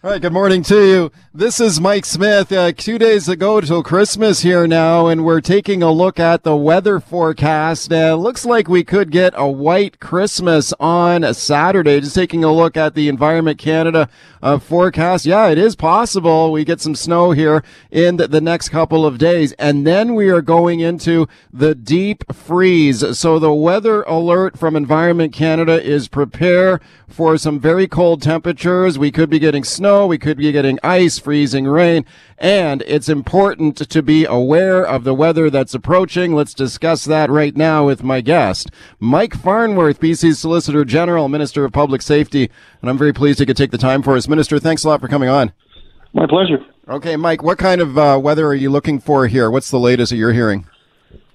All 0.00 0.10
right, 0.12 0.22
good 0.22 0.32
morning 0.32 0.62
to 0.62 0.86
you. 0.86 1.12
This 1.34 1.58
is 1.58 1.80
Mike 1.80 2.04
Smith. 2.04 2.52
Uh, 2.52 2.70
two 2.70 2.98
days 2.98 3.28
ago 3.28 3.60
till 3.60 3.82
Christmas 3.82 4.42
here 4.42 4.64
now, 4.68 5.08
and 5.08 5.24
we're 5.24 5.40
taking 5.40 5.82
a 5.82 5.90
look 5.90 6.20
at 6.20 6.44
the 6.44 6.54
weather 6.54 7.00
forecast. 7.00 7.92
Uh, 7.92 8.14
looks 8.14 8.46
like 8.46 8.68
we 8.68 8.84
could 8.84 9.10
get 9.10 9.34
a 9.36 9.48
white 9.48 9.98
Christmas 9.98 10.72
on 10.78 11.24
a 11.24 11.34
Saturday. 11.34 11.98
Just 11.98 12.14
taking 12.14 12.44
a 12.44 12.52
look 12.52 12.76
at 12.76 12.94
the 12.94 13.08
Environment 13.08 13.58
Canada 13.58 14.08
uh, 14.40 14.60
forecast. 14.60 15.26
Yeah, 15.26 15.48
it 15.48 15.58
is 15.58 15.74
possible 15.74 16.52
we 16.52 16.64
get 16.64 16.80
some 16.80 16.94
snow 16.94 17.32
here 17.32 17.64
in 17.90 18.18
the, 18.18 18.28
the 18.28 18.40
next 18.40 18.68
couple 18.68 19.04
of 19.04 19.18
days, 19.18 19.50
and 19.54 19.84
then 19.84 20.14
we 20.14 20.28
are 20.30 20.42
going 20.42 20.78
into 20.78 21.26
the 21.52 21.74
deep 21.74 22.22
freeze. 22.32 23.18
So 23.18 23.40
the 23.40 23.52
weather 23.52 24.02
alert 24.02 24.56
from 24.56 24.76
Environment 24.76 25.32
Canada 25.32 25.82
is 25.82 26.06
prepare 26.06 26.80
for 27.08 27.36
some 27.36 27.58
very 27.58 27.88
cold 27.88 28.22
temperatures. 28.22 28.96
We 28.96 29.10
could 29.10 29.28
be 29.28 29.40
getting 29.40 29.64
snow 29.64 29.87
snow, 29.88 30.06
we 30.06 30.18
could 30.18 30.36
be 30.36 30.52
getting 30.52 30.78
ice, 30.82 31.18
freezing 31.18 31.66
rain, 31.66 32.04
and 32.36 32.82
it's 32.86 33.08
important 33.08 33.76
to 33.88 34.02
be 34.02 34.26
aware 34.26 34.84
of 34.84 35.04
the 35.04 35.14
weather 35.14 35.48
that's 35.48 35.72
approaching. 35.72 36.34
Let's 36.34 36.52
discuss 36.52 37.06
that 37.06 37.30
right 37.30 37.56
now 37.56 37.86
with 37.86 38.02
my 38.02 38.20
guest, 38.20 38.70
Mike 39.00 39.32
Farnworth, 39.32 39.98
BC's 39.98 40.38
Solicitor 40.38 40.84
General, 40.84 41.30
Minister 41.30 41.64
of 41.64 41.72
Public 41.72 42.02
Safety, 42.02 42.50
and 42.82 42.90
I'm 42.90 42.98
very 42.98 43.14
pleased 43.14 43.38
he 43.38 43.46
could 43.46 43.56
take 43.56 43.70
the 43.70 43.78
time 43.78 44.02
for 44.02 44.14
us. 44.14 44.28
Minister, 44.28 44.58
thanks 44.58 44.84
a 44.84 44.88
lot 44.88 45.00
for 45.00 45.08
coming 45.08 45.30
on. 45.30 45.52
My 46.12 46.26
pleasure. 46.26 46.58
Okay, 46.86 47.16
Mike, 47.16 47.42
what 47.42 47.56
kind 47.56 47.80
of 47.80 47.96
uh, 47.96 48.20
weather 48.22 48.46
are 48.46 48.54
you 48.54 48.68
looking 48.68 49.00
for 49.00 49.26
here? 49.26 49.50
What's 49.50 49.70
the 49.70 49.80
latest 49.80 50.10
that 50.10 50.16
you're 50.16 50.34
hearing? 50.34 50.66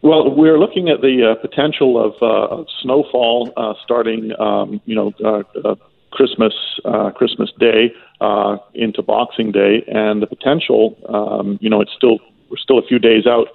Well, 0.03 0.35
we're 0.35 0.59
looking 0.59 0.89
at 0.89 1.01
the 1.01 1.31
uh, 1.31 1.41
potential 1.41 1.97
of 1.97 2.13
uh, 2.21 2.65
snowfall 2.83 3.51
uh, 3.57 3.73
starting, 3.83 4.31
um, 4.39 4.79
you 4.85 4.95
know, 4.95 5.11
uh, 5.25 5.41
uh, 5.67 5.75
Christmas 6.13 6.53
uh, 6.85 7.11
Christmas 7.11 7.51
Day 7.59 7.91
uh, 8.21 8.57
into 8.73 9.01
Boxing 9.01 9.51
Day, 9.51 9.83
and 9.87 10.21
the 10.21 10.27
potential. 10.27 10.97
Um, 11.09 11.57
you 11.59 11.69
know, 11.69 11.81
it's 11.81 11.91
still 11.97 12.19
we're 12.49 12.57
still 12.57 12.77
a 12.77 12.87
few 12.87 12.99
days 12.99 13.25
out 13.25 13.47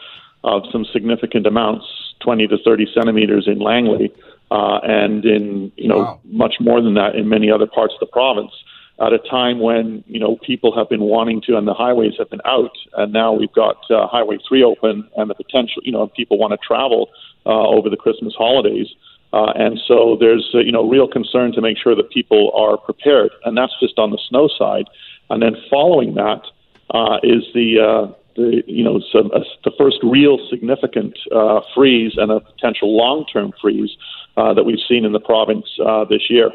of 0.44 0.62
some 0.72 0.84
significant 0.84 1.46
amounts, 1.46 1.86
20 2.20 2.48
to 2.48 2.56
30 2.64 2.86
centimeters 2.94 3.46
in 3.46 3.58
Langley, 3.60 4.12
uh, 4.50 4.78
and 4.82 5.24
in 5.24 5.72
you 5.76 5.88
know 5.88 5.98
wow. 5.98 6.20
much 6.24 6.56
more 6.60 6.82
than 6.82 6.94
that 6.94 7.14
in 7.14 7.28
many 7.28 7.50
other 7.50 7.66
parts 7.66 7.94
of 7.94 8.00
the 8.00 8.06
province. 8.12 8.52
At 9.00 9.12
a 9.12 9.18
time 9.18 9.60
when 9.60 10.02
you 10.08 10.18
know 10.18 10.36
people 10.44 10.76
have 10.76 10.88
been 10.88 11.02
wanting 11.02 11.40
to, 11.46 11.56
and 11.56 11.68
the 11.68 11.74
highways 11.74 12.14
have 12.18 12.28
been 12.30 12.42
out, 12.44 12.76
and 12.96 13.12
now 13.12 13.32
we've 13.32 13.52
got 13.52 13.78
uh, 13.90 14.08
Highway 14.08 14.38
Three 14.48 14.64
open, 14.64 15.08
and 15.16 15.30
the 15.30 15.34
potential, 15.34 15.80
you 15.84 15.92
know, 15.92 16.08
people 16.08 16.36
want 16.38 16.52
to 16.52 16.58
travel 16.58 17.10
uh, 17.46 17.68
over 17.68 17.88
the 17.88 17.96
Christmas 17.96 18.34
holidays. 18.36 18.88
Uh, 18.90 19.07
and 19.32 19.78
so 19.86 20.16
there's 20.18 20.48
uh, 20.54 20.58
you 20.58 20.72
know 20.72 20.88
real 20.88 21.08
concern 21.08 21.52
to 21.52 21.60
make 21.60 21.76
sure 21.78 21.94
that 21.94 22.10
people 22.10 22.52
are 22.54 22.76
prepared, 22.76 23.30
and 23.44 23.56
that's 23.56 23.72
just 23.80 23.98
on 23.98 24.10
the 24.10 24.18
snow 24.28 24.48
side. 24.58 24.86
And 25.30 25.42
then 25.42 25.56
following 25.70 26.14
that 26.14 26.42
uh, 26.90 27.18
is 27.22 27.44
the 27.54 27.78
uh, 27.80 28.14
the 28.36 28.62
you 28.66 28.84
know 28.84 29.00
some, 29.12 29.30
uh, 29.34 29.40
the 29.64 29.72
first 29.78 29.98
real 30.02 30.38
significant 30.48 31.18
uh, 31.34 31.60
freeze 31.74 32.12
and 32.16 32.30
a 32.30 32.40
potential 32.40 32.96
long-term 32.96 33.52
freeze 33.60 33.90
uh, 34.36 34.54
that 34.54 34.64
we've 34.64 34.78
seen 34.88 35.04
in 35.04 35.12
the 35.12 35.20
province 35.20 35.66
uh, 35.84 36.04
this 36.04 36.30
year. 36.30 36.50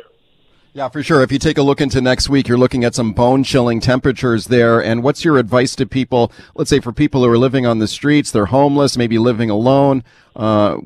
Yeah, 0.76 0.90
for 0.90 1.04
sure. 1.04 1.22
If 1.22 1.32
you 1.32 1.38
take 1.38 1.60
a 1.60 1.62
look 1.62 1.82
into 1.82 2.02
next 2.02 2.30
week, 2.30 2.48
you're 2.48 2.58
looking 2.58 2.84
at 2.84 2.96
some 2.96 3.14
bone 3.14 3.44
chilling 3.44 3.80
temperatures 3.80 4.46
there. 4.46 4.84
And 4.84 5.04
what's 5.04 5.24
your 5.24 5.38
advice 5.38 5.76
to 5.76 5.86
people? 5.86 6.32
Let's 6.56 6.72
say 6.72 6.80
for 6.80 6.92
people 6.92 7.24
who 7.24 7.30
are 7.30 7.38
living 7.38 7.68
on 7.68 7.78
the 7.78 7.88
streets, 7.88 8.32
they're 8.32 8.48
homeless, 8.48 8.98
maybe 8.98 9.20
living 9.20 9.52
alone. 9.52 10.04
Uh, 10.36 10.78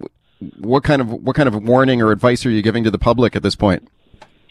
what 0.60 0.84
kind 0.84 1.02
of 1.02 1.10
what 1.10 1.36
kind 1.36 1.48
of 1.48 1.64
warning 1.64 2.02
or 2.02 2.12
advice 2.12 2.46
are 2.46 2.50
you 2.50 2.62
giving 2.62 2.84
to 2.84 2.92
the 2.92 3.00
public 3.00 3.36
at 3.36 3.44
this 3.44 3.56
point? 3.56 3.88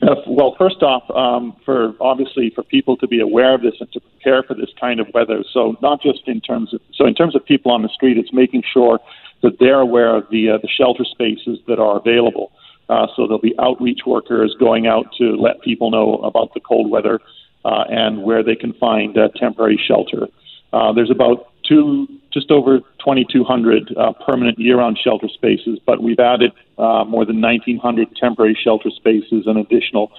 Uh, 0.03 0.15
well, 0.27 0.55
first 0.59 0.83
off, 0.83 1.09
um, 1.17 1.57
for 1.65 1.95
obviously 2.01 2.51
for 2.55 2.63
people 2.63 2.97
to 2.99 3.07
be 3.07 3.21
aware 3.21 3.55
of 3.55 3.63
this 3.63 3.75
and 3.81 3.91
to 3.93 4.01
prepare 4.01 4.43
for 4.43 4.55
this 4.55 4.69
kind 4.79 5.01
of 5.01 5.07
weather. 5.15 5.43
So 5.53 5.77
not 5.81 6.03
just 6.03 6.27
in 6.27 6.41
terms 6.41 6.75
of 6.75 6.81
so 6.95 7.07
in 7.07 7.15
terms 7.15 7.35
of 7.35 7.45
people 7.45 7.73
on 7.73 7.83
the 7.83 7.89
street, 7.89 8.19
it's 8.19 8.33
making 8.33 8.63
sure 8.73 8.99
that 9.43 9.59
they're 9.59 9.81
aware 9.81 10.15
of 10.15 10.25
the 10.31 10.51
uh, 10.51 10.59
the 10.59 10.69
shelter 10.69 11.05
spaces 11.05 11.59
that 11.67 11.79
are 11.79 11.99
available. 11.99 12.53
Uh, 12.89 13.07
so 13.17 13.27
there'll 13.27 13.39
be 13.39 13.55
outreach 13.59 14.01
workers 14.07 14.55
going 14.61 14.87
out 14.87 15.07
to 15.19 15.35
let 15.37 15.61
people 15.63 15.91
know 15.91 16.17
about 16.19 16.55
the 16.55 16.61
cold 16.61 16.91
weather 16.91 17.21
uh, 17.65 17.85
and 17.89 18.23
where 18.23 18.45
they 18.45 18.55
can 18.55 18.73
find 18.75 19.19
temporary 19.37 19.81
shelter. 19.89 20.29
Uh, 20.73 20.93
there's 20.93 21.11
about 21.11 21.51
two, 21.67 22.07
just 22.33 22.51
over 22.51 22.79
2,200 22.79 23.95
uh, 23.97 24.13
permanent 24.27 24.59
year-round 24.59 24.99
shelter 25.03 25.29
spaces, 25.29 25.79
but 25.87 26.03
we've 26.03 26.21
added 26.21 26.53
uh, 26.79 27.05
more 27.05 27.25
than 27.25 27.41
1,900 27.41 28.15
temporary 28.17 28.59
shelter 28.63 28.91
spaces, 28.91 29.47
an 29.47 29.57
additional 29.57 30.11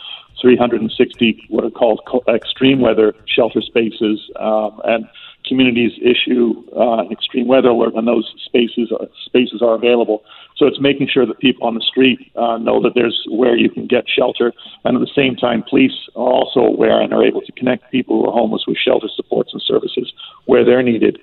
360 0.41 1.47
what 1.49 1.63
are 1.63 1.69
called 1.69 2.01
extreme 2.27 2.79
weather 2.79 3.15
shelter 3.27 3.61
spaces, 3.61 4.19
um, 4.39 4.79
and 4.83 5.07
communities 5.47 5.91
issue 6.01 6.63
uh, 6.75 6.97
an 6.99 7.11
extreme 7.11 7.47
weather 7.47 7.69
alert 7.69 7.93
when 7.93 8.05
those 8.05 8.33
spaces 8.45 8.91
are, 8.91 9.07
spaces 9.25 9.61
are 9.61 9.75
available. 9.75 10.23
So 10.57 10.65
it's 10.65 10.79
making 10.79 11.07
sure 11.07 11.25
that 11.25 11.39
people 11.39 11.67
on 11.67 11.75
the 11.75 11.81
street 11.81 12.31
uh, 12.35 12.57
know 12.57 12.81
that 12.81 12.93
there's 12.95 13.23
where 13.29 13.55
you 13.55 13.69
can 13.69 13.87
get 13.87 14.05
shelter, 14.07 14.53
and 14.83 14.97
at 14.97 14.99
the 14.99 15.13
same 15.15 15.35
time, 15.35 15.63
police 15.69 15.93
are 16.15 16.31
also 16.31 16.59
aware 16.61 16.99
and 16.99 17.13
are 17.13 17.23
able 17.23 17.41
to 17.41 17.51
connect 17.53 17.91
people 17.91 18.21
who 18.21 18.29
are 18.29 18.33
homeless 18.33 18.63
with 18.67 18.77
shelter 18.77 19.07
supports 19.15 19.53
and 19.53 19.61
services 19.61 20.11
where 20.45 20.65
they're 20.65 20.83
needed. 20.83 21.19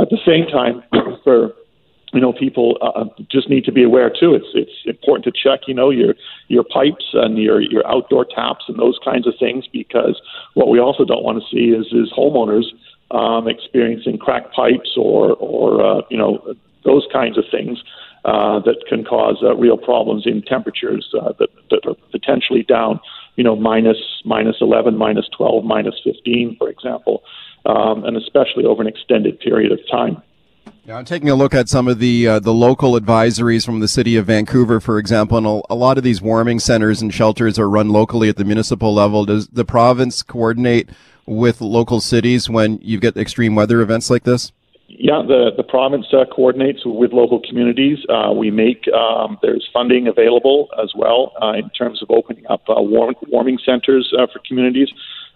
At 0.00 0.10
the 0.10 0.18
same 0.24 0.46
time, 0.46 0.82
for 1.24 1.54
you 2.12 2.20
know, 2.20 2.32
people 2.32 2.78
uh, 2.80 3.04
just 3.30 3.50
need 3.50 3.64
to 3.64 3.72
be 3.72 3.82
aware 3.82 4.08
too. 4.08 4.34
It's 4.34 4.46
it's 4.54 4.72
important 4.86 5.24
to 5.24 5.32
check, 5.32 5.68
you 5.68 5.74
know, 5.74 5.90
your 5.90 6.14
your 6.48 6.64
pipes 6.64 7.04
and 7.12 7.36
your 7.36 7.60
your 7.60 7.86
outdoor 7.86 8.24
taps 8.24 8.64
and 8.68 8.78
those 8.78 8.98
kinds 9.04 9.26
of 9.26 9.34
things 9.38 9.66
because 9.70 10.20
what 10.54 10.68
we 10.68 10.78
also 10.78 11.04
don't 11.04 11.22
want 11.22 11.42
to 11.42 11.48
see 11.54 11.74
is 11.74 11.86
is 11.92 12.12
homeowners 12.16 12.64
um, 13.10 13.48
experiencing 13.48 14.18
cracked 14.18 14.54
pipes 14.54 14.96
or 14.96 15.34
or 15.34 15.84
uh, 15.84 16.02
you 16.10 16.16
know 16.16 16.54
those 16.84 17.06
kinds 17.12 17.36
of 17.36 17.44
things 17.50 17.82
uh, 18.24 18.60
that 18.60 18.84
can 18.88 19.04
cause 19.04 19.36
uh, 19.42 19.54
real 19.56 19.76
problems 19.76 20.26
in 20.26 20.42
temperatures 20.42 21.08
uh, 21.20 21.32
that, 21.38 21.48
that 21.70 21.86
are 21.86 21.94
potentially 22.10 22.62
down, 22.62 23.00
you 23.36 23.44
know, 23.44 23.56
minus 23.56 23.96
minus 24.24 24.56
11, 24.60 24.96
minus 24.96 25.26
12, 25.36 25.64
minus 25.64 25.94
15, 26.04 26.56
for 26.58 26.68
example, 26.68 27.22
um, 27.66 28.04
and 28.04 28.16
especially 28.16 28.64
over 28.64 28.82
an 28.82 28.88
extended 28.88 29.38
period 29.40 29.72
of 29.72 29.78
time. 29.90 30.22
Yeah, 30.84 30.96
I'm 30.96 31.04
taking 31.04 31.28
a 31.28 31.34
look 31.34 31.54
at 31.54 31.68
some 31.68 31.86
of 31.86 31.98
the 31.98 32.26
uh, 32.26 32.38
the 32.40 32.54
local 32.54 32.98
advisories 32.98 33.64
from 33.64 33.80
the 33.80 33.88
city 33.88 34.16
of 34.16 34.26
Vancouver, 34.26 34.80
for 34.80 34.98
example, 34.98 35.36
and 35.36 35.46
a, 35.46 35.60
a, 35.70 35.74
lot 35.74 35.98
of 35.98 36.04
these 36.04 36.22
warming 36.22 36.60
centers 36.60 37.02
and 37.02 37.12
shelters 37.12 37.58
are 37.58 37.68
run 37.68 37.90
locally 37.90 38.30
at 38.30 38.36
the 38.36 38.44
municipal 38.44 38.94
level. 38.94 39.26
Does 39.26 39.48
the 39.48 39.66
province 39.66 40.22
coordinate 40.22 40.88
with 41.26 41.60
local 41.60 42.00
cities 42.00 42.48
when 42.48 42.78
you 42.80 42.98
get 42.98 43.18
extreme 43.18 43.54
weather 43.54 43.82
events 43.82 44.08
like 44.08 44.24
this? 44.24 44.50
Yeah, 45.00 45.22
the 45.24 45.52
the 45.56 45.62
province 45.62 46.06
uh, 46.12 46.24
coordinates 46.26 46.80
with 46.84 47.12
local 47.12 47.40
communities. 47.40 47.98
Uh, 48.08 48.32
we 48.32 48.50
make 48.50 48.88
um, 48.88 49.38
there's 49.42 49.68
funding 49.72 50.08
available 50.08 50.70
as 50.82 50.90
well 50.92 51.32
uh, 51.40 51.52
in 51.52 51.70
terms 51.70 52.02
of 52.02 52.10
opening 52.10 52.44
up 52.50 52.62
uh, 52.68 52.82
warm, 52.82 53.14
warming 53.28 53.58
centers 53.64 54.12
uh, 54.18 54.26
for 54.26 54.40
communities. 54.46 54.88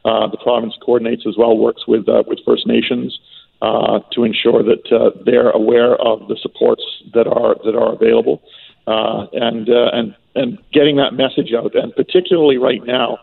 Uh, 0.05 0.27
the 0.27 0.37
province 0.37 0.75
coordinates 0.85 1.23
as 1.29 1.37
well, 1.39 1.57
works 1.57 1.87
with 1.87 2.07
with 2.27 2.41
First 2.45 2.67
Nations 2.67 3.21
to 3.63 4.25
ensure 4.25 4.65
that 4.65 4.83
they're 5.25 5.51
aware 5.51 5.95
of 5.95 6.27
the 6.27 6.37
supports 6.43 6.83
that 7.15 7.29
are 7.29 7.55
that 7.65 7.77
are 7.77 7.95
available, 7.95 8.43
and 8.89 9.69
and 9.69 10.17
and 10.35 10.59
getting 10.73 10.97
that 10.97 11.13
message 11.13 11.55
out, 11.57 11.73
and 11.77 11.95
particularly 11.95 12.59
right 12.59 12.85
now 12.85 13.17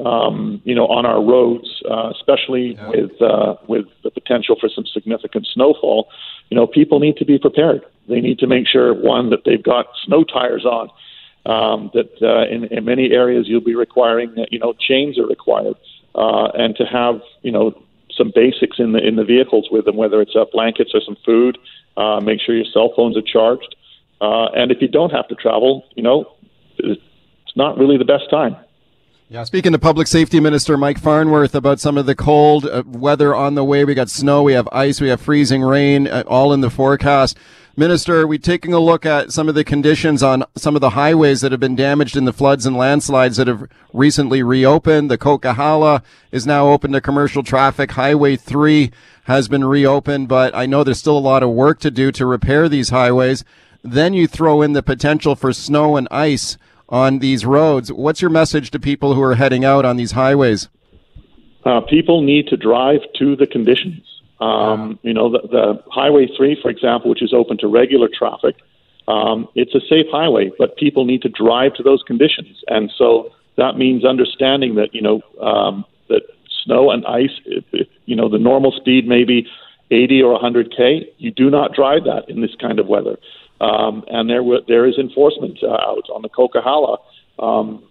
um, 0.00 0.60
you 0.64 0.74
know, 0.74 0.86
on 0.86 1.06
our 1.06 1.22
roads, 1.22 1.82
uh, 1.90 2.10
especially 2.10 2.74
yeah. 2.74 2.88
with 2.88 3.22
uh, 3.22 3.54
with 3.68 3.86
the 4.02 4.10
potential 4.10 4.56
for 4.60 4.68
some 4.68 4.84
significant 4.86 5.46
snowfall. 5.52 6.08
You 6.50 6.56
know, 6.56 6.66
people 6.66 6.98
need 6.98 7.16
to 7.18 7.24
be 7.24 7.38
prepared. 7.38 7.82
They 8.08 8.20
need 8.20 8.38
to 8.40 8.46
make 8.46 8.66
sure 8.66 8.94
one 8.94 9.30
that 9.30 9.44
they've 9.44 9.62
got 9.62 9.86
snow 10.04 10.24
tires 10.24 10.64
on. 10.64 10.90
Um, 11.44 11.90
that 11.92 12.22
uh, 12.22 12.46
in, 12.54 12.64
in 12.66 12.84
many 12.84 13.10
areas 13.10 13.48
you'll 13.48 13.60
be 13.64 13.74
requiring, 13.74 14.32
that, 14.36 14.52
you 14.52 14.60
know, 14.60 14.74
chains 14.74 15.18
are 15.18 15.26
required, 15.26 15.74
uh, 16.14 16.48
and 16.54 16.76
to 16.76 16.84
have 16.84 17.20
you 17.42 17.50
know 17.50 17.74
some 18.16 18.32
basics 18.34 18.78
in 18.78 18.92
the 18.92 18.98
in 18.98 19.16
the 19.16 19.24
vehicles 19.24 19.68
with 19.70 19.84
them, 19.84 19.96
whether 19.96 20.20
it's 20.20 20.36
uh, 20.36 20.44
blankets 20.52 20.92
or 20.94 21.00
some 21.04 21.16
food. 21.24 21.58
Uh, 21.96 22.20
make 22.20 22.40
sure 22.40 22.54
your 22.54 22.64
cell 22.72 22.92
phones 22.96 23.16
are 23.16 23.22
charged, 23.22 23.74
uh, 24.20 24.46
and 24.54 24.70
if 24.70 24.80
you 24.80 24.88
don't 24.88 25.10
have 25.10 25.28
to 25.28 25.34
travel, 25.34 25.84
you 25.94 26.02
know, 26.02 26.32
it's 26.78 27.56
not 27.56 27.76
really 27.76 27.98
the 27.98 28.04
best 28.04 28.30
time. 28.30 28.56
Yeah, 29.32 29.44
speaking 29.44 29.72
to 29.72 29.78
Public 29.78 30.08
Safety 30.08 30.40
Minister 30.40 30.76
Mike 30.76 30.98
Farnworth 30.98 31.54
about 31.54 31.80
some 31.80 31.96
of 31.96 32.04
the 32.04 32.14
cold 32.14 32.66
uh, 32.66 32.82
weather 32.86 33.34
on 33.34 33.54
the 33.54 33.64
way. 33.64 33.82
We 33.82 33.94
got 33.94 34.10
snow, 34.10 34.42
we 34.42 34.52
have 34.52 34.68
ice, 34.70 35.00
we 35.00 35.08
have 35.08 35.22
freezing 35.22 35.62
rain, 35.62 36.06
uh, 36.06 36.22
all 36.26 36.52
in 36.52 36.60
the 36.60 36.68
forecast. 36.68 37.38
Minister, 37.74 38.20
are 38.20 38.26
we 38.26 38.38
taking 38.38 38.74
a 38.74 38.78
look 38.78 39.06
at 39.06 39.32
some 39.32 39.48
of 39.48 39.54
the 39.54 39.64
conditions 39.64 40.22
on 40.22 40.44
some 40.54 40.74
of 40.74 40.82
the 40.82 40.90
highways 40.90 41.40
that 41.40 41.50
have 41.50 41.62
been 41.62 41.74
damaged 41.74 42.14
in 42.14 42.26
the 42.26 42.32
floods 42.34 42.66
and 42.66 42.76
landslides 42.76 43.38
that 43.38 43.46
have 43.46 43.70
recently 43.94 44.42
reopened. 44.42 45.10
The 45.10 45.16
Coquihalla 45.16 46.02
is 46.30 46.46
now 46.46 46.68
open 46.68 46.92
to 46.92 47.00
commercial 47.00 47.42
traffic. 47.42 47.92
Highway 47.92 48.36
3 48.36 48.90
has 49.24 49.48
been 49.48 49.64
reopened, 49.64 50.28
but 50.28 50.54
I 50.54 50.66
know 50.66 50.84
there's 50.84 50.98
still 50.98 51.16
a 51.16 51.18
lot 51.18 51.42
of 51.42 51.48
work 51.48 51.80
to 51.80 51.90
do 51.90 52.12
to 52.12 52.26
repair 52.26 52.68
these 52.68 52.90
highways. 52.90 53.46
Then 53.82 54.12
you 54.12 54.26
throw 54.26 54.60
in 54.60 54.74
the 54.74 54.82
potential 54.82 55.34
for 55.34 55.54
snow 55.54 55.96
and 55.96 56.06
ice 56.10 56.58
on 56.92 57.20
these 57.20 57.44
roads. 57.46 57.90
What's 57.90 58.20
your 58.20 58.30
message 58.30 58.70
to 58.70 58.78
people 58.78 59.14
who 59.14 59.22
are 59.22 59.34
heading 59.34 59.64
out 59.64 59.84
on 59.86 59.96
these 59.96 60.12
highways? 60.12 60.68
Uh, 61.64 61.80
people 61.80 62.22
need 62.22 62.46
to 62.48 62.56
drive 62.56 63.00
to 63.18 63.34
the 63.34 63.46
conditions. 63.46 64.02
Um, 64.40 64.98
you 65.02 65.14
know, 65.14 65.30
the, 65.30 65.40
the 65.48 65.82
Highway 65.90 66.28
3, 66.36 66.58
for 66.60 66.70
example, 66.70 67.08
which 67.08 67.22
is 67.22 67.32
open 67.32 67.56
to 67.58 67.66
regular 67.68 68.08
traffic, 68.12 68.56
um, 69.08 69.48
it's 69.54 69.74
a 69.74 69.80
safe 69.80 70.06
highway, 70.12 70.50
but 70.58 70.76
people 70.76 71.04
need 71.04 71.22
to 71.22 71.28
drive 71.28 71.74
to 71.74 71.82
those 71.82 72.02
conditions. 72.06 72.62
And 72.68 72.92
so 72.96 73.30
that 73.56 73.76
means 73.76 74.04
understanding 74.04 74.74
that, 74.74 74.94
you 74.94 75.00
know, 75.00 75.22
um, 75.40 75.84
that 76.08 76.22
snow 76.64 76.90
and 76.90 77.06
ice, 77.06 77.30
if, 77.46 77.64
if, 77.72 77.88
you 78.04 78.16
know, 78.16 78.28
the 78.28 78.38
normal 78.38 78.72
speed 78.72 79.06
may 79.08 79.24
be 79.24 79.48
80 79.92 80.22
or 80.22 80.40
100K. 80.40 81.06
You 81.18 81.30
do 81.30 81.50
not 81.50 81.74
drive 81.74 82.04
that 82.04 82.28
in 82.28 82.40
this 82.40 82.54
kind 82.60 82.78
of 82.78 82.86
weather. 82.86 83.18
Um, 83.62 84.04
and 84.08 84.28
there, 84.28 84.38
w- 84.38 84.62
there 84.66 84.86
is 84.86 84.98
enforcement 84.98 85.58
uh, 85.62 85.72
out 85.72 86.04
on 86.14 86.22
the 86.22 86.28
Coquihalla. 86.28 86.98
Um, 87.38 87.84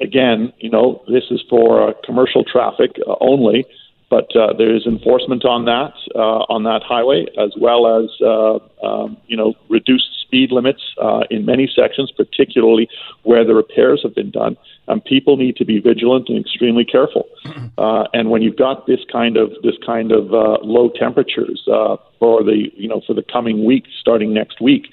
again, 0.00 0.52
you 0.58 0.70
know, 0.70 1.02
this 1.08 1.24
is 1.30 1.42
for 1.48 1.88
uh, 1.88 1.92
commercial 2.04 2.44
traffic 2.44 2.92
uh, 3.06 3.14
only 3.20 3.66
but 4.14 4.34
uh, 4.36 4.52
there 4.56 4.74
is 4.74 4.86
enforcement 4.86 5.44
on 5.44 5.64
that 5.64 5.92
uh, 6.14 6.46
on 6.48 6.62
that 6.62 6.82
highway, 6.86 7.26
as 7.36 7.52
well 7.58 7.86
as 7.98 8.08
uh, 8.20 8.86
um, 8.86 9.16
you 9.26 9.36
know 9.36 9.54
reduced 9.68 10.08
speed 10.22 10.52
limits 10.52 10.82
uh, 11.02 11.22
in 11.30 11.44
many 11.44 11.66
sections, 11.66 12.12
particularly 12.16 12.88
where 13.24 13.44
the 13.44 13.54
repairs 13.54 14.00
have 14.04 14.14
been 14.14 14.30
done. 14.30 14.56
And 14.86 15.04
people 15.04 15.36
need 15.36 15.56
to 15.56 15.64
be 15.64 15.80
vigilant 15.80 16.28
and 16.28 16.38
extremely 16.38 16.84
careful. 16.84 17.26
Uh, 17.76 18.06
and 18.12 18.30
when 18.30 18.40
you've 18.40 18.56
got 18.56 18.86
this 18.86 19.00
kind 19.10 19.36
of 19.36 19.50
this 19.64 19.74
kind 19.84 20.12
of 20.12 20.32
uh, 20.32 20.58
low 20.62 20.90
temperatures 20.90 21.60
for 22.20 22.44
the 22.44 22.70
you 22.76 22.88
know 22.88 23.00
for 23.04 23.14
the 23.14 23.22
coming 23.22 23.64
week, 23.64 23.84
starting 24.00 24.32
next 24.32 24.60
week. 24.60 24.86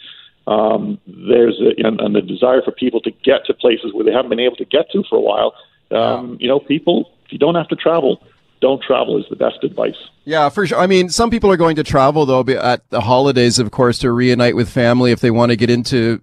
Um, 0.48 1.00
there's 1.06 1.60
a, 1.62 1.86
and, 1.86 2.02
and 2.02 2.16
the 2.16 2.22
desire 2.22 2.62
for 2.64 2.72
people 2.72 3.00
to 3.02 3.12
get 3.12 3.46
to 3.46 3.54
places 3.54 3.94
where 3.94 4.04
they 4.04 4.12
haven't 4.12 4.30
been 4.30 4.40
able 4.40 4.56
to 4.58 4.66
get 4.66 4.90
to 4.92 5.04
for 5.10 5.18
a 5.18 5.22
while. 5.22 5.54
Um, 5.92 6.38
you 6.40 6.48
know, 6.48 6.60
people, 6.60 7.12
if 7.26 7.32
you 7.32 7.38
don't 7.38 7.56
have 7.56 7.68
to 7.68 7.76
travel, 7.76 8.24
don't 8.62 8.82
travel 8.82 9.18
is 9.18 9.26
the 9.30 9.36
best 9.36 9.64
advice. 9.64 9.96
Yeah, 10.24 10.50
for 10.50 10.66
sure. 10.66 10.80
I 10.80 10.88
mean, 10.88 11.10
some 11.10 11.30
people 11.30 11.52
are 11.52 11.58
going 11.58 11.76
to 11.76 11.84
travel 11.84 12.26
though 12.26 12.42
at 12.54 12.90
the 12.90 13.02
holidays, 13.02 13.60
of 13.60 13.72
course, 13.72 13.98
to 14.00 14.12
reunite 14.12 14.56
with 14.56 14.70
family 14.70 15.12
if 15.12 15.20
they 15.20 15.32
want 15.32 15.52
to 15.52 15.56
get 15.56 15.70
into 15.70 16.22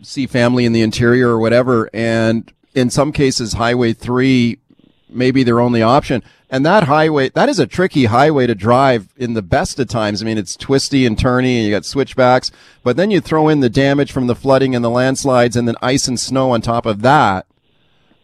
see 0.00 0.26
family 0.26 0.64
in 0.64 0.72
the 0.72 0.82
interior 0.82 1.28
or 1.28 1.38
whatever. 1.38 1.90
And 1.92 2.50
in 2.74 2.88
some 2.88 3.12
cases, 3.12 3.54
Highway 3.54 3.92
three 3.92 4.58
may 5.14 5.30
be 5.30 5.42
their 5.42 5.60
only 5.60 5.82
option. 5.82 6.22
And 6.50 6.66
that 6.66 6.84
highway, 6.84 7.30
that 7.30 7.48
is 7.48 7.58
a 7.58 7.66
tricky 7.66 8.04
highway 8.06 8.46
to 8.46 8.54
drive 8.54 9.08
in 9.16 9.34
the 9.34 9.42
best 9.42 9.78
of 9.80 9.88
times. 9.88 10.20
I 10.20 10.26
mean, 10.26 10.38
it's 10.38 10.56
twisty 10.56 11.06
and 11.06 11.16
turny 11.16 11.56
and 11.56 11.64
you 11.64 11.70
got 11.70 11.84
switchbacks, 11.84 12.50
but 12.82 12.96
then 12.96 13.10
you 13.10 13.20
throw 13.20 13.48
in 13.48 13.60
the 13.60 13.70
damage 13.70 14.12
from 14.12 14.26
the 14.26 14.34
flooding 14.34 14.74
and 14.74 14.84
the 14.84 14.90
landslides 14.90 15.56
and 15.56 15.66
then 15.66 15.76
ice 15.80 16.08
and 16.08 16.20
snow 16.20 16.50
on 16.50 16.60
top 16.60 16.84
of 16.84 17.00
that. 17.02 17.46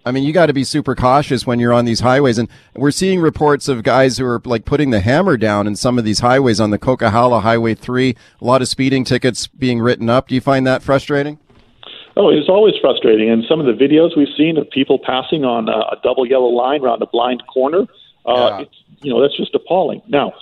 I 0.04 0.10
mean, 0.10 0.24
you 0.24 0.32
got 0.32 0.46
to 0.46 0.54
be 0.54 0.64
super 0.64 0.94
cautious 0.94 1.46
when 1.46 1.58
you're 1.58 1.72
on 1.72 1.84
these 1.84 2.00
highways. 2.00 2.38
And 2.38 2.48
we're 2.74 2.90
seeing 2.90 3.20
reports 3.20 3.68
of 3.68 3.82
guys 3.82 4.16
who 4.16 4.26
are 4.26 4.40
like 4.44 4.64
putting 4.64 4.90
the 4.90 5.00
hammer 5.00 5.36
down 5.36 5.66
in 5.66 5.76
some 5.76 5.98
of 5.98 6.04
these 6.04 6.20
highways 6.20 6.60
on 6.60 6.70
the 6.70 6.78
Coquihalla 6.78 7.42
Highway 7.42 7.74
3, 7.74 8.16
a 8.40 8.44
lot 8.44 8.62
of 8.62 8.68
speeding 8.68 9.04
tickets 9.04 9.46
being 9.46 9.80
written 9.80 10.08
up. 10.08 10.28
Do 10.28 10.34
you 10.34 10.40
find 10.40 10.66
that 10.66 10.82
frustrating? 10.82 11.38
Oh, 12.18 12.30
it's 12.30 12.48
always 12.48 12.74
frustrating. 12.80 13.30
And 13.30 13.44
some 13.48 13.60
of 13.60 13.66
the 13.66 13.72
videos 13.72 14.16
we've 14.16 14.34
seen 14.36 14.58
of 14.58 14.68
people 14.68 14.98
passing 14.98 15.44
on 15.44 15.68
a, 15.68 15.78
a 15.78 16.00
double 16.02 16.26
yellow 16.26 16.48
line 16.48 16.82
around 16.82 17.00
a 17.00 17.06
blind 17.06 17.44
corner, 17.46 17.86
uh, 18.26 18.58
yeah. 18.58 18.60
it's, 18.62 18.74
you 19.02 19.12
know, 19.12 19.22
that's 19.22 19.36
just 19.36 19.54
appalling. 19.54 20.02
Now, 20.08 20.32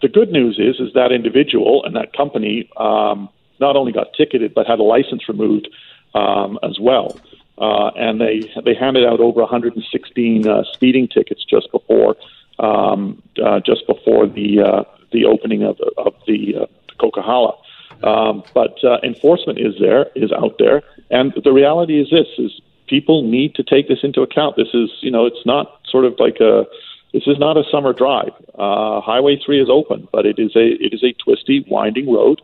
the 0.00 0.08
good 0.08 0.32
news 0.32 0.58
is, 0.58 0.80
is 0.80 0.94
that 0.94 1.12
individual 1.12 1.84
and 1.84 1.94
that 1.96 2.16
company 2.16 2.70
um, 2.76 3.28
not 3.60 3.76
only 3.76 3.92
got 3.92 4.14
ticketed 4.14 4.54
but 4.54 4.66
had 4.66 4.78
a 4.78 4.82
license 4.82 5.28
removed 5.28 5.68
um, 6.14 6.58
as 6.62 6.78
well 6.80 7.18
uh, 7.58 7.90
and 7.96 8.20
they 8.20 8.40
they 8.64 8.74
handed 8.74 9.04
out 9.04 9.20
over 9.20 9.40
116 9.40 10.48
uh, 10.48 10.62
speeding 10.72 11.08
tickets 11.08 11.44
just 11.44 11.70
before 11.72 12.16
um, 12.58 13.22
uh, 13.44 13.60
just 13.60 13.86
before 13.86 14.26
the 14.26 14.60
uh, 14.60 14.84
the 15.12 15.24
opening 15.24 15.62
of, 15.62 15.78
of 15.96 16.14
the 16.26 16.54
uh, 16.62 16.66
Coquihalla. 17.00 17.56
Um, 18.02 18.44
but 18.54 18.82
uh, 18.84 18.98
enforcement 19.02 19.58
is 19.58 19.74
there 19.80 20.06
is 20.14 20.30
out 20.32 20.56
there, 20.58 20.82
and 21.10 21.32
the 21.44 21.52
reality 21.52 22.00
is 22.00 22.10
this: 22.10 22.26
is 22.38 22.60
people 22.86 23.22
need 23.22 23.54
to 23.56 23.62
take 23.62 23.88
this 23.88 23.98
into 24.02 24.22
account. 24.22 24.56
This 24.56 24.68
is 24.72 24.90
you 25.00 25.10
know 25.10 25.26
it's 25.26 25.44
not 25.44 25.80
sort 25.88 26.04
of 26.04 26.14
like 26.18 26.36
a 26.40 26.64
this 27.12 27.24
is 27.26 27.38
not 27.38 27.56
a 27.56 27.64
summer 27.70 27.92
drive. 27.92 28.32
Uh, 28.54 29.00
Highway 29.00 29.40
three 29.44 29.60
is 29.60 29.68
open, 29.70 30.08
but 30.12 30.26
it 30.26 30.38
is 30.38 30.54
a 30.54 30.66
it 30.80 30.92
is 30.92 31.02
a 31.02 31.12
twisty, 31.14 31.64
winding 31.68 32.12
road. 32.12 32.40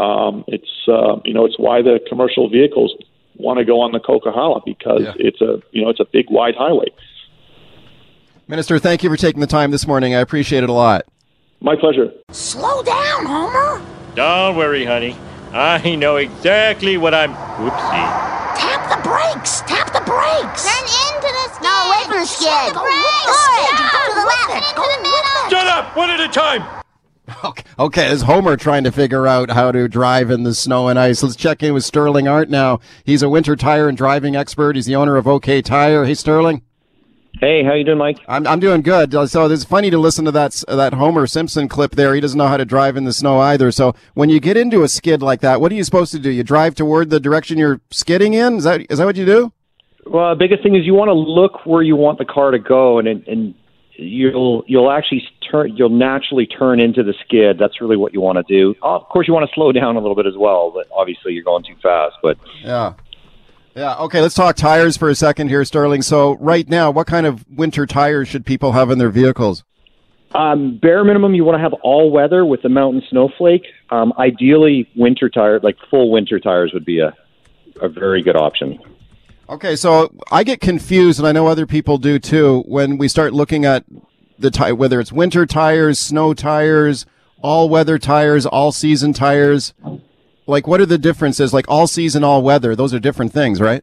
Um, 0.00 0.44
it's 0.48 0.88
uh, 0.88 1.20
you 1.24 1.34
know 1.34 1.44
it's 1.44 1.58
why 1.58 1.82
the 1.82 2.00
commercial 2.08 2.48
vehicles 2.48 2.94
want 3.36 3.58
to 3.58 3.64
go 3.64 3.80
on 3.80 3.92
the 3.92 4.00
Coquihalla 4.00 4.64
because 4.64 5.02
yeah. 5.02 5.12
it's 5.16 5.40
a 5.40 5.62
you 5.72 5.82
know 5.82 5.90
it's 5.90 6.00
a 6.00 6.06
big 6.06 6.26
wide 6.30 6.54
highway. 6.56 6.88
Minister, 8.48 8.78
thank 8.78 9.02
you 9.02 9.10
for 9.10 9.16
taking 9.16 9.40
the 9.40 9.46
time 9.46 9.70
this 9.70 9.86
morning. 9.86 10.14
I 10.14 10.20
appreciate 10.20 10.62
it 10.62 10.68
a 10.68 10.72
lot. 10.72 11.04
My 11.60 11.74
pleasure. 11.74 12.12
Slow 12.30 12.82
down, 12.82 13.26
Homer. 13.26 13.95
Don't 14.16 14.56
worry, 14.56 14.86
honey. 14.86 15.14
I 15.52 15.94
know 15.94 16.16
exactly 16.16 16.96
what 16.96 17.12
I'm. 17.12 17.34
Whoopsie. 17.34 18.36
Tap 18.56 18.88
the 18.88 19.06
brakes. 19.06 19.60
Tap 19.60 19.92
the 19.92 20.00
brakes. 20.10 20.64
Turn 20.64 20.84
into 20.84 21.28
the 21.28 21.48
skid. 21.52 21.62
No, 21.62 21.68
away 21.86 22.02
from 22.04 22.20
the 22.20 22.26
skid. 22.26 22.72
Go 22.72 22.80
Good. 22.80 23.76
Go 23.76 24.08
to 24.08 24.14
the 24.14 24.26
left. 24.26 24.74
Go 24.74 24.82
to 24.82 24.96
the 24.96 25.02
middle. 25.02 25.50
Shut 25.50 25.66
up! 25.66 25.94
One 25.94 26.08
at 26.08 26.20
a 26.20 26.28
time. 26.28 26.64
Okay, 27.44 27.64
okay, 27.78 28.06
as 28.06 28.22
Homer 28.22 28.56
trying 28.56 28.84
to 28.84 28.92
figure 28.92 29.26
out 29.26 29.50
how 29.50 29.70
to 29.70 29.86
drive 29.86 30.30
in 30.30 30.44
the 30.44 30.54
snow 30.54 30.88
and 30.88 30.98
ice. 30.98 31.22
Let's 31.22 31.36
check 31.36 31.62
in 31.62 31.74
with 31.74 31.84
Sterling 31.84 32.26
Art 32.26 32.48
now. 32.48 32.80
He's 33.04 33.22
a 33.22 33.28
winter 33.28 33.54
tire 33.54 33.86
and 33.86 33.98
driving 33.98 34.34
expert. 34.34 34.76
He's 34.76 34.86
the 34.86 34.96
owner 34.96 35.16
of 35.16 35.28
OK 35.28 35.60
Tire. 35.60 36.06
Hey, 36.06 36.14
Sterling. 36.14 36.62
Hey, 37.40 37.62
how 37.62 37.74
you 37.74 37.84
doing, 37.84 37.98
Mike? 37.98 38.18
I'm 38.28 38.46
I'm 38.46 38.60
doing 38.60 38.80
good. 38.82 39.14
Uh, 39.14 39.26
so 39.26 39.50
it's 39.50 39.64
funny 39.64 39.90
to 39.90 39.98
listen 39.98 40.24
to 40.24 40.30
that 40.32 40.62
that 40.68 40.94
Homer 40.94 41.26
Simpson 41.26 41.68
clip 41.68 41.92
there. 41.92 42.14
He 42.14 42.20
doesn't 42.20 42.38
know 42.38 42.46
how 42.46 42.56
to 42.56 42.64
drive 42.64 42.96
in 42.96 43.04
the 43.04 43.12
snow 43.12 43.38
either. 43.40 43.70
So 43.70 43.94
when 44.14 44.30
you 44.30 44.40
get 44.40 44.56
into 44.56 44.82
a 44.82 44.88
skid 44.88 45.20
like 45.22 45.40
that, 45.40 45.60
what 45.60 45.70
are 45.70 45.74
you 45.74 45.84
supposed 45.84 46.12
to 46.12 46.18
do? 46.18 46.30
You 46.30 46.42
drive 46.42 46.74
toward 46.74 47.10
the 47.10 47.20
direction 47.20 47.58
you're 47.58 47.80
skidding 47.90 48.32
in. 48.32 48.56
Is 48.56 48.64
that 48.64 48.90
is 48.90 48.98
that 48.98 49.04
what 49.04 49.16
you 49.16 49.26
do? 49.26 49.52
Well, 50.06 50.30
the 50.30 50.38
biggest 50.38 50.62
thing 50.62 50.76
is 50.76 50.86
you 50.86 50.94
want 50.94 51.08
to 51.08 51.14
look 51.14 51.66
where 51.66 51.82
you 51.82 51.96
want 51.96 52.18
the 52.18 52.24
car 52.24 52.52
to 52.52 52.58
go, 52.58 52.98
and 52.98 53.08
and 53.08 53.54
you'll 53.96 54.64
you'll 54.66 54.90
actually 54.90 55.22
turn 55.50 55.76
you'll 55.76 55.88
naturally 55.90 56.46
turn 56.46 56.80
into 56.80 57.02
the 57.02 57.14
skid. 57.24 57.58
That's 57.58 57.80
really 57.80 57.96
what 57.96 58.14
you 58.14 58.20
want 58.20 58.38
to 58.38 58.44
do. 58.48 58.74
Of 58.82 59.08
course, 59.08 59.28
you 59.28 59.34
want 59.34 59.48
to 59.48 59.54
slow 59.54 59.72
down 59.72 59.96
a 59.96 60.00
little 60.00 60.16
bit 60.16 60.26
as 60.26 60.36
well, 60.36 60.70
but 60.70 60.86
obviously 60.94 61.32
you're 61.32 61.44
going 61.44 61.64
too 61.64 61.76
fast. 61.82 62.16
But 62.22 62.38
yeah. 62.62 62.94
Yeah. 63.76 63.96
Okay. 63.98 64.20
Let's 64.20 64.34
talk 64.34 64.56
tires 64.56 64.96
for 64.96 65.10
a 65.10 65.14
second 65.14 65.48
here, 65.48 65.64
Sterling. 65.64 66.02
So 66.02 66.36
right 66.38 66.68
now, 66.68 66.90
what 66.90 67.06
kind 67.06 67.26
of 67.26 67.44
winter 67.48 67.86
tires 67.86 68.26
should 68.26 68.46
people 68.46 68.72
have 68.72 68.90
in 68.90 68.98
their 68.98 69.10
vehicles? 69.10 69.64
Um, 70.34 70.78
bare 70.78 71.04
minimum, 71.04 71.34
you 71.34 71.44
want 71.44 71.56
to 71.56 71.62
have 71.62 71.72
all 71.82 72.10
weather 72.10 72.44
with 72.44 72.62
the 72.62 72.68
mountain 72.68 73.02
snowflake. 73.08 73.64
Um, 73.90 74.12
ideally, 74.18 74.88
winter 74.96 75.28
tire, 75.28 75.60
like 75.60 75.76
full 75.88 76.10
winter 76.10 76.40
tires, 76.40 76.72
would 76.72 76.84
be 76.84 77.00
a 77.00 77.14
a 77.80 77.88
very 77.88 78.22
good 78.22 78.36
option. 78.36 78.78
Okay, 79.48 79.76
so 79.76 80.12
I 80.30 80.42
get 80.42 80.60
confused, 80.60 81.18
and 81.18 81.28
I 81.28 81.32
know 81.32 81.46
other 81.46 81.66
people 81.66 81.98
do 81.98 82.18
too, 82.18 82.64
when 82.66 82.98
we 82.98 83.06
start 83.06 83.32
looking 83.32 83.64
at 83.64 83.84
the 84.38 84.50
tire, 84.50 84.74
whether 84.74 84.98
it's 84.98 85.12
winter 85.12 85.46
tires, 85.46 85.98
snow 85.98 86.34
tires, 86.34 87.06
all 87.42 87.68
weather 87.68 87.98
tires, 87.98 88.44
all 88.46 88.72
season 88.72 89.12
tires. 89.12 89.72
Like, 90.46 90.66
what 90.66 90.80
are 90.80 90.86
the 90.86 90.98
differences? 90.98 91.52
Like, 91.52 91.66
all 91.68 91.86
season, 91.86 92.22
all 92.24 92.42
weather, 92.42 92.76
those 92.76 92.94
are 92.94 93.00
different 93.00 93.32
things, 93.32 93.60
right? 93.60 93.82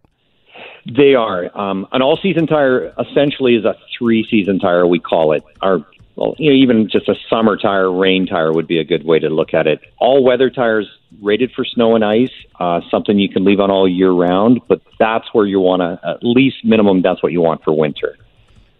They 0.86 1.15
are. 1.15 1.55
Um, 1.58 1.88
an 1.91 2.01
all 2.01 2.17
season 2.22 2.48
tire 2.48 2.93
essentially 3.00 3.55
is 3.55 3.65
a 3.65 3.75
three 3.98 4.25
season 4.29 4.60
tire, 4.60 4.86
we 4.86 5.00
call 5.00 5.34
it. 5.34 5.43
Our 5.62 5.86
well, 6.15 6.36
you 6.38 6.51
know, 6.51 6.55
even 6.55 6.89
just 6.89 7.10
a 7.10 7.15
summer 7.29 7.58
tire, 7.58 7.91
rain 7.91 8.27
tire 8.27 8.51
would 8.51 8.67
be 8.67 8.77
a 8.77 8.84
good 8.84 9.03
way 9.03 9.20
to 9.20 9.29
look 9.29 9.53
at 9.53 9.65
it. 9.65 9.79
All 9.98 10.24
weather 10.24 10.50
tires 10.50 10.88
rated 11.22 11.51
for 11.55 11.65
snow 11.65 11.96
and 11.96 12.05
ice, 12.05 12.29
uh, 12.60 12.82
something 12.91 13.17
you 13.17 13.29
can 13.29 13.43
leave 13.43 13.60
on 13.60 13.72
all 13.72 13.88
year 13.88 14.12
round, 14.12 14.62
but 14.67 14.82
that's 15.00 15.25
where 15.34 15.46
you 15.46 15.60
want 15.60 15.82
to, 15.82 16.00
at 16.08 16.17
least 16.22 16.58
minimum, 16.63 17.01
that's 17.01 17.24
what 17.24 17.32
you 17.32 17.41
want 17.41 17.63
for 17.63 17.75
winter. 17.75 18.15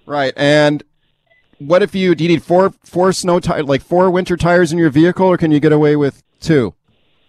Right. 0.06 0.34
And 0.38 0.84
what 1.58 1.82
if 1.82 1.96
you, 1.96 2.14
do 2.14 2.24
you 2.24 2.30
need 2.30 2.44
four, 2.44 2.72
four 2.84 3.12
snow 3.14 3.40
tire, 3.40 3.64
like 3.64 3.82
four 3.82 4.12
winter 4.12 4.38
tires 4.38 4.72
in 4.72 4.78
your 4.78 4.92
vehicle, 4.92 5.26
or 5.26 5.38
can 5.38 5.52
you 5.52 5.60
get 5.60 5.72
away 5.72 5.96
with 5.96 6.22
two? 6.40 6.76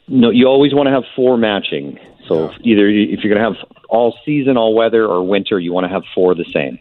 No, 0.09 0.31
you 0.31 0.47
always 0.47 0.75
want 0.75 0.87
to 0.87 0.93
have 0.93 1.05
four 1.17 1.37
matching. 1.37 1.99
So 2.29 2.51
yeah. 2.51 2.59
either 2.63 2.89
if 2.89 3.21
you're 3.23 3.35
going 3.35 3.43
to 3.55 3.59
have 3.59 3.69
all 3.89 4.17
season, 4.25 4.57
all 4.57 4.75
weather, 4.75 5.07
or 5.07 5.27
winter, 5.27 5.59
you 5.59 5.73
want 5.73 5.85
to 5.85 5.89
have 5.89 6.03
four 6.15 6.35
the 6.35 6.45
same. 6.53 6.79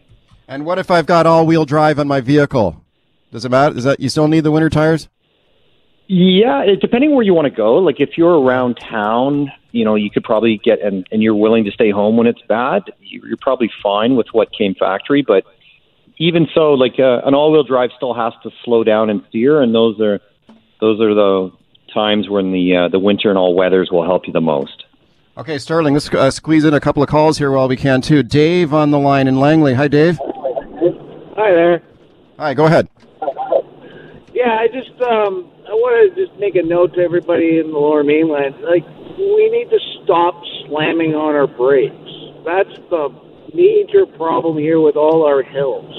And 0.48 0.66
what 0.66 0.78
if 0.80 0.92
I've 0.92 1.06
got 1.06 1.26
all-wheel 1.26 1.66
drive 1.66 2.00
on 2.00 2.08
my 2.08 2.22
vehicle? 2.22 2.82
Does 3.32 3.46
it 3.46 3.50
matter? 3.50 3.78
Is 3.78 3.84
that 3.86 4.00
you 4.00 4.10
still 4.10 4.28
need 4.28 4.42
the 4.42 4.52
winter 4.52 4.70
tires? 4.70 5.10
Yeah, 6.08 6.64
it, 6.64 6.82
depending 6.82 7.16
where 7.16 7.24
you 7.24 7.34
want 7.34 7.46
to 7.46 7.56
go. 7.56 7.76
Like 7.76 8.00
if 8.00 8.18
you're 8.18 8.40
around 8.40 8.76
town, 8.76 9.52
you 9.72 9.86
know, 9.86 9.96
you 9.96 10.12
could 10.12 10.24
probably 10.24 10.60
get 10.64 10.82
and 10.82 11.08
and 11.12 11.24
you're 11.24 11.36
willing 11.36 11.64
to 11.64 11.72
stay 11.72 11.92
home 11.92 12.18
when 12.18 12.28
it's 12.28 12.42
bad. 12.48 12.84
you- 13.00 13.22
You're 13.26 13.38
probably 13.38 13.72
fine 13.82 14.16
with 14.16 14.28
what 14.34 14.52
came 14.52 14.76
factory, 14.76 15.24
but 15.26 15.46
even 16.18 16.48
so, 16.54 16.74
like 16.74 17.00
uh, 17.00 17.22
an 17.26 17.34
all-wheel 17.34 17.64
drive 17.64 17.90
still 17.96 18.14
has 18.14 18.34
to 18.44 18.52
slow 18.64 18.84
down 18.84 19.10
and 19.10 19.24
steer, 19.30 19.62
and 19.62 19.74
those 19.74 20.00
are 20.00 20.20
those 20.80 21.00
are 21.02 21.14
the 21.16 21.52
times 21.94 22.30
when 22.30 22.52
the 22.52 22.76
uh, 22.76 22.88
the 22.90 23.00
winter 23.00 23.30
and 23.30 23.38
all 23.38 23.56
weathers 23.56 23.90
will 23.92 24.04
help 24.04 24.28
you 24.28 24.34
the 24.34 24.42
most. 24.42 24.86
Okay, 25.38 25.58
Sterling, 25.58 25.94
let's 25.94 26.14
uh, 26.14 26.30
squeeze 26.30 26.64
in 26.64 26.74
a 26.74 26.80
couple 26.80 27.02
of 27.02 27.10
calls 27.10 27.38
here 27.38 27.52
while 27.52 27.68
we 27.68 27.76
can 27.76 28.02
too. 28.02 28.22
Dave 28.24 28.74
on 28.74 28.92
the 28.92 29.00
line 29.00 29.28
in 29.28 29.40
Langley. 29.40 29.74
Hi, 29.74 29.88
Dave. 29.88 30.20
Hi 30.20 31.52
there. 31.52 31.82
Hi, 32.38 32.54
go 32.54 32.66
ahead. 32.66 32.88
Yeah, 34.34 34.58
I 34.60 34.68
just 34.68 35.00
um 35.02 35.50
I 35.66 35.72
want 35.76 36.14
to 36.14 36.26
just 36.26 36.38
make 36.40 36.56
a 36.56 36.62
note 36.62 36.94
to 36.96 37.02
everybody 37.02 37.58
in 37.58 37.72
the 37.72 37.80
Lower 37.80 38.04
Mainland. 38.04 38.56
Like, 38.62 38.86
we 39.18 39.50
need 39.50 39.70
to 39.72 39.80
stop 40.04 40.36
slamming 40.68 41.16
on 41.16 41.34
our 41.34 41.48
brakes. 41.48 41.96
That's 42.46 42.78
the 42.90 43.10
major 43.56 44.06
problem 44.06 44.58
here 44.58 44.82
with 44.82 44.96
all 44.96 45.26
our 45.26 45.42
hills. 45.42 45.90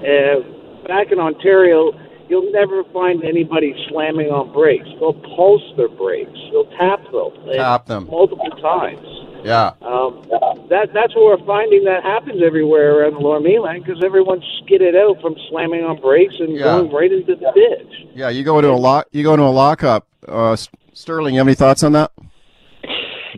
Uh, 0.00 0.40
back 0.86 1.10
in 1.10 1.18
Ontario, 1.18 1.92
you'll 2.28 2.50
never 2.52 2.84
find 2.92 3.24
anybody 3.24 3.74
slamming 3.88 4.28
on 4.28 4.52
brakes. 4.52 4.88
They'll 5.00 5.14
pulse 5.36 5.62
their 5.76 5.88
brakes. 5.88 6.30
They'll 6.52 6.70
tap 6.78 7.00
them. 7.12 7.30
Tap 7.54 7.86
them. 7.86 8.06
multiple 8.10 8.50
times. 8.60 9.06
Yeah. 9.44 9.72
Um, 9.82 10.24
that 10.68 10.90
that's 10.92 11.14
what 11.14 11.38
we're 11.38 11.46
finding 11.46 11.84
that 11.84 12.02
happens 12.02 12.42
everywhere 12.44 13.00
around 13.00 13.14
the 13.14 13.20
Lower 13.20 13.40
Mainland 13.40 13.84
because 13.84 14.02
everyone's 14.04 14.44
skidded 14.64 14.96
out 14.96 15.20
from 15.20 15.36
slamming 15.48 15.84
on 15.84 16.00
brakes 16.00 16.34
and 16.40 16.52
Yeah. 16.56 16.64
going 16.64 16.90
right 16.92 17.12
into 17.12 17.36
the 17.36 17.50
ditch. 17.54 18.08
Yeah, 18.14 18.30
you 18.30 18.42
go 18.42 18.58
into 18.58 18.70
a 18.70 18.74
lock. 18.74 19.06
You 19.12 19.22
go 19.22 19.34
into 19.34 19.44
a 19.44 19.54
lockup. 19.54 20.06
Uh, 20.26 20.56
Sterling, 20.92 21.34
you 21.34 21.40
have 21.40 21.46
any 21.46 21.54
thoughts 21.54 21.84
on 21.84 21.92
that? 21.92 22.10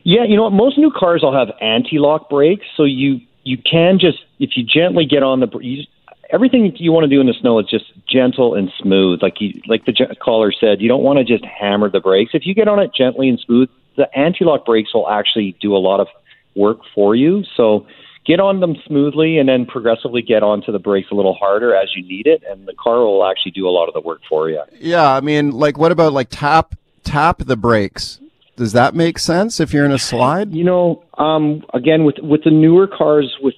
Yeah, 0.02 0.24
you 0.24 0.36
know 0.36 0.44
what? 0.44 0.52
Most 0.54 0.78
new 0.78 0.90
cars 0.90 1.20
will 1.22 1.34
have 1.36 1.48
anti-lock 1.60 2.30
brakes, 2.30 2.64
so 2.76 2.84
you 2.84 3.20
you 3.44 3.58
can 3.58 3.98
just 3.98 4.18
if 4.38 4.50
you 4.56 4.64
gently 4.64 5.04
get 5.04 5.22
on 5.22 5.40
the 5.40 5.46
br- 5.46 5.62
you, 5.62 5.84
everything 6.32 6.72
you 6.76 6.92
want 6.92 7.04
to 7.04 7.08
do 7.08 7.20
in 7.20 7.26
the 7.26 7.34
snow 7.40 7.58
is 7.58 7.66
just 7.66 7.84
gentle 8.08 8.54
and 8.54 8.70
smooth. 8.80 9.22
Like 9.22 9.40
you 9.40 9.60
like 9.66 9.84
the 9.84 9.94
caller 10.22 10.52
said, 10.52 10.80
you 10.80 10.88
don't 10.88 11.02
want 11.02 11.18
to 11.18 11.24
just 11.24 11.44
hammer 11.44 11.90
the 11.90 12.00
brakes. 12.00 12.32
If 12.34 12.46
you 12.46 12.54
get 12.54 12.68
on 12.68 12.78
it 12.78 12.90
gently 12.96 13.28
and 13.28 13.38
smooth, 13.40 13.68
the 13.96 14.06
anti-lock 14.16 14.64
brakes 14.64 14.94
will 14.94 15.08
actually 15.08 15.56
do 15.60 15.74
a 15.74 15.78
lot 15.78 16.00
of 16.00 16.08
work 16.54 16.78
for 16.94 17.14
you. 17.14 17.44
So 17.56 17.86
get 18.26 18.40
on 18.40 18.60
them 18.60 18.76
smoothly 18.86 19.38
and 19.38 19.48
then 19.48 19.66
progressively 19.66 20.22
get 20.22 20.42
onto 20.42 20.72
the 20.72 20.78
brakes 20.78 21.08
a 21.10 21.14
little 21.14 21.34
harder 21.34 21.74
as 21.74 21.88
you 21.96 22.06
need 22.06 22.26
it, 22.26 22.42
and 22.48 22.66
the 22.66 22.74
car 22.74 22.98
will 22.98 23.24
actually 23.24 23.52
do 23.52 23.68
a 23.68 23.70
lot 23.70 23.88
of 23.88 23.94
the 23.94 24.00
work 24.00 24.20
for 24.28 24.48
you. 24.48 24.62
Yeah, 24.78 25.10
I 25.10 25.20
mean, 25.20 25.50
like, 25.52 25.78
what 25.78 25.92
about 25.92 26.12
like 26.12 26.28
tap 26.30 26.74
tap 27.04 27.38
the 27.38 27.56
brakes? 27.56 28.20
Does 28.56 28.72
that 28.72 28.94
make 28.94 29.18
sense 29.18 29.58
if 29.58 29.72
you're 29.72 29.86
in 29.86 29.92
a 29.92 29.98
slide? 29.98 30.52
You 30.52 30.64
know, 30.64 31.02
um, 31.16 31.64
again 31.72 32.04
with 32.04 32.16
with 32.22 32.44
the 32.44 32.50
newer 32.50 32.86
cars 32.86 33.36
with 33.40 33.54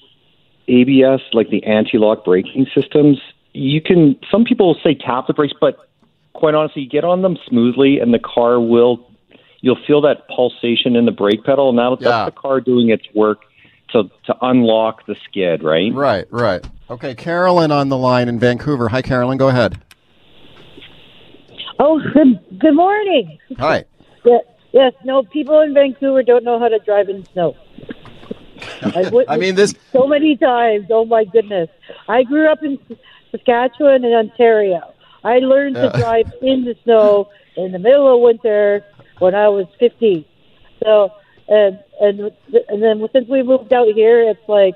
ABS, 0.68 1.20
like 1.32 1.50
the 1.50 1.64
anti-lock 1.64 2.24
braking 2.24 2.66
systems, 2.74 3.18
you 3.52 3.80
can. 3.80 4.16
Some 4.30 4.44
people 4.44 4.76
say 4.82 4.94
tap 4.94 5.26
the 5.26 5.34
brakes, 5.34 5.54
but 5.60 5.76
quite 6.32 6.54
honestly, 6.54 6.82
you 6.82 6.88
get 6.88 7.04
on 7.04 7.22
them 7.22 7.36
smoothly, 7.48 7.98
and 8.00 8.12
the 8.14 8.18
car 8.18 8.60
will. 8.60 9.08
You'll 9.60 9.78
feel 9.86 10.00
that 10.02 10.26
pulsation 10.28 10.96
in 10.96 11.04
the 11.04 11.12
brake 11.12 11.44
pedal, 11.44 11.68
and 11.68 11.78
that, 11.78 11.98
Yeah. 12.00 12.08
that's 12.08 12.34
the 12.34 12.40
car 12.40 12.60
doing 12.60 12.88
its 12.90 13.04
work 13.14 13.42
to 13.92 14.04
to 14.26 14.36
unlock 14.40 15.04
the 15.06 15.16
skid, 15.28 15.62
right? 15.62 15.92
Right, 15.92 16.26
right. 16.30 16.66
Okay, 16.90 17.14
Carolyn 17.14 17.70
on 17.70 17.88
the 17.88 17.96
line 17.98 18.28
in 18.28 18.38
Vancouver. 18.38 18.88
Hi, 18.88 19.02
Carolyn. 19.02 19.38
Go 19.38 19.48
ahead. 19.48 19.78
Oh, 21.78 22.00
good 22.14 22.38
good 22.58 22.74
morning. 22.74 23.38
Hi. 23.58 23.84
Yeah, 24.24 24.38
yes, 24.72 24.92
no, 25.04 25.22
people 25.24 25.60
in 25.60 25.74
Vancouver 25.74 26.22
don't 26.22 26.44
know 26.44 26.58
how 26.58 26.68
to 26.68 26.78
drive 26.78 27.08
in 27.08 27.24
snow. 27.32 27.56
I've 28.82 29.14
I 29.28 29.36
mean, 29.36 29.54
this. 29.54 29.74
so 29.92 30.06
many 30.06 30.36
times. 30.36 30.86
Oh 30.90 31.04
my 31.04 31.24
goodness! 31.24 31.68
I 32.08 32.22
grew 32.22 32.50
up 32.50 32.62
in 32.62 32.78
Saskatchewan 33.30 34.04
and 34.04 34.14
Ontario. 34.14 34.92
I 35.24 35.38
learned 35.38 35.76
to 35.76 35.92
drive 35.96 36.32
in 36.42 36.64
the 36.64 36.76
snow 36.84 37.28
in 37.56 37.72
the 37.72 37.78
middle 37.78 38.12
of 38.14 38.20
winter 38.20 38.84
when 39.18 39.34
I 39.34 39.48
was 39.48 39.66
15. 39.78 40.24
So, 40.82 41.12
and 41.48 41.78
and 42.00 42.20
and 42.68 42.82
then 42.82 43.06
since 43.12 43.28
we 43.28 43.42
moved 43.42 43.72
out 43.72 43.88
here, 43.94 44.28
it's 44.28 44.48
like 44.48 44.74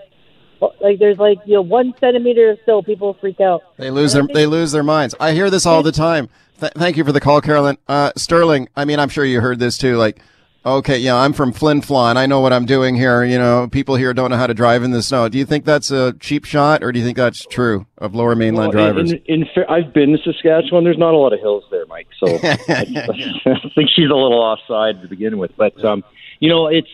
like 0.80 0.98
there's 0.98 1.18
like 1.18 1.38
you 1.44 1.54
know 1.54 1.62
one 1.62 1.94
centimeter 2.00 2.50
of 2.50 2.58
snow, 2.64 2.82
people 2.82 3.14
freak 3.20 3.40
out. 3.40 3.62
They 3.76 3.90
lose 3.90 4.12
their 4.12 4.26
they 4.26 4.46
lose 4.46 4.72
their 4.72 4.82
minds. 4.82 5.14
I 5.18 5.32
hear 5.32 5.50
this 5.50 5.66
all 5.66 5.82
the 5.82 5.92
time. 5.92 6.28
Th- 6.60 6.72
thank 6.72 6.96
you 6.96 7.04
for 7.04 7.12
the 7.12 7.20
call, 7.20 7.40
Carolyn. 7.40 7.76
Uh, 7.86 8.12
Sterling. 8.16 8.68
I 8.76 8.84
mean, 8.84 8.98
I'm 8.98 9.08
sure 9.08 9.24
you 9.24 9.40
heard 9.40 9.58
this 9.58 9.76
too. 9.76 9.96
Like, 9.96 10.20
okay, 10.66 10.98
yeah, 10.98 11.16
I'm 11.16 11.32
from 11.32 11.52
Flin 11.52 11.80
Flon. 11.80 12.16
I 12.16 12.26
know 12.26 12.40
what 12.40 12.52
I'm 12.52 12.66
doing 12.66 12.96
here. 12.96 13.24
You 13.24 13.38
know, 13.38 13.68
people 13.70 13.94
here 13.94 14.12
don't 14.12 14.30
know 14.30 14.36
how 14.36 14.46
to 14.46 14.54
drive 14.54 14.82
in 14.82 14.90
the 14.90 15.02
snow. 15.02 15.28
Do 15.28 15.38
you 15.38 15.46
think 15.46 15.64
that's 15.64 15.90
a 15.90 16.12
cheap 16.14 16.44
shot, 16.44 16.82
or 16.82 16.92
do 16.92 16.98
you 16.98 17.04
think 17.04 17.16
that's 17.16 17.46
true 17.46 17.86
of 17.98 18.14
Lower 18.14 18.34
Mainland 18.34 18.74
Well, 18.74 18.92
drivers? 18.92 19.12
In, 19.12 19.22
in, 19.26 19.48
fair, 19.54 19.70
I've 19.70 19.92
been 19.92 20.12
to 20.12 20.18
Saskatchewan. 20.18 20.84
There's 20.84 20.98
not 20.98 21.14
a 21.14 21.16
lot 21.16 21.32
of 21.32 21.40
hills 21.40 21.64
there, 21.70 21.86
Mike. 21.86 22.08
So 22.18 22.26
I, 22.28 22.58
I 22.68 23.70
think 23.74 23.90
she's 23.94 24.10
a 24.10 24.16
little 24.16 24.40
offside 24.40 25.00
to 25.02 25.08
begin 25.08 25.38
with. 25.38 25.52
But 25.56 25.82
um, 25.84 26.04
you 26.40 26.48
know, 26.48 26.66
it's 26.66 26.90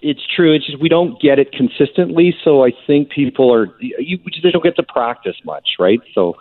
it's 0.00 0.22
true. 0.34 0.54
It's 0.54 0.66
just 0.66 0.80
we 0.80 0.88
don't 0.88 1.20
get 1.20 1.38
it 1.38 1.52
consistently. 1.52 2.34
So 2.42 2.64
I 2.64 2.72
think 2.86 3.10
people 3.10 3.52
are 3.52 3.66
you 3.80 4.18
they 4.42 4.50
don't 4.50 4.64
get 4.64 4.76
to 4.76 4.82
practice 4.82 5.36
much, 5.44 5.76
right? 5.78 6.00
So 6.14 6.36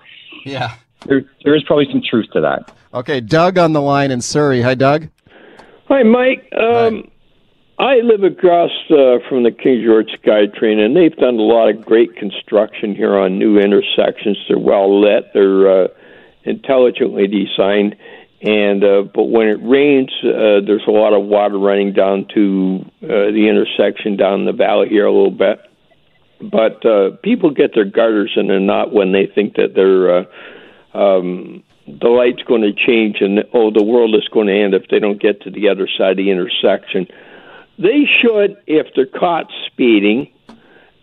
yeah, 0.46 0.75
there 1.06 1.24
there 1.44 1.56
is 1.56 1.63
probably 1.63 1.88
some 1.92 2.01
truth 2.01 2.28
to 2.34 2.42
that. 2.42 2.74
Okay, 2.94 3.22
Doug 3.22 3.58
on 3.58 3.74
the 3.74 3.82
line 3.82 4.12
in 4.12 4.22
Surrey. 4.22 4.62
Hi, 4.62 4.75
Doug. 4.75 5.10
Hi, 5.91 6.03
Mike. 6.03 6.48
Um, 6.57 7.12
I 7.77 7.95
live 7.95 8.24
across 8.24 8.71
uh, 8.89 9.19
from 9.27 9.43
the 9.43 9.51
King 9.51 9.83
George 9.83 10.07
SkyTrain, 10.24 10.79
and 10.79 10.95
they've 10.95 11.13
done 11.17 11.36
a 11.36 11.41
lot 11.41 11.67
of 11.67 11.83
great 11.83 12.15
construction 12.15 12.95
here 12.95 13.17
on 13.17 13.38
new 13.38 13.60
intersections. 13.60 14.38
They're 14.48 14.57
well 14.57 15.01
lit. 15.01 15.25
They're 15.33 15.83
uh, 15.83 15.88
intelligently 16.45 17.27
designed, 17.27 17.98
and 18.41 18.81
uh, 18.81 19.01
but 19.13 19.25
when 19.25 19.50
it 19.50 19.60
rains, 19.62 20.12
uh, 20.24 20.63
there's 20.65 20.88
a 20.88 20.91
lot 20.91 21.12
of 21.12 21.25
water 21.25 21.60
running 21.60 21.91
down 21.91 22.25
to 22.36 22.86
uh, 23.03 23.07
the 23.36 23.50
intersection 23.50 24.15
down 24.15 24.45
the 24.45 24.53
valley 24.53 24.88
here 24.88 25.05
a 25.05 25.12
little 25.12 25.29
bit. 25.29 25.60
But 26.39 26.86
uh, 26.86 27.17
people 27.21 27.50
get 27.50 27.75
their 27.75 27.83
garters 27.83 28.31
in 28.38 28.50
a 28.50 28.62
knot 28.62 28.93
when 28.93 29.12
they 29.12 29.25
think 29.25 29.55
that 29.55 29.75
they're 29.75 30.19
uh, 30.19 30.24
um, 30.98 31.63
the 32.00 32.10
light's 32.10 32.43
going 32.43 32.62
to 32.62 32.74
change 32.74 33.17
and 33.21 33.43
oh, 33.53 33.71
the 33.71 33.83
world 33.83 34.15
is 34.15 34.27
going 34.31 34.48
to 34.48 34.53
end 34.53 34.74
if 34.74 34.88
they 34.89 35.00
don't 35.00 35.21
get 35.21 35.41
to 35.41 35.51
the 35.51 35.69
other 35.69 35.88
side 35.98 36.12
of 36.12 36.17
the 36.17 36.29
intersection. 36.31 37.07
They 37.77 38.05
should, 38.21 38.57
if 38.67 38.88
they're 38.95 39.05
caught 39.05 39.48
speeding 39.67 40.31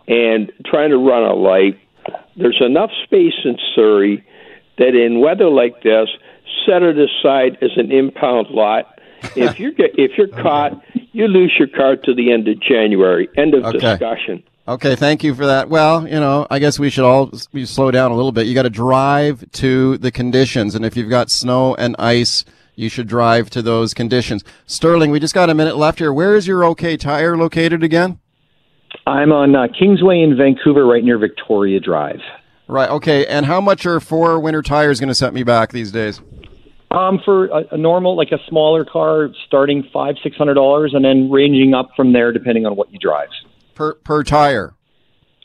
and 0.07 0.51
trying 0.65 0.91
to 0.91 0.97
run 0.97 1.23
a 1.23 1.33
light, 1.33 1.79
there's 2.35 2.61
enough 2.65 2.91
space 3.03 3.33
in 3.43 3.57
Surrey 3.75 4.25
that 4.77 4.95
in 4.95 5.19
weather 5.19 5.49
like 5.49 5.83
this, 5.83 6.07
set 6.65 6.81
it 6.81 6.97
aside 6.97 7.57
as 7.61 7.71
an 7.75 7.91
impound 7.91 8.47
lot. 8.49 8.99
If 9.35 9.59
you're 9.59 9.71
get, 9.71 9.91
if 9.95 10.11
you're 10.17 10.27
caught, 10.41 10.81
you 11.11 11.27
lose 11.27 11.53
your 11.59 11.67
car 11.67 11.95
to 11.97 12.13
the 12.15 12.31
end 12.31 12.47
of 12.47 12.59
January. 12.61 13.29
End 13.37 13.53
of 13.53 13.65
Okay. 13.65 13.79
discussion. 13.79 14.43
Okay, 14.69 14.95
thank 14.95 15.23
you 15.23 15.33
for 15.33 15.47
that. 15.47 15.67
Well, 15.67 16.07
you 16.07 16.19
know, 16.19 16.45
I 16.51 16.59
guess 16.59 16.77
we 16.77 16.91
should 16.91 17.03
all 17.03 17.31
we 17.51 17.65
slow 17.65 17.89
down 17.89 18.11
a 18.11 18.15
little 18.15 18.31
bit. 18.31 18.45
You 18.45 18.53
got 18.53 18.63
to 18.63 18.69
drive 18.69 19.43
to 19.53 19.97
the 19.97 20.11
conditions, 20.11 20.75
and 20.75 20.85
if 20.85 20.95
you've 20.95 21.09
got 21.09 21.31
snow 21.31 21.73
and 21.73 21.95
ice, 21.97 22.45
you 22.75 22.87
should 22.87 23.07
drive 23.07 23.49
to 23.49 23.63
those 23.63 23.95
conditions. 23.95 24.43
Sterling, 24.67 25.09
we 25.09 25.19
just 25.19 25.33
got 25.33 25.49
a 25.49 25.55
minute 25.55 25.75
left 25.75 25.97
here. 25.97 26.13
Where 26.13 26.35
is 26.35 26.45
your 26.45 26.63
OK 26.63 26.97
Tire 26.97 27.35
located 27.35 27.81
again? 27.81 28.19
I'm 29.07 29.31
on 29.31 29.55
uh, 29.55 29.69
Kingsway 29.69 30.21
in 30.21 30.37
Vancouver, 30.37 30.85
right 30.85 31.03
near 31.03 31.17
Victoria 31.17 31.79
Drive. 31.79 32.19
Right. 32.67 32.91
Okay. 32.91 33.25
And 33.25 33.47
how 33.47 33.59
much 33.59 33.87
are 33.87 33.99
four 33.99 34.39
winter 34.39 34.61
tires 34.61 34.99
going 34.99 35.07
to 35.07 35.15
set 35.15 35.33
me 35.33 35.41
back 35.41 35.71
these 35.71 35.91
days? 35.91 36.21
Um, 36.91 37.19
for 37.25 37.47
a, 37.47 37.63
a 37.71 37.77
normal, 37.77 38.15
like 38.15 38.31
a 38.31 38.37
smaller 38.47 38.85
car, 38.85 39.29
starting 39.47 39.89
five 39.91 40.13
six 40.21 40.37
hundred 40.37 40.53
dollars, 40.53 40.93
and 40.93 41.03
then 41.03 41.31
ranging 41.31 41.73
up 41.73 41.89
from 41.95 42.13
there 42.13 42.31
depending 42.31 42.67
on 42.67 42.75
what 42.75 42.93
you 42.93 42.99
drive. 42.99 43.29
Per 43.79 43.93
per 43.93 44.23
tire. 44.23 44.73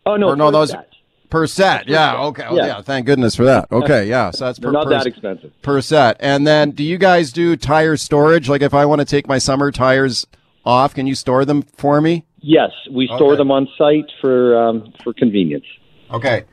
Oh 0.04 0.16
no, 0.16 0.30
Or 0.30 0.36
no, 0.36 0.46
per 0.46 0.50
those 0.50 0.70
set. 0.70 0.88
per 1.30 1.46
set. 1.46 1.86
Yeah. 1.88 2.16
Okay. 2.24 2.44
Oh, 2.48 2.56
Yeah. 2.56 2.66
yeah. 2.66 2.82
Thank 2.82 3.06
goodness 3.06 3.36
for 3.36 3.44
that. 3.44 3.70
Okay. 3.70 4.06
Yeah. 4.08 4.32
So 4.32 4.46
that's 4.46 4.58
per, 4.58 4.72
not 4.72 4.84
per, 4.86 4.90
that 4.90 5.06
expensive. 5.06 5.52
per 5.62 5.80
set. 5.80 6.16
And 6.18 6.44
then, 6.44 6.72
do 6.72 6.82
you 6.82 6.98
guys 6.98 7.30
do 7.32 7.54
tire 7.54 7.96
storage? 7.96 8.48
Like, 8.48 8.60
if 8.60 8.74
I 8.74 8.86
want 8.86 8.98
to 9.00 9.04
take 9.04 9.28
my 9.28 9.38
summer 9.38 9.70
tires 9.70 10.26
off, 10.64 10.94
can 10.94 11.06
you 11.06 11.14
store 11.14 11.44
them 11.44 11.62
for 11.62 12.00
me? 12.00 12.24
Yes, 12.40 12.72
we 12.90 13.06
store 13.06 13.34
Okay. 13.34 13.36
them 13.36 13.52
on 13.52 13.68
site 13.78 14.10
for 14.20 14.58
um, 14.60 14.92
for 15.04 15.12
convenience. 15.14 15.64
Okay. 16.10 16.44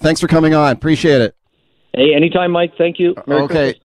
Thanks 0.00 0.20
for 0.20 0.26
coming 0.26 0.54
on. 0.54 0.72
Appreciate 0.72 1.20
it. 1.22 1.36
Hey, 1.94 2.14
anytime, 2.16 2.50
Mike. 2.50 2.72
Thank 2.76 2.98
you. 2.98 3.14
Merry 3.28 3.42
okay. 3.42 3.54
Christmas. 3.54 3.82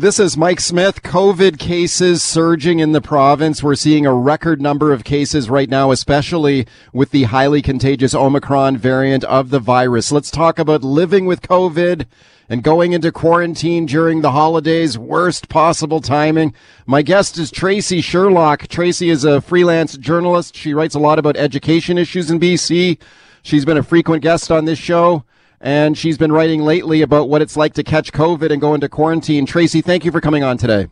This 0.00 0.18
is 0.18 0.34
Mike 0.34 0.60
Smith. 0.60 1.02
COVID 1.02 1.58
cases 1.58 2.22
surging 2.22 2.78
in 2.78 2.92
the 2.92 3.02
province. 3.02 3.62
We're 3.62 3.74
seeing 3.74 4.06
a 4.06 4.14
record 4.14 4.58
number 4.58 4.94
of 4.94 5.04
cases 5.04 5.50
right 5.50 5.68
now, 5.68 5.90
especially 5.90 6.66
with 6.90 7.10
the 7.10 7.24
highly 7.24 7.60
contagious 7.60 8.14
Omicron 8.14 8.78
variant 8.78 9.24
of 9.24 9.50
the 9.50 9.58
virus. 9.58 10.10
Let's 10.10 10.30
talk 10.30 10.58
about 10.58 10.82
living 10.82 11.26
with 11.26 11.42
COVID 11.42 12.06
and 12.48 12.62
going 12.62 12.94
into 12.94 13.12
quarantine 13.12 13.84
during 13.84 14.22
the 14.22 14.30
holidays. 14.30 14.96
Worst 14.96 15.50
possible 15.50 16.00
timing. 16.00 16.54
My 16.86 17.02
guest 17.02 17.36
is 17.36 17.50
Tracy 17.50 18.00
Sherlock. 18.00 18.68
Tracy 18.68 19.10
is 19.10 19.24
a 19.24 19.42
freelance 19.42 19.98
journalist. 19.98 20.56
She 20.56 20.72
writes 20.72 20.94
a 20.94 20.98
lot 20.98 21.18
about 21.18 21.36
education 21.36 21.98
issues 21.98 22.30
in 22.30 22.40
BC. 22.40 22.96
She's 23.42 23.66
been 23.66 23.76
a 23.76 23.82
frequent 23.82 24.22
guest 24.22 24.50
on 24.50 24.64
this 24.64 24.78
show 24.78 25.26
and 25.60 25.96
she's 25.96 26.16
been 26.16 26.32
writing 26.32 26.62
lately 26.62 27.02
about 27.02 27.28
what 27.28 27.42
it's 27.42 27.56
like 27.56 27.74
to 27.74 27.82
catch 27.82 28.12
COVID 28.12 28.50
and 28.50 28.60
go 28.60 28.74
into 28.74 28.88
quarantine. 28.88 29.44
Tracy, 29.44 29.80
thank 29.80 30.04
you 30.04 30.10
for 30.10 30.20
coming 30.20 30.42
on 30.42 30.56
today. 30.56 30.88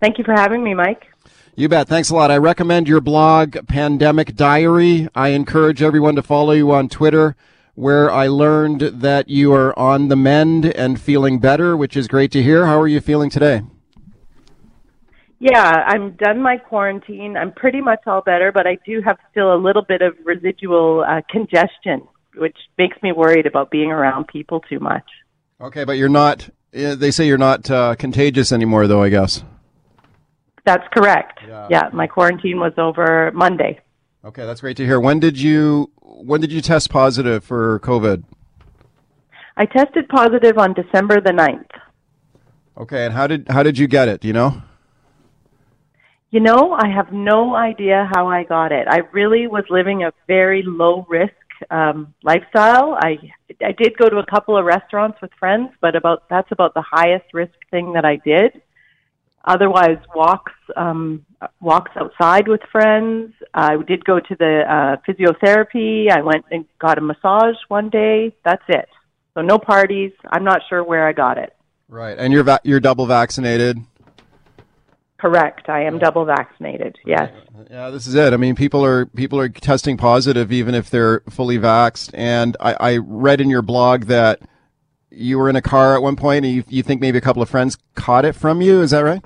Thank 0.00 0.18
you 0.18 0.24
for 0.24 0.32
having 0.32 0.62
me, 0.62 0.74
Mike. 0.74 1.06
You 1.54 1.68
bet. 1.68 1.88
Thanks 1.88 2.10
a 2.10 2.14
lot. 2.14 2.30
I 2.30 2.36
recommend 2.36 2.86
your 2.86 3.00
blog, 3.00 3.56
Pandemic 3.66 4.34
Diary. 4.34 5.08
I 5.14 5.28
encourage 5.28 5.80
everyone 5.80 6.16
to 6.16 6.22
follow 6.22 6.52
you 6.52 6.70
on 6.72 6.88
Twitter, 6.88 7.34
where 7.74 8.10
I 8.10 8.26
learned 8.26 8.80
that 8.80 9.28
you 9.28 9.54
are 9.54 9.78
on 9.78 10.08
the 10.08 10.16
mend 10.16 10.66
and 10.66 11.00
feeling 11.00 11.38
better, 11.38 11.74
which 11.74 11.96
is 11.96 12.08
great 12.08 12.30
to 12.32 12.42
hear. 12.42 12.66
How 12.66 12.78
are 12.78 12.88
you 12.88 13.00
feeling 13.00 13.30
today? 13.30 13.62
Yeah, 15.38 15.84
I'm 15.86 16.12
done 16.12 16.42
my 16.42 16.58
quarantine. 16.58 17.36
I'm 17.36 17.52
pretty 17.52 17.80
much 17.80 18.00
all 18.06 18.22
better, 18.22 18.52
but 18.52 18.66
I 18.66 18.78
do 18.84 19.00
have 19.02 19.18
still 19.30 19.54
a 19.54 19.56
little 19.56 19.82
bit 19.82 20.02
of 20.02 20.14
residual 20.24 21.04
uh, 21.08 21.22
congestion 21.30 22.06
which 22.36 22.56
makes 22.78 23.00
me 23.02 23.12
worried 23.12 23.46
about 23.46 23.70
being 23.70 23.90
around 23.90 24.28
people 24.28 24.60
too 24.60 24.78
much. 24.78 25.04
Okay, 25.60 25.84
but 25.84 25.92
you're 25.92 26.08
not. 26.08 26.48
They 26.72 27.10
say 27.10 27.26
you're 27.26 27.38
not 27.38 27.70
uh, 27.70 27.94
contagious 27.96 28.52
anymore, 28.52 28.86
though. 28.86 29.02
I 29.02 29.08
guess. 29.08 29.42
That's 30.64 30.86
correct. 30.92 31.38
Yeah. 31.46 31.68
yeah, 31.70 31.88
my 31.92 32.08
quarantine 32.08 32.58
was 32.58 32.72
over 32.76 33.30
Monday. 33.32 33.80
Okay, 34.24 34.44
that's 34.44 34.60
great 34.60 34.76
to 34.78 34.84
hear. 34.84 34.98
When 34.98 35.20
did 35.20 35.40
you 35.40 35.90
when 36.00 36.40
did 36.40 36.50
you 36.50 36.60
test 36.60 36.90
positive 36.90 37.44
for 37.44 37.78
COVID? 37.80 38.24
I 39.56 39.64
tested 39.66 40.08
positive 40.08 40.58
on 40.58 40.74
December 40.74 41.20
the 41.20 41.30
9th. 41.30 41.70
Okay, 42.76 43.06
and 43.06 43.14
how 43.14 43.26
did 43.26 43.46
how 43.48 43.62
did 43.62 43.78
you 43.78 43.86
get 43.86 44.08
it? 44.08 44.20
Do 44.20 44.28
you 44.28 44.34
know? 44.34 44.62
You 46.30 46.40
know, 46.40 46.72
I 46.72 46.88
have 46.88 47.12
no 47.12 47.54
idea 47.54 48.10
how 48.14 48.26
I 48.26 48.42
got 48.42 48.72
it. 48.72 48.88
I 48.90 49.02
really 49.12 49.46
was 49.46 49.64
living 49.70 50.02
a 50.02 50.12
very 50.26 50.62
low 50.66 51.06
risk 51.08 51.32
um, 51.70 52.14
lifestyle. 52.22 52.98
I 53.00 53.18
I 53.62 53.72
did 53.72 53.96
go 53.96 54.08
to 54.08 54.18
a 54.18 54.26
couple 54.26 54.56
of 54.56 54.64
restaurants 54.64 55.20
with 55.20 55.30
friends, 55.38 55.70
but 55.80 55.96
about 55.96 56.28
that's 56.28 56.50
about 56.52 56.74
the 56.74 56.82
highest 56.82 57.32
risk 57.32 57.54
thing 57.70 57.92
that 57.94 58.04
I 58.04 58.16
did. 58.16 58.62
Otherwise, 59.44 59.98
walks 60.14 60.52
um, 60.76 61.24
walks 61.60 61.92
outside 61.96 62.48
with 62.48 62.60
friends. 62.72 63.32
I 63.54 63.76
did 63.76 64.04
go 64.04 64.18
to 64.18 64.36
the 64.36 64.62
uh, 64.68 64.96
physiotherapy. 65.06 66.10
I 66.10 66.22
went 66.22 66.44
and 66.50 66.64
got 66.78 66.98
a 66.98 67.00
massage 67.00 67.56
one 67.68 67.88
day. 67.88 68.34
That's 68.44 68.64
it. 68.68 68.88
So 69.34 69.42
no 69.42 69.58
parties. 69.58 70.12
I'm 70.28 70.44
not 70.44 70.62
sure 70.68 70.82
where 70.82 71.06
I 71.06 71.12
got 71.12 71.38
it. 71.38 71.54
Right, 71.88 72.18
and 72.18 72.32
you're 72.32 72.42
va- 72.42 72.60
you're 72.64 72.80
double 72.80 73.06
vaccinated. 73.06 73.78
Correct. 75.18 75.68
I 75.68 75.82
am 75.84 75.98
double 75.98 76.26
vaccinated. 76.26 76.98
Yes. 77.06 77.32
Yeah, 77.70 77.90
this 77.90 78.06
is 78.06 78.14
it. 78.14 78.34
I 78.34 78.36
mean, 78.36 78.54
people 78.54 78.84
are 78.84 79.06
people 79.06 79.40
are 79.40 79.48
testing 79.48 79.96
positive 79.96 80.52
even 80.52 80.74
if 80.74 80.90
they're 80.90 81.20
fully 81.30 81.58
vaxxed. 81.58 82.10
And 82.12 82.56
I, 82.60 82.76
I 82.78 82.96
read 82.98 83.40
in 83.40 83.48
your 83.48 83.62
blog 83.62 84.04
that 84.04 84.40
you 85.10 85.38
were 85.38 85.48
in 85.48 85.56
a 85.56 85.62
car 85.62 85.94
at 85.94 86.02
one 86.02 86.16
point, 86.16 86.44
and 86.44 86.54
you, 86.54 86.64
you 86.68 86.82
think 86.82 87.00
maybe 87.00 87.16
a 87.16 87.22
couple 87.22 87.40
of 87.40 87.48
friends 87.48 87.78
caught 87.94 88.26
it 88.26 88.34
from 88.34 88.60
you. 88.60 88.82
Is 88.82 88.90
that 88.90 89.00
right? 89.00 89.24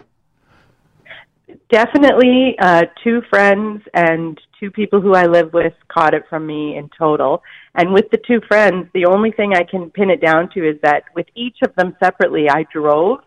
Definitely, 1.70 2.56
uh, 2.60 2.82
two 3.02 3.22
friends 3.28 3.82
and 3.92 4.40
two 4.60 4.70
people 4.70 5.00
who 5.00 5.14
I 5.14 5.26
live 5.26 5.52
with 5.52 5.72
caught 5.88 6.14
it 6.14 6.24
from 6.28 6.46
me 6.46 6.76
in 6.76 6.88
total. 6.96 7.42
And 7.74 7.92
with 7.92 8.10
the 8.10 8.18
two 8.18 8.40
friends, 8.46 8.88
the 8.94 9.06
only 9.06 9.32
thing 9.32 9.54
I 9.54 9.64
can 9.64 9.90
pin 9.90 10.10
it 10.10 10.20
down 10.20 10.50
to 10.50 10.68
is 10.68 10.76
that 10.82 11.04
with 11.14 11.26
each 11.34 11.58
of 11.62 11.74
them 11.76 11.96
separately, 12.02 12.48
I 12.48 12.64
drove 12.72 13.20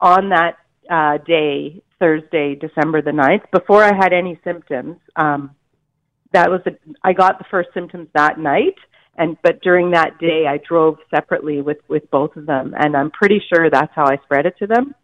on 0.00 0.30
that 0.30 0.56
uh, 0.90 1.18
day 1.18 1.82
Thursday, 2.02 2.56
December 2.56 3.00
the 3.00 3.12
9th, 3.12 3.48
before 3.52 3.84
I 3.84 3.94
had 3.94 4.12
any 4.12 4.40
symptoms. 4.42 4.96
Um, 5.14 5.54
that 6.32 6.50
was 6.50 6.60
I 7.04 7.12
got 7.12 7.38
the 7.38 7.44
first 7.48 7.68
symptoms 7.72 8.08
that 8.14 8.40
night, 8.40 8.74
and 9.16 9.36
but 9.42 9.60
during 9.62 9.92
that 9.92 10.18
day, 10.18 10.46
I 10.48 10.58
drove 10.66 10.96
separately 11.14 11.60
with 11.60 11.78
with 11.88 12.10
both 12.10 12.34
of 12.36 12.46
them, 12.46 12.74
and 12.76 12.96
I'm 12.96 13.10
pretty 13.10 13.40
sure 13.52 13.70
that's 13.70 13.92
how 13.94 14.06
I 14.06 14.16
spread 14.24 14.46
it 14.46 14.56
to 14.58 14.66
them. 14.66 14.94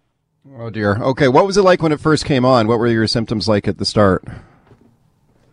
Oh 0.58 0.70
dear. 0.70 0.96
Okay, 0.96 1.28
what 1.28 1.46
was 1.46 1.56
it 1.56 1.62
like 1.62 1.82
when 1.82 1.92
it 1.92 2.00
first 2.00 2.24
came 2.24 2.44
on? 2.44 2.66
What 2.66 2.78
were 2.78 2.88
your 2.88 3.06
symptoms 3.06 3.46
like 3.48 3.68
at 3.68 3.78
the 3.78 3.84
start? 3.84 4.24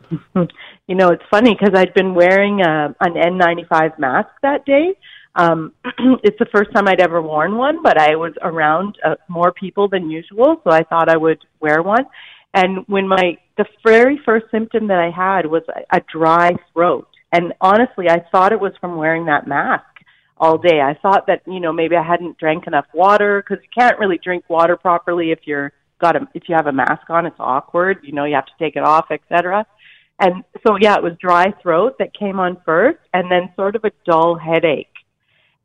you 0.36 0.96
know, 0.96 1.10
it's 1.10 1.24
funny 1.30 1.56
because 1.60 1.78
I'd 1.78 1.94
been 1.94 2.16
wearing 2.16 2.62
a, 2.62 2.96
an 3.02 3.14
N95 3.14 4.00
mask 4.00 4.30
that 4.42 4.66
day, 4.66 4.96
um, 5.36 5.74
it's 6.24 6.40
the 6.40 6.48
first 6.52 6.72
time 6.74 6.88
I'd 6.88 7.02
ever 7.02 7.22
worn 7.22 7.58
one, 7.58 7.84
but 7.84 7.98
I 7.98 8.16
was 8.16 8.34
around 8.42 8.98
uh, 9.06 9.16
more 9.28 9.52
people 9.52 9.88
than 9.88 10.10
usual, 10.10 10.62
so 10.64 10.72
I 10.72 10.84
thought 10.84 11.10
I 11.10 11.18
would 11.18 11.44
wear 11.60 11.82
one. 11.84 12.06
And 12.54 12.86
when 12.88 13.08
my 13.08 13.38
the 13.58 13.66
very 13.86 14.20
first 14.26 14.46
symptom 14.50 14.88
that 14.88 15.00
I 15.00 15.10
had 15.10 15.46
was 15.46 15.64
a, 15.70 15.98
a 15.98 16.02
dry 16.12 16.52
throat, 16.74 17.08
and 17.32 17.54
honestly, 17.60 18.10
I 18.10 18.24
thought 18.32 18.54
it 18.54 18.60
was 18.60 18.72
from 18.80 18.96
wearing 18.96 19.26
that 19.26 19.46
mask 19.46 19.84
all 20.38 20.58
day. 20.58 20.80
I 20.82 20.98
thought 21.02 21.28
that 21.28 21.42
you 21.46 21.60
know 21.60 21.74
maybe 21.74 21.98
I 21.98 22.04
hadn't 22.04 22.38
drank 22.38 22.66
enough 22.68 22.86
water 22.94 23.44
because 23.44 23.62
you 23.62 23.70
can't 23.78 24.00
really 24.00 24.20
drink 24.24 24.46
water 24.50 24.78
properly 24.78 25.32
if 25.32 25.40
you're 25.44 25.74
got 26.00 26.16
a 26.16 26.28
if 26.34 26.44
you 26.48 26.56
have 26.56 26.68
a 26.68 26.72
mask 26.72 27.10
on. 27.10 27.26
It's 27.26 27.36
awkward. 27.40 28.00
You 28.04 28.14
know 28.14 28.24
you 28.24 28.36
have 28.36 28.46
to 28.46 28.54
take 28.58 28.78
it 28.78 28.84
off, 28.84 29.08
etc. 29.12 29.66
And 30.18 30.46
so 30.66 30.78
yeah, 30.80 30.96
it 30.96 31.04
was 31.04 31.14
dry 31.20 31.52
throat 31.62 31.96
that 32.00 32.18
came 32.18 32.40
on 32.40 32.56
first, 32.66 33.00
and 33.14 33.30
then 33.30 33.52
sort 33.58 33.76
of 33.76 33.84
a 33.84 33.92
dull 34.06 34.38
headache 34.38 34.95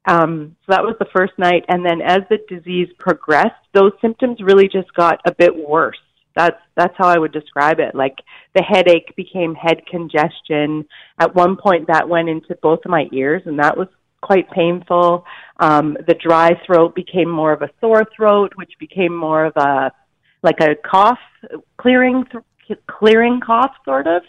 um, 0.06 0.56
so 0.60 0.72
that 0.72 0.82
was 0.82 0.96
the 0.98 1.06
first 1.14 1.32
night, 1.38 1.64
and 1.68 1.84
then 1.84 2.00
as 2.00 2.20
the 2.30 2.38
disease 2.48 2.88
progressed, 2.98 3.60
those 3.74 3.92
symptoms 4.00 4.38
really 4.40 4.68
just 4.68 4.92
got 4.94 5.20
a 5.26 5.34
bit 5.34 5.54
worse. 5.54 5.98
That's 6.34 6.56
that's 6.76 6.94
how 6.96 7.08
I 7.08 7.18
would 7.18 7.32
describe 7.32 7.80
it. 7.80 7.94
Like 7.94 8.16
the 8.54 8.62
headache 8.62 9.14
became 9.16 9.54
head 9.54 9.82
congestion. 9.86 10.86
At 11.18 11.34
one 11.34 11.56
point, 11.56 11.88
that 11.88 12.08
went 12.08 12.28
into 12.28 12.56
both 12.62 12.80
of 12.84 12.90
my 12.90 13.08
ears, 13.12 13.42
and 13.44 13.58
that 13.58 13.76
was 13.76 13.88
quite 14.22 14.50
painful. 14.50 15.24
Um, 15.58 15.96
the 16.06 16.14
dry 16.14 16.50
throat 16.64 16.94
became 16.94 17.28
more 17.28 17.52
of 17.52 17.62
a 17.62 17.70
sore 17.80 18.06
throat, 18.16 18.52
which 18.54 18.72
became 18.78 19.14
more 19.14 19.44
of 19.44 19.56
a 19.56 19.92
like 20.42 20.60
a 20.60 20.76
cough, 20.76 21.18
clearing 21.76 22.24
clearing 22.88 23.40
cough, 23.44 23.72
sort 23.84 24.06
of. 24.06 24.22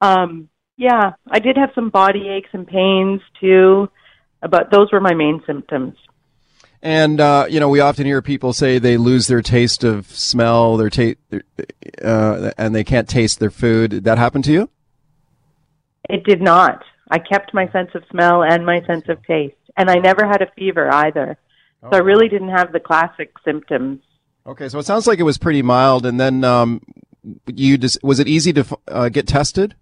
Um, 0.00 0.48
yeah, 0.76 1.12
I 1.30 1.38
did 1.38 1.56
have 1.56 1.70
some 1.76 1.90
body 1.90 2.28
aches 2.28 2.48
and 2.52 2.66
pains 2.66 3.20
too 3.40 3.88
but 4.50 4.70
those 4.70 4.92
were 4.92 5.00
my 5.00 5.14
main 5.14 5.42
symptoms. 5.46 5.96
And 6.82 7.20
uh, 7.20 7.46
you 7.48 7.60
know, 7.60 7.68
we 7.68 7.80
often 7.80 8.06
hear 8.06 8.20
people 8.22 8.52
say 8.52 8.78
they 8.78 8.96
lose 8.96 9.28
their 9.28 9.42
taste 9.42 9.84
of 9.84 10.06
smell, 10.06 10.76
their 10.76 10.90
taste, 10.90 11.18
uh, 12.04 12.50
and 12.58 12.74
they 12.74 12.84
can't 12.84 13.08
taste 13.08 13.38
their 13.38 13.50
food. 13.50 13.90
Did 13.90 14.04
that 14.04 14.18
happen 14.18 14.42
to 14.42 14.52
you? 14.52 14.70
It 16.08 16.24
did 16.24 16.42
not. 16.42 16.82
I 17.10 17.18
kept 17.18 17.54
my 17.54 17.70
sense 17.70 17.90
of 17.94 18.02
smell 18.10 18.42
and 18.42 18.66
my 18.66 18.84
sense 18.86 19.08
of 19.08 19.24
taste, 19.24 19.54
and 19.76 19.90
I 19.90 19.96
never 19.96 20.26
had 20.26 20.42
a 20.42 20.50
fever 20.56 20.92
either. 20.92 21.38
So 21.82 21.96
I 21.96 21.98
really 21.98 22.28
didn't 22.28 22.50
have 22.50 22.72
the 22.72 22.78
classic 22.78 23.32
symptoms. 23.44 24.00
Okay, 24.46 24.68
so 24.68 24.78
it 24.78 24.86
sounds 24.86 25.08
like 25.08 25.18
it 25.18 25.24
was 25.24 25.36
pretty 25.36 25.62
mild. 25.62 26.06
And 26.06 26.18
then, 26.18 26.44
um, 26.44 26.80
you 27.46 27.76
just, 27.76 28.02
was 28.04 28.20
it 28.20 28.28
easy 28.28 28.52
to 28.52 28.78
uh, 28.86 29.08
get 29.08 29.26
tested? 29.26 29.74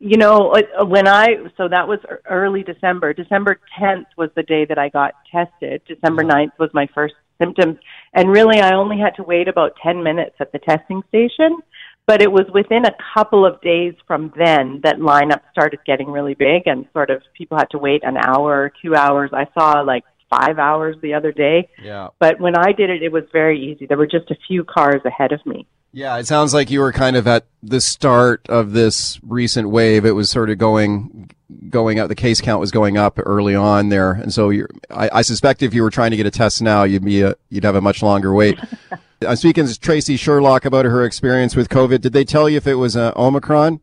You 0.00 0.16
know, 0.16 0.52
uh, 0.52 0.84
when 0.84 1.06
I, 1.06 1.28
so 1.58 1.68
that 1.68 1.86
was 1.86 1.98
early 2.28 2.62
December. 2.62 3.12
December 3.12 3.60
10th 3.78 4.06
was 4.16 4.30
the 4.34 4.42
day 4.42 4.64
that 4.64 4.78
I 4.78 4.88
got 4.88 5.12
tested. 5.30 5.82
December 5.86 6.24
9th 6.24 6.52
was 6.58 6.70
my 6.72 6.88
first 6.94 7.14
symptoms. 7.38 7.76
And 8.14 8.30
really, 8.30 8.60
I 8.60 8.74
only 8.74 8.98
had 8.98 9.14
to 9.16 9.22
wait 9.22 9.46
about 9.46 9.72
10 9.82 10.02
minutes 10.02 10.36
at 10.40 10.52
the 10.52 10.58
testing 10.58 11.02
station. 11.08 11.58
But 12.06 12.22
it 12.22 12.32
was 12.32 12.46
within 12.52 12.86
a 12.86 12.96
couple 13.14 13.46
of 13.46 13.60
days 13.60 13.94
from 14.06 14.32
then 14.36 14.80
that 14.82 14.96
lineups 14.98 15.48
started 15.52 15.80
getting 15.86 16.10
really 16.10 16.34
big 16.34 16.62
and 16.66 16.86
sort 16.92 17.10
of 17.10 17.22
people 17.36 17.56
had 17.56 17.70
to 17.70 17.78
wait 17.78 18.02
an 18.02 18.16
hour 18.16 18.62
or 18.62 18.72
two 18.82 18.96
hours. 18.96 19.30
I 19.32 19.46
saw 19.56 19.82
like 19.82 20.04
five 20.30 20.58
hours 20.58 20.96
the 21.02 21.12
other 21.12 21.32
day. 21.32 21.68
Yeah. 21.82 22.08
But 22.18 22.40
when 22.40 22.56
I 22.56 22.72
did 22.72 22.88
it, 22.88 23.02
it 23.02 23.12
was 23.12 23.24
very 23.32 23.60
easy. 23.60 23.86
There 23.86 23.98
were 23.98 24.06
just 24.06 24.30
a 24.30 24.36
few 24.46 24.64
cars 24.64 25.02
ahead 25.04 25.32
of 25.32 25.44
me. 25.44 25.66
Yeah, 25.92 26.16
it 26.18 26.26
sounds 26.26 26.54
like 26.54 26.70
you 26.70 26.80
were 26.80 26.92
kind 26.92 27.16
of 27.16 27.26
at 27.26 27.46
the 27.62 27.80
start 27.80 28.48
of 28.48 28.72
this 28.72 29.18
recent 29.24 29.70
wave. 29.70 30.04
It 30.04 30.12
was 30.12 30.30
sort 30.30 30.48
of 30.48 30.58
going 30.58 31.30
going 31.68 31.98
up. 31.98 32.08
The 32.08 32.14
case 32.14 32.40
count 32.40 32.60
was 32.60 32.70
going 32.70 32.96
up 32.96 33.18
early 33.26 33.56
on 33.56 33.88
there, 33.88 34.12
and 34.12 34.32
so 34.32 34.52
I, 34.88 35.10
I, 35.14 35.22
suspect 35.22 35.64
if 35.64 35.74
you 35.74 35.82
were 35.82 35.90
trying 35.90 36.12
to 36.12 36.16
get 36.16 36.26
a 36.26 36.30
test 36.30 36.62
now, 36.62 36.84
you'd 36.84 37.04
be 37.04 37.22
a, 37.22 37.34
you'd 37.48 37.64
have 37.64 37.74
a 37.74 37.80
much 37.80 38.04
longer 38.04 38.32
wait. 38.32 38.56
I'm 39.26 39.34
speaking 39.34 39.66
to 39.66 39.78
Tracy 39.78 40.16
Sherlock 40.16 40.64
about 40.64 40.84
her 40.84 41.04
experience 41.04 41.56
with 41.56 41.68
COVID. 41.68 42.00
Did 42.00 42.12
they 42.12 42.24
tell 42.24 42.48
you 42.48 42.56
if 42.56 42.68
it 42.68 42.76
was 42.76 42.96
uh, 42.96 43.12
Omicron? 43.16 43.80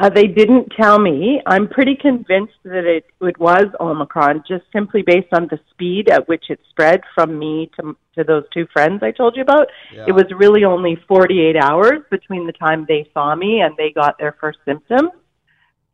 Uh, 0.00 0.08
they 0.08 0.26
didn't 0.26 0.72
tell 0.80 0.98
me. 0.98 1.42
I'm 1.46 1.68
pretty 1.68 1.94
convinced 1.94 2.54
that 2.64 2.86
it, 2.86 3.04
it 3.20 3.38
was 3.38 3.66
Omicron, 3.78 4.44
just 4.48 4.64
simply 4.72 5.02
based 5.02 5.28
on 5.32 5.46
the 5.50 5.60
speed 5.70 6.08
at 6.08 6.26
which 6.26 6.44
it 6.48 6.58
spread 6.70 7.02
from 7.14 7.38
me 7.38 7.70
to 7.78 7.94
to 8.14 8.24
those 8.24 8.44
two 8.52 8.66
friends 8.72 9.02
I 9.02 9.10
told 9.10 9.36
you 9.36 9.42
about. 9.42 9.66
Yeah. 9.94 10.06
It 10.08 10.12
was 10.12 10.24
really 10.34 10.64
only 10.64 10.96
48 11.06 11.54
hours 11.56 11.98
between 12.10 12.46
the 12.46 12.52
time 12.52 12.86
they 12.88 13.10
saw 13.12 13.34
me 13.34 13.60
and 13.60 13.76
they 13.76 13.90
got 13.90 14.18
their 14.18 14.34
first 14.40 14.58
symptoms. 14.64 15.10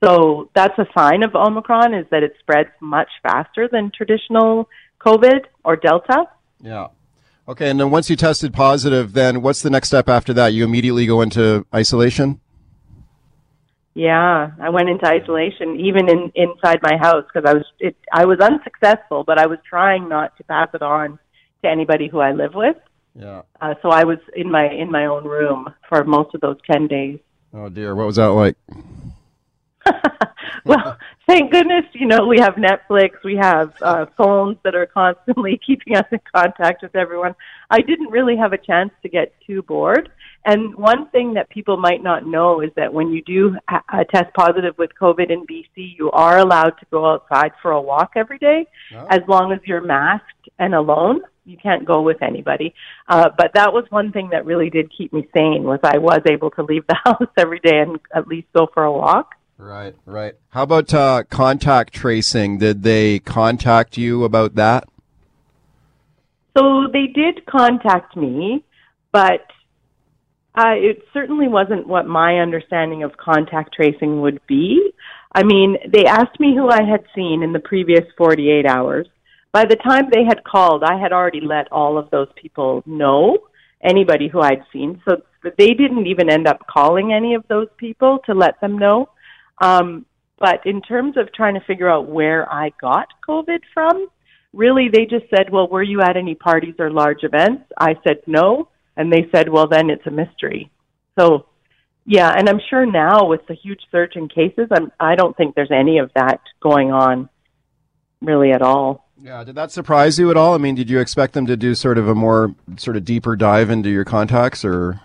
So 0.03 0.51
that's 0.55 0.79
a 0.79 0.87
sign 0.97 1.25
of 1.25 1.35
Omicron 1.35 1.93
is 1.93 2.07
that 2.13 2.23
it 2.23 2.35
spreads 2.39 2.71
much 2.81 3.09
faster 3.25 3.69
than 3.71 3.91
traditional 3.91 4.69
COVID 5.01 5.47
or 5.65 5.75
Delta. 5.75 6.29
Yeah. 6.61 6.89
Okay, 7.49 7.71
and 7.71 7.81
then 7.81 7.91
once 7.91 8.09
you 8.09 8.15
tested 8.15 8.53
positive, 8.55 9.15
then 9.15 9.43
what's 9.43 9.63
the 9.63 9.71
next 9.71 9.89
step 9.89 10.09
after 10.09 10.33
that? 10.35 10.53
You 10.53 10.65
immediately 10.65 11.07
go 11.07 11.23
into 11.23 11.67
isolation? 11.75 12.41
Yeah, 13.97 14.51
I 14.61 14.69
went 14.69 14.91
into 14.91 15.07
isolation 15.07 15.81
even 15.81 16.11
in 16.11 16.31
inside 16.35 16.81
my 16.83 16.99
house 16.99 17.25
because 17.33 17.49
I 17.49 17.55
was 17.55 17.65
it, 17.81 17.97
I 18.13 18.27
was 18.27 18.41
unsuccessful, 18.41 19.25
but 19.25 19.39
I 19.39 19.47
was 19.47 19.59
trying 19.67 20.07
not 20.07 20.37
to 20.37 20.45
pass 20.45 20.69
it 20.75 20.83
on 20.83 21.19
to 21.63 21.71
anybody 21.71 22.07
who 22.07 22.21
I 22.21 22.33
live 22.33 22.53
with. 22.55 22.77
Yeah. 23.15 23.41
Uh, 23.59 23.73
so 23.81 23.89
I 23.89 24.05
was 24.05 24.19
in 24.35 24.51
my 24.51 24.69
in 24.69 24.91
my 24.91 25.07
own 25.07 25.25
room 25.25 25.73
for 25.89 26.05
most 26.05 26.35
of 26.35 26.43
those 26.43 26.59
ten 26.71 26.89
days. 26.89 27.21
Oh 27.55 27.71
dear, 27.71 27.95
what 27.95 28.07
was 28.07 28.17
that 28.17 28.27
like? 28.27 28.59
well, 30.65 30.99
thank 31.27 31.51
goodness, 31.51 31.85
you 31.93 32.07
know, 32.07 32.27
we 32.27 32.39
have 32.39 32.55
Netflix, 32.55 33.11
we 33.25 33.37
have 33.37 33.73
uh, 33.81 34.07
phones 34.17 34.59
that 34.65 34.75
are 34.75 34.87
constantly 34.87 35.61
keeping 35.65 35.97
us 35.97 36.07
in 36.11 36.21
contact 36.35 36.83
with 36.83 36.95
everyone. 36.95 37.35
I 37.71 37.81
didn't 37.81 38.11
really 38.11 38.37
have 38.37 38.53
a 38.53 38.59
chance 38.59 38.91
to 39.03 39.09
get 39.09 39.35
too 39.47 39.63
bored. 39.63 40.11
And 40.47 40.77
one 40.77 41.09
thing 41.09 41.35
that 41.35 41.51
people 41.51 41.77
might 41.77 42.05
not 42.05 42.25
know 42.25 42.61
is 42.61 42.71
that 42.77 42.95
when 42.95 43.11
you 43.11 43.21
do 43.21 43.57
uh, 43.69 44.05
test 44.15 44.33
positive 44.33 44.79
with 44.79 44.91
COVID 44.99 45.29
in 45.29 45.45
BC, 45.45 45.97
you 45.99 46.09
are 46.13 46.39
allowed 46.39 46.71
to 46.79 46.87
go 46.93 47.05
outside 47.05 47.51
for 47.61 47.73
a 47.73 47.81
walk 47.81 48.13
every 48.15 48.39
day, 48.39 48.65
as 49.11 49.23
long 49.27 49.51
as 49.51 49.59
you're 49.65 49.81
masked 49.81 50.49
and 50.61 50.73
alone. 50.73 51.23
You 51.47 51.57
can't 51.57 51.85
go 51.85 52.01
with 52.01 52.23
anybody. 52.23 52.75
Uh, 53.09 53.29
but 53.37 53.55
that 53.55 53.73
was 53.73 53.87
one 53.91 54.13
thing 54.13 54.31
that 54.31 54.47
really 54.47 54.71
did 54.71 54.91
keep 54.97 55.13
me 55.13 55.29
sane 55.35 55.65
was 55.65 55.81
I 55.83 55.99
was 55.99 56.21
able 56.31 56.53
to 56.53 56.63
leave 56.63 56.87
the 56.89 56.97
house 57.05 57.29
every 57.37 57.59
day 57.59 57.81
and 57.81 57.99
at 58.15 58.29
least 58.29 58.47
go 58.55 58.69
for 58.73 58.85
a 58.85 58.93
walk. 58.93 59.35
Right, 59.59 59.97
right. 60.05 60.35
How 60.51 60.63
about 60.63 60.95
uh, 60.95 61.25
contact 61.29 61.93
tracing? 61.93 62.59
Did 62.59 62.85
they 62.85 63.19
contact 63.19 63.99
you 63.99 64.23
about 64.23 64.55
that? 64.55 64.89
So 66.57 66.87
they 66.93 67.09
did 67.09 67.47
contact 67.47 68.17
me, 68.17 68.65
but 69.13 69.47
uh, 70.57 70.75
it 70.75 71.03
certainly 71.13 71.49
wasn't 71.49 71.87
what 71.87 72.07
my 72.07 72.39
understanding 72.39 73.03
of 73.03 73.17
contact 73.17 73.75
tracing 73.75 74.21
would 74.23 74.41
be. 74.47 74.91
I 75.35 75.43
mean, 75.43 75.77
they 75.93 76.07
asked 76.07 76.41
me 76.41 76.55
who 76.55 76.71
I 76.71 76.83
had 76.83 77.05
seen 77.15 77.43
in 77.43 77.53
the 77.53 77.61
previous 77.61 78.05
48 78.17 78.65
hours. 78.65 79.07
By 79.53 79.65
the 79.65 79.77
time 79.77 80.07
they 80.11 80.25
had 80.25 80.45
called, 80.45 80.83
I 80.83 80.99
had 80.99 81.13
already 81.13 81.41
let 81.41 81.71
all 81.71 81.99
of 81.99 82.11
those 82.11 82.29
people 82.41 82.83
know, 82.87 83.39
anybody 83.83 84.29
who 84.29 84.41
I'd 84.41 84.65
seen. 84.73 85.03
So 85.07 85.23
they 85.59 85.75
didn't 85.75 86.07
even 86.07 86.31
end 86.31 86.47
up 86.47 86.67
calling 86.67 87.13
any 87.13 87.35
of 87.35 87.45
those 87.49 87.69
people 87.77 88.21
to 88.27 88.33
let 88.33 88.61
them 88.61 88.79
know. 88.79 89.11
Um, 89.63 90.07
but 90.39 90.65
in 90.67 90.83
terms 90.83 91.17
of 91.17 91.33
trying 91.33 91.55
to 91.55 91.67
figure 91.67 91.89
out 91.89 92.09
where 92.09 92.51
I 92.51 92.73
got 92.81 93.09
COVID 93.29 93.61
from, 93.73 94.09
really 94.53 94.89
they 94.93 95.05
just 95.05 95.27
said, 95.31 95.51
well, 95.51 95.69
were 95.69 95.83
you 95.83 96.01
at 96.01 96.17
any 96.17 96.35
parties 96.35 96.75
or 96.79 96.91
large 96.91 97.25
events? 97.25 97.65
I 97.79 97.97
said 98.07 98.19
no. 98.27 98.69
And 98.97 99.13
they 99.13 99.29
said, 99.35 99.49
well, 99.49 99.69
then 99.69 99.91
it's 99.91 100.07
a 100.07 100.11
mystery. 100.11 100.71
So, 101.19 101.47
yeah, 102.05 102.33
and 102.37 102.49
I'm 102.49 102.61
sure 102.71 102.87
now 102.87 103.27
with 103.27 103.47
the 103.47 103.55
huge 103.55 103.81
surge 103.91 104.17
in 104.17 104.29
cases, 104.29 104.69
I'm, 104.71 104.93
I 104.99 105.17
don't 105.17 105.37
think 105.37 105.55
there's 105.55 105.73
any 105.73 105.99
of 105.99 106.11
that 106.15 106.41
going 106.61 106.93
on 106.93 107.29
really 108.23 108.53
at 108.53 108.63
all. 108.63 109.09
Yeah, 109.21 109.45
did 109.45 109.55
that 109.55 109.73
surprise 109.73 110.19
you 110.19 110.31
at 110.31 110.37
all? 110.37 110.55
I 110.55 110.59
mean, 110.59 110.75
did 110.75 110.91
you 110.91 111.01
expect 111.01 111.35
them 111.35 111.47
to 111.47 111.57
do 111.57 111.75
sort 111.75 111.99
of 111.99 112.09
a 112.09 112.15
more 112.15 112.55
sort 112.77 112.97
of 112.97 113.05
deeper 113.05 113.35
dive 113.35 113.71
into 113.71 113.89
your 113.89 114.05
contacts 114.05 114.65
or 114.65 115.01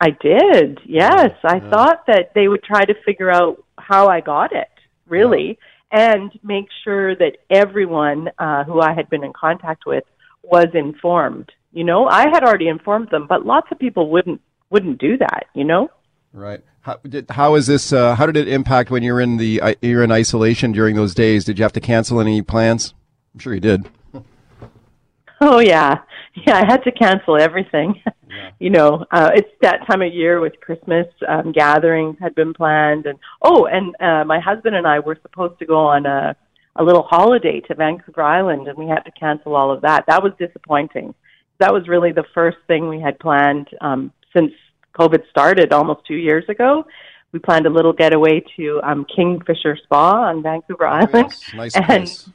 I 0.00 0.10
did. 0.10 0.80
Yes, 0.86 1.32
I 1.44 1.60
thought 1.60 2.06
that 2.06 2.30
they 2.34 2.48
would 2.48 2.62
try 2.64 2.84
to 2.84 2.94
figure 3.04 3.30
out 3.30 3.62
how 3.78 4.08
I 4.08 4.20
got 4.20 4.52
it, 4.52 4.70
really, 5.06 5.58
and 5.92 6.32
make 6.42 6.68
sure 6.84 7.14
that 7.16 7.36
everyone 7.50 8.30
uh, 8.38 8.64
who 8.64 8.80
I 8.80 8.94
had 8.94 9.10
been 9.10 9.24
in 9.24 9.34
contact 9.34 9.84
with 9.84 10.04
was 10.42 10.68
informed. 10.72 11.52
You 11.72 11.84
know, 11.84 12.08
I 12.08 12.28
had 12.28 12.42
already 12.42 12.68
informed 12.68 13.10
them, 13.10 13.26
but 13.28 13.46
lots 13.46 13.68
of 13.70 13.78
people 13.78 14.10
wouldn't 14.10 14.40
wouldn't 14.70 14.98
do 14.98 15.16
that. 15.18 15.46
You 15.54 15.64
know. 15.64 15.90
Right. 16.32 16.62
How, 16.82 16.98
did, 17.06 17.28
how 17.30 17.56
is 17.56 17.66
this? 17.66 17.92
Uh, 17.92 18.14
how 18.14 18.26
did 18.26 18.36
it 18.36 18.48
impact 18.48 18.90
when 18.90 19.02
you're 19.02 19.20
in 19.20 19.36
the 19.36 19.60
uh, 19.60 19.74
you're 19.82 20.02
in 20.02 20.10
isolation 20.10 20.72
during 20.72 20.96
those 20.96 21.14
days? 21.14 21.44
Did 21.44 21.58
you 21.58 21.62
have 21.62 21.72
to 21.74 21.80
cancel 21.80 22.20
any 22.20 22.40
plans? 22.42 22.94
I'm 23.34 23.40
sure 23.40 23.54
you 23.54 23.60
did. 23.60 23.88
Oh 25.42 25.58
yeah, 25.58 26.00
yeah. 26.46 26.58
I 26.58 26.66
had 26.66 26.84
to 26.84 26.92
cancel 26.92 27.40
everything. 27.40 27.94
you 28.58 28.68
know, 28.68 29.06
uh, 29.10 29.30
it's 29.34 29.48
that 29.62 29.86
time 29.86 30.02
of 30.02 30.12
year 30.12 30.38
with 30.38 30.60
Christmas 30.60 31.06
um, 31.26 31.52
gatherings 31.52 32.18
had 32.20 32.34
been 32.34 32.52
planned, 32.52 33.06
and 33.06 33.18
oh, 33.40 33.64
and 33.64 33.96
uh, 34.00 34.22
my 34.26 34.38
husband 34.38 34.76
and 34.76 34.86
I 34.86 34.98
were 34.98 35.18
supposed 35.22 35.58
to 35.60 35.64
go 35.64 35.78
on 35.78 36.04
a 36.04 36.36
a 36.76 36.84
little 36.84 37.04
holiday 37.04 37.60
to 37.60 37.74
Vancouver 37.74 38.22
Island, 38.22 38.68
and 38.68 38.76
we 38.76 38.86
had 38.86 39.00
to 39.00 39.10
cancel 39.12 39.56
all 39.56 39.70
of 39.70 39.80
that. 39.80 40.04
That 40.06 40.22
was 40.22 40.32
disappointing. 40.38 41.14
That 41.60 41.72
was 41.72 41.86
really 41.88 42.10
the 42.12 42.24
first 42.34 42.58
thing 42.66 42.88
we 42.88 43.00
had 43.00 43.18
planned 43.20 43.68
um, 43.80 44.12
since 44.34 44.52
COVID 44.94 45.22
started 45.30 45.72
almost 45.72 46.04
two 46.06 46.16
years 46.16 46.44
ago. 46.48 46.84
We 47.32 47.38
planned 47.38 47.66
a 47.66 47.70
little 47.70 47.92
getaway 47.92 48.42
to 48.56 48.80
um, 48.82 49.06
Kingfisher 49.14 49.76
Spa 49.84 50.24
on 50.28 50.42
Vancouver 50.42 50.86
Island, 50.86 51.32
Nice 51.54 51.76
and 51.76 51.86
place. 51.86 52.28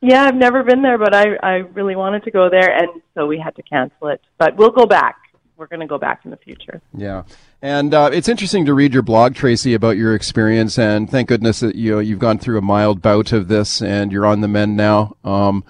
yeah, 0.00 0.22
I've 0.24 0.36
never 0.36 0.62
been 0.62 0.82
there, 0.82 0.98
but 0.98 1.14
I 1.14 1.34
I 1.42 1.52
really 1.74 1.96
wanted 1.96 2.22
to 2.24 2.30
go 2.30 2.48
there, 2.48 2.70
and 2.72 3.02
so 3.14 3.26
we 3.26 3.38
had 3.38 3.56
to 3.56 3.62
cancel 3.62 4.08
it. 4.08 4.20
But 4.38 4.56
we'll 4.56 4.70
go 4.70 4.86
back. 4.86 5.16
We're 5.56 5.66
going 5.66 5.80
to 5.80 5.86
go 5.86 5.98
back 5.98 6.24
in 6.24 6.30
the 6.30 6.36
future. 6.36 6.80
Yeah, 6.96 7.22
and 7.60 7.92
uh, 7.92 8.10
it's 8.12 8.28
interesting 8.28 8.66
to 8.66 8.74
read 8.74 8.92
your 8.92 9.02
blog, 9.02 9.34
Tracy, 9.34 9.74
about 9.74 9.96
your 9.96 10.14
experience. 10.14 10.78
And 10.78 11.10
thank 11.10 11.28
goodness 11.28 11.60
that 11.60 11.74
you 11.74 11.92
know, 11.92 11.98
you've 11.98 12.18
gone 12.18 12.38
through 12.38 12.58
a 12.58 12.62
mild 12.62 13.02
bout 13.02 13.32
of 13.32 13.48
this, 13.48 13.82
and 13.82 14.12
you're 14.12 14.26
on 14.26 14.42
the 14.42 14.48
mend 14.48 14.76
now. 14.76 15.16
Um, 15.24 15.64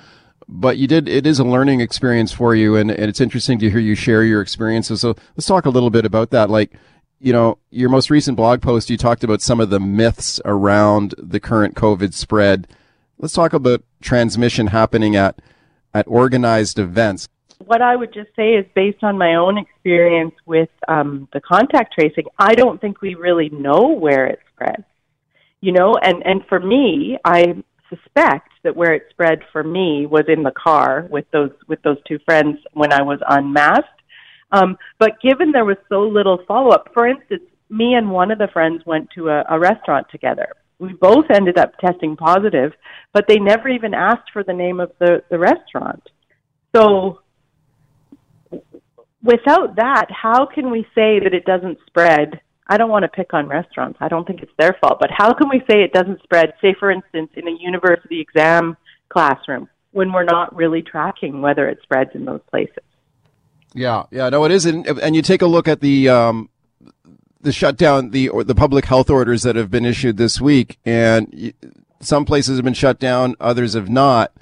but 0.53 0.77
you 0.77 0.87
did; 0.87 1.09
it 1.09 1.27
is 1.27 1.39
a 1.39 1.45
learning 1.45 1.81
experience 1.81 2.31
for 2.31 2.55
you, 2.55 2.77
and, 2.77 2.91
and 2.91 3.09
it's 3.09 3.21
interesting 3.21 3.59
to 3.61 3.71
hear 3.71 3.81
you 3.81 3.95
share 3.95 4.23
your 4.23 4.43
experiences. 4.43 5.01
So 5.01 5.17
let's 5.35 5.47
talk 5.47 5.65
a 5.65 5.71
little 5.71 5.91
bit 5.91 6.05
about 6.05 6.31
that. 6.31 6.51
Like, 6.51 6.73
you 7.21 7.33
know, 7.33 7.59
your 7.71 7.89
most 7.89 8.11
recent 8.11 8.37
blog 8.37 8.61
post, 8.61 8.91
you 8.91 8.99
talked 8.99 9.25
about 9.25 9.41
some 9.41 9.61
of 9.61 9.71
the 9.71 9.81
myths 9.81 10.41
around 10.45 11.15
the 11.17 11.41
current 11.41 11.75
COVID 11.75 12.13
spread. 12.13 12.69
Let's 13.19 13.33
talk 13.33 13.55
about 13.55 13.83
transmission 14.03 14.67
happening 14.69 15.17
at 15.17 15.41
at 15.95 16.07
organized 16.07 16.79
events. 16.79 17.29
What 17.59 17.81
I 17.81 17.97
would 17.97 18.13
just 18.13 18.31
say 18.37 18.51
is 18.51 18.67
based 18.75 19.03
on 19.03 19.17
my 19.17 19.37
own 19.37 19.57
experience 19.57 20.35
with 20.45 20.71
um, 20.89 21.29
the 21.33 21.41
contact 21.41 21.95
tracing, 21.95 22.25
I 22.39 22.55
don't 22.55 22.81
think 22.81 23.01
we 23.01 23.15
really 23.15 23.49
know 23.51 23.89
where 23.89 24.27
it 24.27 24.41
spreads. 24.53 24.85
You 25.63 25.73
know, 25.73 25.95
and 25.95 26.23
and 26.27 26.45
for 26.47 26.61
me, 26.61 27.17
I 27.25 27.63
suspect 27.89 28.52
that 28.63 28.77
where 28.77 28.95
it 28.95 29.07
spread 29.11 29.41
for 29.53 29.63
me 29.63 30.07
was 30.07 30.25
in 30.29 30.43
the 30.43 30.53
car 30.53 31.07
with 31.11 31.25
those 31.33 31.51
with 31.69 31.83
those 31.83 31.99
two 32.07 32.19
friends 32.25 32.59
when 32.73 32.93
I 32.93 33.03
was 33.03 33.19
unmasked. 33.29 33.89
Um, 34.53 34.77
but 34.99 35.21
given 35.21 35.53
there 35.53 35.65
was 35.65 35.79
so 35.89 36.03
little 36.03 36.39
follow 36.47 36.71
up, 36.71 36.91
for 36.93 37.07
instance, 37.07 37.43
me 37.71 37.95
and 37.95 38.11
one 38.11 38.31
of 38.31 38.39
the 38.39 38.49
friends 38.53 38.85
went 38.85 39.09
to 39.15 39.31
a, 39.31 39.45
a 39.49 39.59
restaurant 39.59 40.07
together. 40.11 40.49
We 40.79 40.93
both 40.93 41.27
ended 41.31 41.59
up 41.59 41.79
testing 41.79 42.17
positive, 42.17 42.73
but 43.13 43.27
they 43.29 43.39
never 43.39 43.69
even 43.69 43.95
asked 43.95 44.31
for 44.33 44.43
the 44.43 44.53
name 44.53 44.81
of 44.81 44.93
the, 44.99 45.23
the 45.31 45.39
restaurant. 45.39 46.03
So 46.75 47.21
without 49.23 49.77
that, 49.77 50.07
how 50.11 50.47
can 50.47 50.71
we 50.71 50.83
say 50.95 51.21
that 51.21 51.33
it 51.33 51.45
doesn't 51.45 51.79
spread? 51.87 52.41
I 52.73 52.79
don't 52.79 52.89
want 52.89 53.03
to 53.03 53.09
pick 53.09 53.35
on 53.35 53.49
restaurants. 53.49 53.99
I 54.01 54.09
don't 54.09 54.27
think 54.27 54.41
it's 54.41 54.53
their 54.59 54.75
fault, 54.81 54.97
but 54.99 55.11
how 55.11 55.35
can 55.35 55.51
we 55.51 55.59
say 55.71 55.83
it 55.83 55.93
doesn't 55.93 56.23
spread, 56.23 56.55
say, 56.63 56.75
for 56.81 56.91
instance, 56.91 57.29
in 57.35 57.47
a 57.47 57.51
university 57.51 58.19
exam 58.19 58.79
classroom 59.11 59.69
when 59.91 60.11
we're 60.11 60.25
not 60.25 60.57
really 60.57 60.81
tracking 60.81 61.43
whether 61.43 61.69
it 61.69 61.81
spreads 61.83 62.13
in 62.15 62.25
those 62.25 62.41
places? 62.49 62.83
Yeah, 63.75 64.05
yeah, 64.11 64.31
no, 64.31 64.43
it 64.47 64.53
isn't. 64.53 64.87
and 64.87 65.15
you 65.15 65.21
take 65.21 65.43
a 65.43 65.47
look 65.47 65.69
at 65.69 65.81
the 65.81 66.09
um, 66.09 66.49
the 67.43 67.53
shutdown, 67.53 68.09
the 68.09 68.31
or 68.31 68.43
the 68.43 68.55
public 68.55 68.87
health 68.87 69.11
orders 69.11 69.43
that 69.43 69.55
have 69.55 69.71
been 69.71 69.85
issued 69.85 70.17
this 70.17 70.41
week, 70.41 70.79
and 70.87 71.53
some 72.01 72.25
places 72.25 72.57
have 72.57 72.65
been 72.65 72.73
shut 72.73 72.99
down, 72.99 73.37
others 73.39 73.75
have 73.75 73.91
not, 73.91 74.33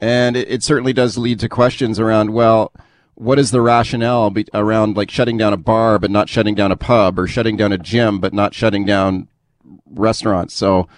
and 0.00 0.38
it, 0.38 0.50
it 0.50 0.62
certainly 0.62 0.94
does 0.94 1.18
lead 1.18 1.38
to 1.40 1.50
questions 1.50 2.00
around, 2.00 2.32
well, 2.32 2.72
what 3.14 3.38
is 3.38 3.50
the 3.50 3.60
rationale 3.60 4.30
be, 4.30 4.46
around 4.52 4.96
like 4.96 5.10
shutting 5.10 5.36
down 5.36 5.52
a 5.52 5.56
bar 5.56 5.98
but 5.98 6.10
not 6.10 6.28
shutting 6.28 6.54
down 6.54 6.72
a 6.72 6.76
pub, 6.76 7.18
or 7.18 7.26
shutting 7.26 7.56
down 7.56 7.72
a 7.72 7.78
gym 7.78 8.20
but 8.20 8.32
not 8.32 8.54
shutting 8.54 8.84
down 8.84 9.28
restaurants? 9.90 10.54
So. 10.54 10.88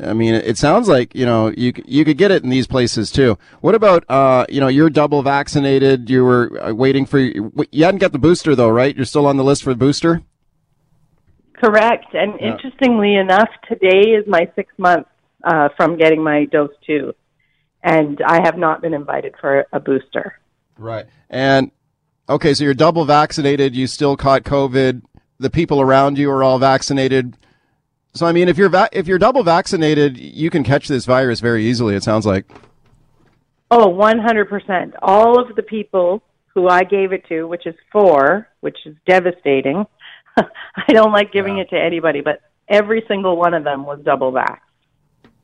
I 0.00 0.12
mean, 0.12 0.34
it 0.34 0.56
sounds 0.56 0.86
like 0.88 1.16
you 1.16 1.26
know 1.26 1.48
you 1.56 1.72
you 1.84 2.04
could 2.04 2.16
get 2.16 2.30
it 2.30 2.44
in 2.44 2.48
these 2.48 2.68
places 2.68 3.10
too. 3.10 3.36
What 3.60 3.74
about 3.74 4.04
uh 4.08 4.46
you 4.48 4.60
know 4.60 4.68
you're 4.68 4.88
double 4.88 5.20
vaccinated? 5.22 6.08
You 6.08 6.24
were 6.24 6.62
uh, 6.62 6.72
waiting 6.72 7.04
for 7.06 7.18
you 7.18 7.50
hadn't 7.74 7.98
got 7.98 8.12
the 8.12 8.18
booster 8.18 8.54
though, 8.54 8.68
right? 8.70 8.94
You're 8.94 9.04
still 9.04 9.26
on 9.26 9.36
the 9.36 9.42
list 9.42 9.64
for 9.64 9.70
the 9.70 9.78
booster. 9.78 10.22
Correct. 11.54 12.14
And 12.14 12.34
Yeah. 12.40 12.52
interestingly 12.52 13.16
enough, 13.16 13.48
today 13.68 14.12
is 14.12 14.24
my 14.28 14.48
six 14.54 14.72
months 14.78 15.10
uh, 15.42 15.70
from 15.76 15.96
getting 15.98 16.22
my 16.22 16.44
dose 16.44 16.70
two, 16.86 17.12
and 17.82 18.22
I 18.24 18.40
have 18.44 18.56
not 18.56 18.82
been 18.82 18.94
invited 18.94 19.34
for 19.40 19.66
a 19.72 19.80
booster. 19.80 20.38
Right. 20.80 21.06
And 21.28 21.70
okay, 22.28 22.54
so 22.54 22.64
you're 22.64 22.74
double 22.74 23.04
vaccinated. 23.04 23.76
You 23.76 23.86
still 23.86 24.16
caught 24.16 24.44
COVID. 24.44 25.02
The 25.38 25.50
people 25.50 25.80
around 25.80 26.18
you 26.18 26.30
are 26.30 26.42
all 26.42 26.58
vaccinated. 26.58 27.36
So 28.14 28.26
I 28.26 28.32
mean, 28.32 28.48
if 28.48 28.56
you're 28.58 28.70
va- 28.70 28.88
if 28.92 29.06
you're 29.06 29.18
double 29.18 29.42
vaccinated, 29.42 30.16
you 30.18 30.50
can 30.50 30.64
catch 30.64 30.88
this 30.88 31.04
virus 31.04 31.40
very 31.40 31.64
easily. 31.66 31.94
It 31.94 32.02
sounds 32.02 32.26
like. 32.26 32.50
Oh, 33.70 33.88
100%. 33.88 34.94
All 35.00 35.40
of 35.40 35.54
the 35.54 35.62
people 35.62 36.22
who 36.54 36.68
I 36.68 36.82
gave 36.82 37.12
it 37.12 37.24
to, 37.28 37.44
which 37.44 37.66
is 37.66 37.76
four, 37.92 38.48
which 38.58 38.78
is 38.84 38.96
devastating. 39.06 39.86
I 40.36 40.92
don't 40.92 41.12
like 41.12 41.32
giving 41.32 41.58
it 41.58 41.70
to 41.70 41.78
anybody, 41.78 42.20
but 42.20 42.40
every 42.68 43.04
single 43.06 43.36
one 43.36 43.54
of 43.54 43.62
them 43.62 43.84
was 43.86 44.00
double 44.04 44.32
vax. 44.32 44.58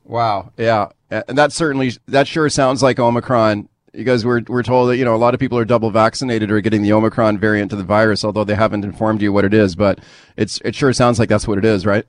Wow. 0.03 0.51
Yeah. 0.57 0.89
And 1.09 1.37
that 1.37 1.53
certainly 1.53 1.93
that 2.07 2.27
sure 2.27 2.49
sounds 2.49 2.83
like 2.83 2.99
Omicron 2.99 3.69
because 3.93 4.25
we're 4.25 4.41
we're 4.47 4.63
told 4.63 4.89
that 4.89 4.97
you 4.97 5.05
know 5.05 5.15
a 5.15 5.17
lot 5.17 5.33
of 5.33 5.39
people 5.39 5.57
are 5.57 5.65
double 5.65 5.89
vaccinated 5.89 6.51
or 6.51 6.61
getting 6.61 6.81
the 6.81 6.93
Omicron 6.93 7.37
variant 7.37 7.71
of 7.71 7.77
the 7.77 7.83
virus, 7.83 8.23
although 8.23 8.43
they 8.43 8.55
haven't 8.55 8.83
informed 8.83 9.21
you 9.21 9.33
what 9.33 9.45
it 9.45 9.53
is. 9.53 9.75
But 9.75 9.99
it's 10.35 10.61
it 10.63 10.75
sure 10.75 10.93
sounds 10.93 11.19
like 11.19 11.29
that's 11.29 11.47
what 11.47 11.57
it 11.57 11.65
is, 11.65 11.85
right? 11.85 12.05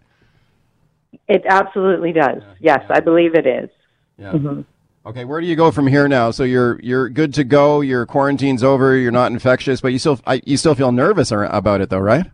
It 1.27 1.45
absolutely 1.49 2.13
does. 2.13 2.43
Yes, 2.61 2.85
I 2.91 3.01
believe 3.01 3.35
it 3.35 3.47
is. 3.47 3.71
Yeah. 4.19 4.33
Mhm. 4.33 4.65
Okay, 5.07 5.25
where 5.25 5.41
do 5.41 5.47
you 5.47 5.57
go 5.57 5.71
from 5.71 5.87
here 5.87 6.07
now? 6.07 6.31
So 6.31 6.45
you're 6.45 6.79
you're 6.83 7.09
good 7.09 7.33
to 7.35 7.45
go. 7.45 7.81
Your 7.81 8.05
quarantine's 8.05 8.63
over. 8.63 8.95
You're 8.97 9.11
not 9.13 9.33
infectious, 9.33 9.81
but 9.81 9.93
you 9.93 9.99
still 9.99 10.21
I, 10.27 10.43
you 10.45 10.57
still 10.57 10.75
feel 10.75 10.93
nervous 10.93 11.31
about 11.31 11.81
it, 11.81 11.89
though, 11.89 11.99
right? 11.99 12.27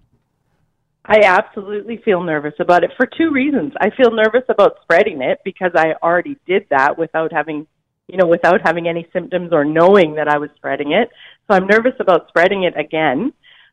I 1.07 1.21
absolutely 1.23 1.99
feel 1.99 2.23
nervous 2.23 2.55
about 2.59 2.83
it 2.83 2.91
for 2.97 3.07
two 3.07 3.31
reasons. 3.31 3.75
I 3.79 3.91
feel 3.91 4.11
nervous 4.11 4.45
about 4.49 4.79
spreading 4.83 5.21
it 5.21 5.41
because 5.45 5.73
I 5.77 5.93
already 6.03 6.37
did 6.47 6.67
that 6.71 6.97
without 6.97 7.31
having, 7.31 7.67
you 8.09 8.17
know, 8.19 8.27
without 8.27 8.61
having 8.65 8.89
any 8.89 9.09
symptoms 9.13 9.51
or 9.53 9.65
knowing 9.65 10.15
that 10.17 10.29
I 10.29 10.39
was 10.39 10.51
spreading 10.57 10.93
it. 10.93 11.09
So 11.49 11.57
I'm 11.57 11.67
nervous 11.67 11.95
about 12.01 12.29
spreading 12.29 12.65
it 12.65 12.79
again. 12.79 13.33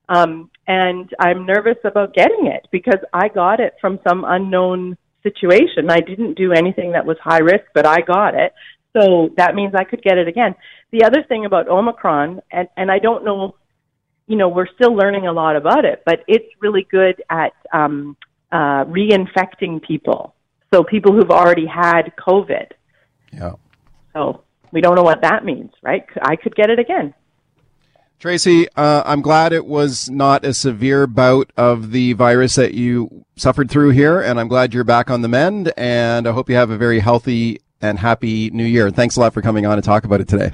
Um, 0.10 0.50
and 0.68 1.10
I'm 1.20 1.46
nervous 1.46 1.78
about 1.84 2.14
getting 2.14 2.48
it 2.48 2.68
because 2.72 3.00
I 3.14 3.28
got 3.30 3.60
it 3.60 3.76
from 3.80 4.00
some 4.08 4.24
unknown 4.26 4.98
situation. 5.24 5.90
I 5.90 6.00
didn't 6.00 6.36
do 6.38 6.54
anything 6.54 6.94
that 6.94 7.06
was 7.06 7.18
high 7.24 7.40
risk, 7.40 7.66
but 7.74 7.86
I 7.86 8.02
got 8.02 8.34
it. 8.36 8.54
So 8.98 9.30
that 9.38 9.56
means 9.56 9.74
I 9.76 9.86
could 9.86 10.02
get 10.04 10.18
it 10.18 10.28
again. 10.28 10.56
The 10.92 11.06
other 11.06 11.24
thing 11.28 11.46
about 11.46 11.70
Omicron, 11.70 12.42
and, 12.52 12.68
and 12.76 12.92
I 12.92 13.00
don't 13.00 13.24
know 13.24 13.56
you 14.32 14.38
know, 14.38 14.48
we're 14.48 14.68
still 14.76 14.96
learning 14.96 15.28
a 15.28 15.34
lot 15.34 15.58
about 15.58 15.84
it, 15.84 16.04
but 16.06 16.24
it's 16.26 16.46
really 16.62 16.88
good 16.90 17.22
at 17.30 17.52
um, 17.74 18.16
uh, 18.50 18.86
reinfecting 18.86 19.82
people. 19.86 20.36
So 20.74 20.86
people 20.86 21.12
who've 21.12 21.32
already 21.32 21.66
had 21.66 22.14
COVID. 22.18 22.68
Yeah. 23.34 23.56
So 24.14 24.44
we 24.72 24.82
don't 24.82 24.96
know 24.96 25.04
what 25.04 25.22
that 25.22 25.46
means, 25.46 25.72
right? 25.82 26.06
I 26.22 26.36
could 26.36 26.56
get 26.56 26.70
it 26.70 26.80
again. 26.80 27.14
Tracy, 28.20 28.68
uh, 28.76 29.02
I'm 29.04 29.22
glad 29.22 29.52
it 29.52 29.66
was 29.66 30.08
not 30.10 30.46
a 30.46 30.54
severe 30.54 31.08
bout 31.08 31.52
of 31.58 31.92
the 31.92 32.14
virus 32.14 32.54
that 32.54 32.76
you 32.76 33.26
suffered 33.36 33.72
through 33.72 33.90
here, 33.90 34.22
and 34.22 34.40
I'm 34.40 34.48
glad 34.48 34.76
you're 34.76 34.84
back 34.84 35.10
on 35.10 35.24
the 35.24 35.28
mend. 35.28 35.74
And 35.76 36.28
I 36.28 36.32
hope 36.32 36.48
you 36.48 36.56
have 36.56 36.70
a 36.70 36.78
very 36.78 37.00
healthy 37.00 37.62
and 37.82 37.98
happy 37.98 38.52
New 38.52 38.64
Year. 38.64 38.92
Thanks 38.92 39.16
a 39.16 39.20
lot 39.20 39.34
for 39.34 39.42
coming 39.42 39.66
on 39.66 39.78
to 39.78 39.82
talk 39.82 40.04
about 40.04 40.22
it 40.22 40.28
today. 40.28 40.54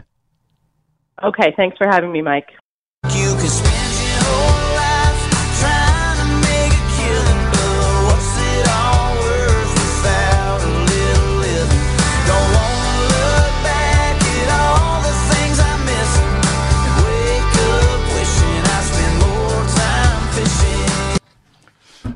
Okay, 1.22 1.54
thanks 1.58 1.78
for 1.78 1.88
having 1.88 2.12
me, 2.12 2.22
Mike. 2.22 2.48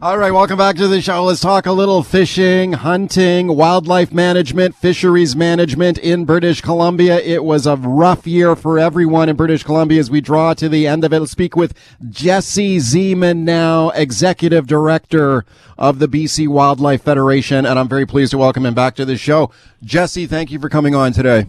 All 0.04 0.18
right, 0.18 0.32
welcome 0.32 0.58
back 0.58 0.78
to 0.78 0.88
the 0.88 1.00
show. 1.00 1.26
Let's 1.26 1.42
talk 1.42 1.68
a 1.68 1.72
little 1.72 2.02
fishing, 2.02 2.74
hunting, 2.74 3.56
wildlife 3.56 4.12
management, 4.12 4.74
fisheries 4.74 5.36
management 5.36 6.00
in 6.00 6.26
British 6.26 6.60
Columbia. 6.60 7.20
It 7.20 7.44
was 7.44 7.68
a 7.68 7.76
rough 7.76 8.26
year 8.26 8.56
for 8.56 8.80
everyone 8.80 9.30
in 9.30 9.36
British 9.36 9.62
Columbia 9.62 10.00
as 10.00 10.10
we 10.10 10.20
draw 10.20 10.56
to 10.56 10.68
the 10.68 10.88
end 10.88 11.04
of 11.04 11.14
it. 11.14 11.20
Let's 11.20 11.32
speak 11.32 11.56
with 11.56 11.76
Jesse 12.10 12.78
Zeman 12.78 13.44
now, 13.44 13.92
Executive 13.92 14.66
Director 14.66 15.46
of 15.78 16.00
the 16.00 16.08
BC 16.08 16.48
Wildlife 16.48 17.04
Federation, 17.04 17.64
and 17.68 17.78
I'm 17.78 17.88
very 17.88 18.08
pleased 18.08 18.32
to 18.32 18.40
welcome 18.40 18.66
him 18.66 18.74
back 18.74 18.96
to 18.96 19.06
the 19.06 19.18
show. 19.18 19.52
Jesse, 19.84 20.26
thank 20.26 20.50
you 20.50 20.58
for 20.58 20.68
coming 20.68 20.96
on 20.96 21.14
today. 21.14 21.46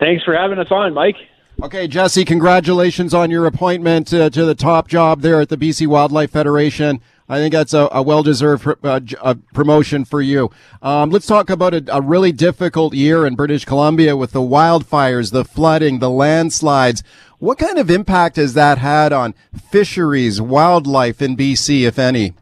Thanks 0.00 0.24
for 0.24 0.34
having 0.34 0.58
us 0.58 0.72
on, 0.72 0.94
Mike. 0.94 1.14
Okay, 1.62 1.86
Jesse, 1.86 2.24
congratulations 2.24 3.14
on 3.14 3.30
your 3.30 3.46
appointment 3.46 4.12
uh, 4.12 4.30
to 4.30 4.44
the 4.44 4.56
top 4.56 4.88
job 4.88 5.20
there 5.20 5.40
at 5.40 5.48
the 5.48 5.56
BC 5.56 5.86
Wildlife 5.86 6.32
Federation. 6.32 7.00
I 7.28 7.38
think 7.38 7.52
that's 7.52 7.72
a, 7.72 7.88
a 7.92 8.02
well-deserved 8.02 8.62
pr- 8.62 8.72
uh, 8.82 9.00
uh, 9.20 9.34
promotion 9.54 10.04
for 10.04 10.20
you. 10.20 10.50
Um, 10.82 11.10
let's 11.10 11.26
talk 11.26 11.50
about 11.50 11.74
a, 11.74 11.84
a 11.94 12.00
really 12.00 12.32
difficult 12.32 12.94
year 12.94 13.26
in 13.26 13.36
British 13.36 13.64
Columbia 13.64 14.16
with 14.16 14.32
the 14.32 14.40
wildfires, 14.40 15.32
the 15.32 15.44
flooding, 15.44 15.98
the 15.98 16.10
landslides. 16.10 17.02
What 17.38 17.58
kind 17.58 17.78
of 17.78 17.90
impact 17.90 18.36
has 18.36 18.54
that 18.54 18.78
had 18.78 19.12
on 19.12 19.34
fisheries, 19.70 20.40
wildlife 20.40 21.22
in 21.22 21.36
BC, 21.36 21.82
if 21.82 21.98
any? 21.98 22.34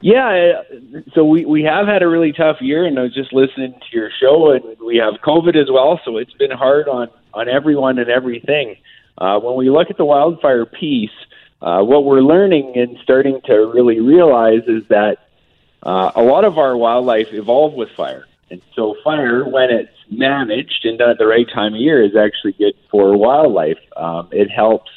Yeah, 0.00 0.60
uh, 0.60 1.00
so 1.14 1.24
we 1.24 1.46
we 1.46 1.62
have 1.62 1.86
had 1.86 2.02
a 2.02 2.06
really 2.06 2.32
tough 2.32 2.58
year, 2.60 2.84
and 2.84 2.98
I 2.98 3.04
was 3.04 3.14
just 3.14 3.32
listening 3.32 3.72
to 3.72 3.96
your 3.96 4.10
show, 4.20 4.52
and 4.52 4.62
we 4.84 4.98
have 4.98 5.14
COVID 5.22 5.56
as 5.56 5.70
well, 5.72 5.98
so 6.04 6.18
it's 6.18 6.34
been 6.34 6.50
hard 6.50 6.88
on 6.88 7.08
on 7.32 7.48
everyone 7.48 7.98
and 7.98 8.10
everything. 8.10 8.76
Uh, 9.16 9.38
when 9.38 9.56
we 9.56 9.70
look 9.70 9.88
at 9.88 9.96
the 9.96 10.04
wildfire 10.04 10.66
piece, 10.66 11.08
uh, 11.64 11.82
what 11.82 12.04
we're 12.04 12.20
learning 12.20 12.74
and 12.76 12.98
starting 13.02 13.40
to 13.46 13.54
really 13.74 13.98
realize 13.98 14.62
is 14.66 14.86
that 14.88 15.16
uh, 15.82 16.12
a 16.14 16.22
lot 16.22 16.44
of 16.44 16.58
our 16.58 16.76
wildlife 16.76 17.28
evolved 17.32 17.74
with 17.74 17.88
fire, 17.96 18.26
and 18.50 18.60
so 18.76 18.94
fire, 19.02 19.48
when 19.48 19.70
it's 19.70 19.90
managed 20.10 20.84
and 20.84 20.98
done 20.98 21.08
at 21.08 21.18
the 21.18 21.26
right 21.26 21.46
time 21.52 21.72
of 21.72 21.80
year, 21.80 22.04
is 22.04 22.14
actually 22.14 22.52
good 22.52 22.74
for 22.90 23.16
wildlife. 23.16 23.78
Um, 23.96 24.28
it 24.30 24.50
helps 24.50 24.90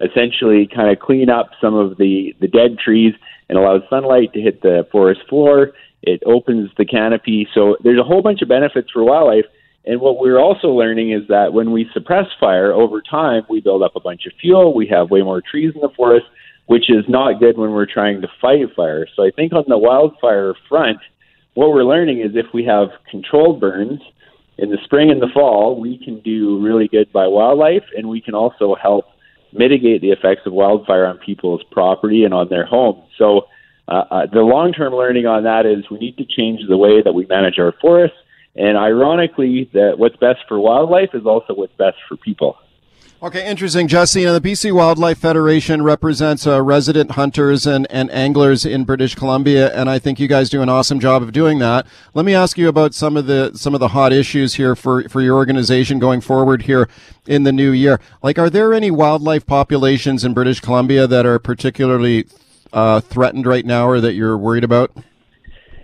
essentially 0.00 0.66
kind 0.66 0.90
of 0.90 0.98
clean 0.98 1.30
up 1.30 1.50
some 1.58 1.74
of 1.74 1.96
the 1.96 2.36
the 2.38 2.48
dead 2.48 2.78
trees 2.78 3.14
and 3.48 3.58
allows 3.58 3.82
sunlight 3.88 4.34
to 4.34 4.40
hit 4.40 4.60
the 4.60 4.86
forest 4.92 5.22
floor. 5.28 5.72
It 6.02 6.22
opens 6.26 6.70
the 6.76 6.84
canopy. 6.84 7.48
So 7.54 7.76
there's 7.82 7.98
a 7.98 8.04
whole 8.04 8.22
bunch 8.22 8.42
of 8.42 8.48
benefits 8.48 8.90
for 8.90 9.02
wildlife. 9.02 9.46
And 9.90 10.00
what 10.00 10.20
we're 10.20 10.38
also 10.38 10.68
learning 10.68 11.10
is 11.10 11.26
that 11.30 11.52
when 11.52 11.72
we 11.72 11.90
suppress 11.92 12.26
fire 12.38 12.72
over 12.72 13.02
time, 13.02 13.42
we 13.50 13.60
build 13.60 13.82
up 13.82 13.96
a 13.96 14.00
bunch 14.00 14.24
of 14.24 14.32
fuel. 14.40 14.72
We 14.72 14.86
have 14.86 15.10
way 15.10 15.20
more 15.20 15.42
trees 15.42 15.72
in 15.74 15.80
the 15.80 15.88
forest, 15.96 16.26
which 16.66 16.88
is 16.88 17.04
not 17.08 17.40
good 17.40 17.58
when 17.58 17.72
we're 17.72 17.92
trying 17.92 18.20
to 18.20 18.28
fight 18.40 18.60
fire. 18.76 19.08
So 19.16 19.24
I 19.24 19.32
think 19.34 19.52
on 19.52 19.64
the 19.66 19.76
wildfire 19.76 20.54
front, 20.68 20.98
what 21.54 21.70
we're 21.70 21.82
learning 21.82 22.20
is 22.20 22.36
if 22.36 22.46
we 22.54 22.64
have 22.66 22.90
controlled 23.10 23.60
burns 23.60 24.00
in 24.58 24.70
the 24.70 24.78
spring 24.84 25.10
and 25.10 25.20
the 25.20 25.26
fall, 25.34 25.80
we 25.80 25.98
can 25.98 26.20
do 26.20 26.62
really 26.62 26.86
good 26.86 27.12
by 27.12 27.26
wildlife, 27.26 27.82
and 27.96 28.08
we 28.08 28.20
can 28.20 28.36
also 28.36 28.76
help 28.80 29.06
mitigate 29.52 30.02
the 30.02 30.12
effects 30.12 30.42
of 30.46 30.52
wildfire 30.52 31.04
on 31.04 31.18
people's 31.18 31.64
property 31.72 32.22
and 32.22 32.32
on 32.32 32.48
their 32.48 32.64
homes. 32.64 33.02
So, 33.18 33.48
uh, 33.88 34.04
uh, 34.08 34.26
the 34.32 34.42
long 34.42 34.72
term 34.72 34.94
learning 34.94 35.26
on 35.26 35.42
that 35.42 35.66
is 35.66 35.90
we 35.90 35.98
need 35.98 36.16
to 36.18 36.24
change 36.24 36.60
the 36.68 36.76
way 36.76 37.02
that 37.02 37.12
we 37.12 37.26
manage 37.26 37.58
our 37.58 37.74
forests. 37.80 38.16
And 38.56 38.76
ironically, 38.76 39.70
that 39.72 39.98
what's 39.98 40.16
best 40.16 40.40
for 40.48 40.58
wildlife 40.58 41.10
is 41.14 41.24
also 41.24 41.54
what's 41.54 41.74
best 41.74 41.96
for 42.08 42.16
people. 42.16 42.56
Okay, 43.22 43.46
interesting, 43.46 43.86
Jesse. 43.86 44.24
Now, 44.24 44.38
the 44.38 44.40
BC 44.40 44.72
Wildlife 44.72 45.18
Federation 45.18 45.82
represents 45.82 46.46
uh, 46.46 46.62
resident 46.62 47.10
hunters 47.12 47.66
and, 47.66 47.86
and 47.90 48.10
anglers 48.10 48.64
in 48.64 48.84
British 48.84 49.14
Columbia, 49.14 49.70
and 49.74 49.90
I 49.90 49.98
think 49.98 50.18
you 50.18 50.26
guys 50.26 50.48
do 50.48 50.62
an 50.62 50.70
awesome 50.70 50.98
job 50.98 51.22
of 51.22 51.30
doing 51.30 51.58
that. 51.58 51.86
Let 52.14 52.24
me 52.24 52.34
ask 52.34 52.56
you 52.56 52.66
about 52.66 52.94
some 52.94 53.18
of 53.18 53.26
the 53.26 53.50
some 53.54 53.74
of 53.74 53.80
the 53.80 53.88
hot 53.88 54.14
issues 54.14 54.54
here 54.54 54.74
for, 54.74 55.06
for 55.10 55.20
your 55.20 55.36
organization 55.36 55.98
going 55.98 56.22
forward 56.22 56.62
here 56.62 56.88
in 57.26 57.42
the 57.42 57.52
new 57.52 57.72
year. 57.72 58.00
Like, 58.22 58.38
are 58.38 58.48
there 58.48 58.72
any 58.72 58.90
wildlife 58.90 59.44
populations 59.44 60.24
in 60.24 60.32
British 60.32 60.60
Columbia 60.60 61.06
that 61.06 61.26
are 61.26 61.38
particularly 61.38 62.26
uh, 62.72 63.00
threatened 63.00 63.44
right 63.44 63.66
now, 63.66 63.86
or 63.86 64.00
that 64.00 64.14
you're 64.14 64.38
worried 64.38 64.64
about? 64.64 64.92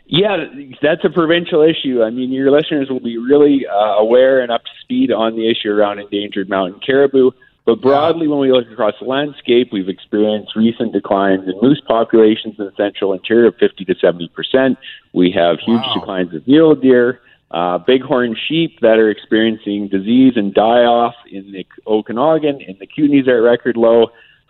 Yeah, 0.08 0.36
that's 0.80 1.04
a 1.04 1.10
provincial 1.10 1.62
issue. 1.62 2.02
I 2.02 2.10
mean, 2.10 2.30
your 2.30 2.50
listeners 2.50 2.88
will 2.88 3.00
be 3.00 3.18
really 3.18 3.66
uh, 3.66 3.98
aware 3.98 4.40
and 4.40 4.52
up 4.52 4.62
to 4.62 4.70
speed 4.80 5.10
on 5.10 5.34
the 5.34 5.50
issue 5.50 5.70
around 5.70 5.98
endangered 5.98 6.48
mountain 6.48 6.80
caribou. 6.84 7.32
But 7.64 7.82
broadly, 7.82 8.28
when 8.28 8.38
we 8.38 8.52
look 8.52 8.70
across 8.70 8.94
the 9.00 9.06
landscape, 9.06 9.70
we've 9.72 9.88
experienced 9.88 10.54
recent 10.54 10.92
declines 10.92 11.48
in 11.48 11.54
moose 11.60 11.82
populations 11.84 12.54
in 12.56 12.64
the 12.66 12.72
central 12.76 13.12
interior 13.12 13.48
of 13.48 13.56
50 13.56 13.84
to 13.86 13.94
70 14.00 14.28
percent. 14.28 14.78
We 15.12 15.32
have 15.32 15.58
huge 15.58 15.82
declines 15.92 16.32
of 16.32 16.46
mule 16.46 16.76
deer, 16.76 17.20
uh, 17.50 17.78
bighorn 17.78 18.36
sheep 18.48 18.78
that 18.82 19.00
are 19.00 19.10
experiencing 19.10 19.88
disease 19.88 20.34
and 20.36 20.54
die 20.54 20.84
off 20.84 21.14
in 21.28 21.50
the 21.50 21.66
Okanagan, 21.88 22.62
and 22.62 22.78
the 22.78 22.86
Kootenays 22.86 23.26
are 23.26 23.38
at 23.38 23.50
record 23.50 23.76
low. 23.76 24.06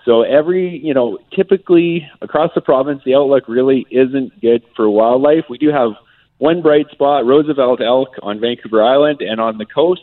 So 0.06 0.22
every, 0.22 0.78
you 0.78 0.94
know, 0.94 1.18
typically 1.34 2.08
across 2.22 2.52
the 2.54 2.60
province, 2.60 3.02
the 3.04 3.16
outlook 3.16 3.48
really 3.48 3.86
isn't 3.90 4.40
good 4.40 4.62
for 4.74 4.88
wildlife. 4.88 5.46
We 5.50 5.58
do 5.58 5.70
have 5.70 5.90
one 6.38 6.62
bright 6.62 6.88
spot, 6.92 7.26
Roosevelt 7.26 7.80
elk 7.82 8.10
on 8.22 8.40
Vancouver 8.40 8.82
Island 8.82 9.20
and 9.20 9.40
on 9.40 9.58
the 9.58 9.66
coast 9.66 10.02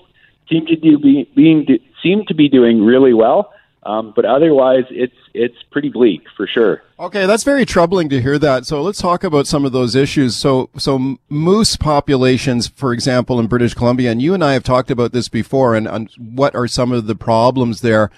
seem 0.49 0.65
to 0.65 0.75
do 0.75 0.99
be, 0.99 1.29
being 1.35 1.65
seem 2.03 2.25
to 2.27 2.33
be 2.33 2.49
doing 2.49 2.83
really 2.83 3.13
well. 3.13 3.53
Um, 3.85 4.13
but 4.15 4.23
otherwise, 4.23 4.85
it's 4.89 5.15
it's 5.33 5.57
pretty 5.71 5.89
bleak 5.89 6.23
for 6.37 6.47
sure. 6.47 6.81
Okay, 6.99 7.25
that's 7.25 7.43
very 7.43 7.65
troubling 7.65 8.07
to 8.09 8.21
hear 8.21 8.39
that. 8.39 8.65
So 8.65 8.81
let's 8.81 9.01
talk 9.01 9.25
about 9.25 9.45
some 9.45 9.65
of 9.65 9.73
those 9.73 9.93
issues. 9.93 10.37
So 10.37 10.69
so 10.77 11.17
moose 11.29 11.75
populations, 11.75 12.67
for 12.67 12.93
example, 12.93 13.39
in 13.41 13.47
British 13.47 13.73
Columbia, 13.73 14.11
and 14.11 14.21
you 14.21 14.33
and 14.33 14.43
I 14.43 14.53
have 14.53 14.63
talked 14.63 14.89
about 14.89 15.11
this 15.11 15.27
before, 15.27 15.75
and, 15.75 15.85
and 15.87 16.09
what 16.17 16.55
are 16.55 16.67
some 16.67 16.93
of 16.93 17.07
the 17.07 17.15
problems 17.15 17.81
there? 17.81 18.09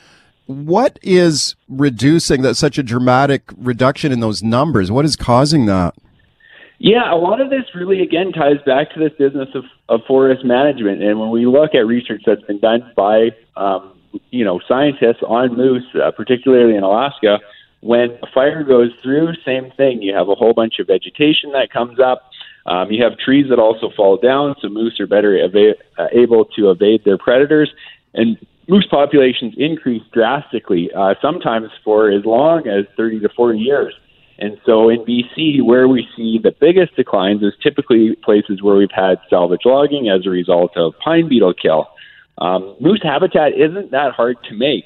What 0.48 1.00
is 1.02 1.56
reducing 1.68 2.44
that 2.44 2.56
such 2.56 2.78
a 2.78 2.84
dramatic 2.84 3.44
reduction 3.58 4.12
in 4.12 4.20
those 4.20 4.44
numbers? 4.44 4.92
What 4.92 5.06
is 5.06 5.16
causing 5.16 5.66
that? 5.66 5.96
Yeah, 6.78 7.12
a 7.12 7.16
lot 7.16 7.42
of 7.42 7.50
this 7.50 7.64
really 7.74 8.02
again 8.02 8.32
ties 8.32 8.62
back 8.66 8.94
to 8.94 9.00
this 9.00 9.14
business 9.18 9.50
of, 9.56 9.64
of 9.90 10.02
forest 10.08 10.44
management. 10.44 11.02
And 11.02 11.20
when 11.20 11.32
we 11.32 11.46
look 11.46 11.74
at 11.74 11.88
research 11.88 12.24
that's 12.26 12.44
been 12.44 12.60
done 12.60 12.92
by 12.96 13.30
um, 13.56 13.94
you 14.30 14.44
know 14.44 14.60
scientists 14.68 15.24
on 15.26 15.56
moose, 15.56 15.86
uh, 15.96 16.12
particularly 16.12 16.76
in 16.76 16.84
Alaska, 16.84 17.40
when 17.80 18.18
a 18.22 18.28
fire 18.34 18.64
goes 18.64 18.92
through, 19.02 19.34
same 19.46 19.72
thing. 19.78 20.02
You 20.02 20.14
have 20.14 20.28
a 20.28 20.36
whole 20.36 20.54
bunch 20.54 20.80
of 20.80 20.88
vegetation 20.88 21.52
that 21.54 21.70
comes 21.72 22.00
up. 22.00 22.30
Um, 22.66 22.92
you 22.92 23.04
have 23.04 23.18
trees 23.18 23.46
that 23.50 23.60
also 23.60 23.92
fall 23.96 24.18
down, 24.18 24.56
so 24.60 24.70
moose 24.70 25.00
are 25.00 25.08
better 25.08 25.38
uh, 25.98 26.08
able 26.12 26.46
to 26.58 26.72
evade 26.72 27.04
their 27.06 27.18
predators. 27.18 27.72
And 28.14 28.38
moose 28.68 28.88
populations 28.90 29.54
increase 29.58 30.04
drastically, 30.12 30.90
uh, 30.96 31.16
sometimes 31.22 31.70
for 31.84 32.10
as 32.10 32.26
long 32.26 32.68
as 32.68 32.86
30 32.98 33.20
to 33.22 33.30
40 33.30 33.60
years. 33.60 33.94
And 34.38 34.58
so 34.66 34.90
in 34.90 35.00
BC, 35.06 35.64
where 35.64 35.88
we 35.88 36.08
see 36.16 36.40
the 36.42 36.52
biggest 36.52 36.96
declines 36.96 37.42
is 37.42 37.54
typically 37.64 38.16
places 38.24 38.62
where 38.62 38.76
we've 38.76 38.92
had 38.92 39.20
salvage 39.30 39.62
logging 39.64 40.10
as 40.10 40.26
a 40.26 40.30
result 40.30 40.76
of 40.76 40.94
pine 41.00 41.30
beetle 41.30 41.54
kill. 41.54 41.88
Um, 42.38 42.76
moose 42.82 43.02
habitat 43.02 43.54
isn't 43.54 43.92
that 43.92 44.12
hard 44.12 44.38
to 44.50 44.56
make, 44.56 44.86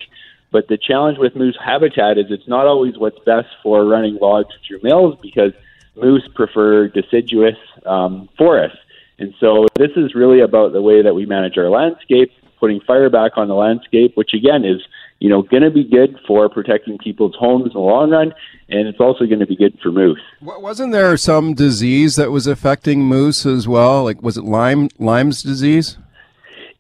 but 0.52 0.68
the 0.68 0.78
challenge 0.78 1.18
with 1.18 1.36
moose 1.36 1.58
habitat 1.64 2.20
is 2.20 2.26
it's 2.30 2.48
not 2.48 2.68
always 2.68 2.98
what's 2.98 3.18
best 3.26 3.48
for 3.64 3.86
running 3.86 4.20
logs 4.22 4.54
through 4.68 4.82
mills 4.84 5.18
because 5.20 5.54
moose 5.96 6.28
prefer 6.36 6.88
deciduous 6.88 7.58
um, 7.88 8.30
forests. 8.38 8.78
And 9.18 9.34
so 9.40 9.66
this 9.76 9.92
is 9.96 10.14
really 10.14 10.42
about 10.42 10.74
the 10.74 10.82
way 10.82 11.02
that 11.02 11.16
we 11.16 11.26
manage 11.26 11.58
our 11.58 11.70
landscape, 11.70 12.32
putting 12.60 12.82
fire 12.82 13.10
back 13.10 13.34
on 13.38 13.48
the 13.48 13.56
landscape, 13.56 14.16
which 14.16 14.34
again 14.34 14.66
is 14.66 14.82
you 15.20 15.30
know, 15.30 15.42
going 15.42 15.64
to 15.64 15.70
be 15.70 15.84
good 15.84 16.18
for 16.26 16.50
protecting 16.50 16.98
people's 16.98 17.36
homes 17.38 17.68
in 17.68 17.74
the 17.74 17.80
long 17.80 18.10
run, 18.10 18.34
and 18.70 18.88
it's 18.88 19.00
also 19.00 19.26
going 19.26 19.40
to 19.40 19.46
be 19.46 19.56
good 19.56 19.78
for 19.84 19.92
moose. 19.92 20.22
Wasn't 20.42 20.94
there 20.94 21.16
some 21.18 21.54
disease 21.54 22.16
that 22.16 22.32
was 22.32 22.48
affecting 22.48 23.02
moose 23.04 23.46
as 23.46 23.68
well? 23.68 24.06
Like, 24.06 24.22
was 24.22 24.38
it 24.38 24.46
Lyme 24.46 24.90
Lyme's 24.98 25.44
disease? 25.44 25.98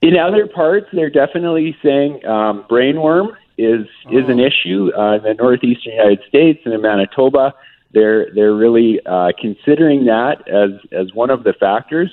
In 0.01 0.15
other 0.17 0.47
parts, 0.47 0.87
they're 0.93 1.09
definitely 1.09 1.75
saying 1.83 2.25
um, 2.25 2.65
brainworm 2.69 3.35
is 3.57 3.85
is 4.09 4.29
an 4.29 4.39
issue 4.39 4.89
uh, 4.97 5.17
in 5.17 5.23
the 5.23 5.33
northeastern 5.37 5.93
United 5.93 6.21
States 6.29 6.61
and 6.63 6.73
in 6.73 6.81
Manitoba. 6.81 7.53
They're 7.91 8.33
they're 8.33 8.55
really 8.55 9.01
uh, 9.05 9.33
considering 9.37 10.05
that 10.05 10.47
as 10.47 10.79
as 10.93 11.13
one 11.13 11.29
of 11.29 11.43
the 11.43 11.51
factors. 11.51 12.09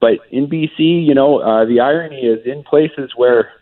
But 0.00 0.20
in 0.30 0.46
BC, 0.46 1.06
you 1.06 1.14
know, 1.14 1.38
uh, 1.38 1.64
the 1.64 1.80
irony 1.80 2.20
is 2.20 2.46
in 2.46 2.62
places 2.62 3.12
where 3.16 3.52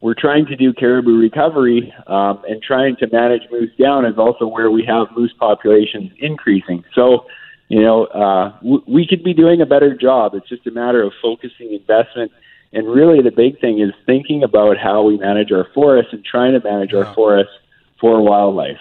we're 0.00 0.14
trying 0.14 0.46
to 0.46 0.56
do 0.56 0.72
caribou 0.72 1.18
recovery 1.18 1.92
um, 2.06 2.42
and 2.46 2.62
trying 2.62 2.96
to 2.96 3.06
manage 3.10 3.42
moose 3.50 3.70
down 3.80 4.04
is 4.04 4.18
also 4.18 4.46
where 4.46 4.70
we 4.70 4.84
have 4.84 5.06
moose 5.16 5.32
populations 5.38 6.12
increasing. 6.18 6.84
So, 6.94 7.26
you 7.68 7.80
know, 7.80 8.04
uh, 8.04 8.50
w- 8.58 8.84
we 8.86 9.06
could 9.06 9.24
be 9.24 9.32
doing 9.32 9.62
a 9.62 9.66
better 9.66 9.96
job. 9.96 10.34
It's 10.34 10.48
just 10.48 10.66
a 10.66 10.70
matter 10.70 11.02
of 11.02 11.12
focusing 11.22 11.72
investment. 11.72 12.32
And 12.74 12.86
really, 12.86 13.22
the 13.22 13.30
big 13.30 13.60
thing 13.60 13.80
is 13.80 13.92
thinking 14.04 14.42
about 14.42 14.76
how 14.76 15.02
we 15.02 15.16
manage 15.16 15.50
our 15.52 15.66
forests 15.72 16.12
and 16.12 16.24
trying 16.24 16.52
to 16.52 16.60
manage 16.60 16.92
our 16.92 17.14
forests 17.14 17.54
for 17.98 18.20
wildlife. 18.20 18.80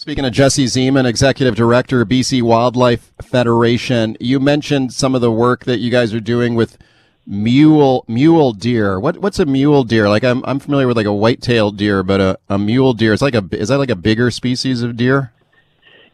Speaking 0.00 0.24
of 0.24 0.32
Jesse 0.32 0.64
Zeman, 0.64 1.04
Executive 1.04 1.54
Director 1.54 2.06
BC 2.06 2.40
Wildlife 2.40 3.12
Federation, 3.20 4.16
you 4.18 4.40
mentioned 4.40 4.94
some 4.94 5.14
of 5.14 5.20
the 5.20 5.30
work 5.30 5.66
that 5.66 5.78
you 5.78 5.90
guys 5.90 6.14
are 6.14 6.20
doing 6.20 6.54
with 6.54 6.78
mule 7.26 8.06
mule 8.08 8.54
deer. 8.54 8.98
What 8.98 9.18
what's 9.18 9.38
a 9.38 9.44
mule 9.44 9.84
deer? 9.84 10.08
Like 10.08 10.24
I'm 10.24 10.42
I'm 10.46 10.58
familiar 10.58 10.86
with 10.86 10.96
like 10.96 11.04
a 11.04 11.12
white-tailed 11.12 11.76
deer, 11.76 12.02
but 12.02 12.18
a, 12.18 12.38
a 12.48 12.58
mule 12.58 12.94
deer 12.94 13.12
is 13.12 13.20
like 13.20 13.34
a 13.34 13.46
is 13.52 13.68
that 13.68 13.76
like 13.76 13.90
a 13.90 13.94
bigger 13.94 14.30
species 14.30 14.80
of 14.80 14.96
deer? 14.96 15.34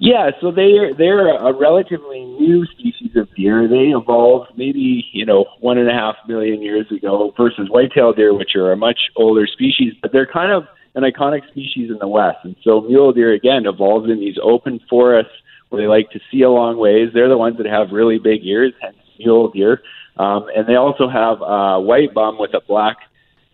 Yeah, 0.00 0.32
so 0.40 0.50
they're 0.50 0.92
they're 0.92 1.36
a 1.36 1.56
relatively 1.56 2.24
new 2.24 2.66
species 2.66 3.14
of 3.14 3.32
deer. 3.36 3.68
They 3.68 3.94
evolved 3.94 4.50
maybe 4.56 5.04
you 5.12 5.24
know 5.24 5.44
one 5.60 5.78
and 5.78 5.88
a 5.88 5.94
half 5.94 6.16
million 6.26 6.60
years 6.60 6.90
ago 6.90 7.32
versus 7.36 7.70
white-tailed 7.70 8.16
deer, 8.16 8.34
which 8.34 8.56
are 8.56 8.72
a 8.72 8.76
much 8.76 8.98
older 9.14 9.46
species, 9.46 9.94
but 10.02 10.10
they're 10.10 10.26
kind 10.26 10.50
of 10.50 10.64
an 10.96 11.04
iconic 11.04 11.46
species 11.48 11.90
in 11.90 11.98
the 11.98 12.08
West. 12.08 12.38
And 12.42 12.56
so 12.64 12.80
mule 12.80 13.12
deer 13.12 13.32
again 13.32 13.66
evolved 13.66 14.08
in 14.08 14.18
these 14.18 14.36
open 14.42 14.80
forests 14.90 15.32
where 15.68 15.80
they 15.80 15.86
like 15.86 16.10
to 16.10 16.20
see 16.30 16.42
a 16.42 16.50
long 16.50 16.78
ways. 16.78 17.10
They're 17.12 17.28
the 17.28 17.38
ones 17.38 17.58
that 17.58 17.66
have 17.66 17.90
really 17.92 18.18
big 18.18 18.44
ears, 18.44 18.72
hence 18.80 18.96
mule 19.18 19.50
deer. 19.50 19.82
Um, 20.16 20.46
and 20.56 20.66
they 20.66 20.76
also 20.76 21.08
have 21.08 21.42
a 21.42 21.80
white 21.80 22.14
bum 22.14 22.38
with 22.38 22.54
a 22.54 22.60
black 22.60 22.96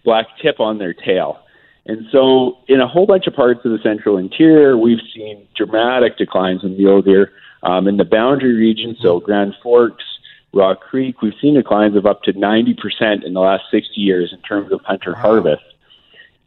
black 0.05 0.26
tip 0.40 0.61
on 0.61 0.78
their 0.78 0.94
tail. 0.94 1.40
And 1.85 2.07
so, 2.12 2.59
in 2.68 2.81
a 2.81 2.87
whole 2.87 3.07
bunch 3.07 3.26
of 3.26 3.35
parts 3.35 3.64
of 3.64 3.72
the 3.72 3.78
central 3.83 4.16
interior, 4.16 4.78
we've 4.78 5.00
seen 5.14 5.46
dramatic 5.57 6.16
declines 6.16 6.62
in 6.62 6.76
mule 6.76 7.02
deer. 7.02 7.33
Um, 7.64 7.88
in 7.88 7.96
the 7.96 8.05
boundary 8.05 8.55
region, 8.55 8.96
so 9.00 9.20
Grand 9.20 9.55
Forks, 9.62 10.05
Rock 10.52 10.81
Creek, 10.81 11.22
we've 11.22 11.35
seen 11.40 11.55
declines 11.55 11.96
of 11.96 12.07
up 12.07 12.22
to 12.22 12.33
90% 12.33 13.24
in 13.24 13.35
the 13.35 13.40
last 13.40 13.64
60 13.70 14.00
years 14.00 14.33
in 14.33 14.40
terms 14.42 14.72
of 14.72 14.81
hunter 14.85 15.14
harvest. 15.14 15.62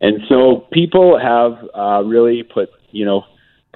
And 0.01 0.21
so, 0.27 0.67
people 0.71 1.17
have 1.19 1.53
uh, 1.73 2.03
really 2.03 2.43
put, 2.43 2.69
you 2.91 3.05
know, 3.05 3.23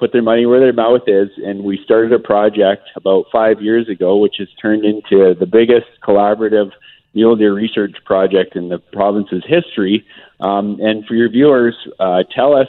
put 0.00 0.12
their 0.12 0.22
money 0.22 0.46
where 0.46 0.60
their 0.60 0.72
mouth 0.72 1.02
is. 1.06 1.28
And 1.44 1.62
we 1.62 1.78
started 1.84 2.12
a 2.12 2.18
project 2.18 2.88
about 2.96 3.26
five 3.30 3.60
years 3.60 3.88
ago, 3.88 4.16
which 4.16 4.36
has 4.38 4.48
turned 4.60 4.84
into 4.84 5.34
the 5.38 5.46
biggest 5.46 5.86
collaborative 6.02 6.72
mule 7.14 7.36
deer 7.36 7.52
research 7.52 7.94
project 8.04 8.56
in 8.56 8.68
the 8.68 8.78
province's 8.78 9.44
history. 9.46 10.06
Um, 10.40 10.78
and 10.80 11.04
for 11.06 11.14
your 11.14 11.28
viewers, 11.28 11.76
uh, 11.98 12.22
TELUS 12.34 12.68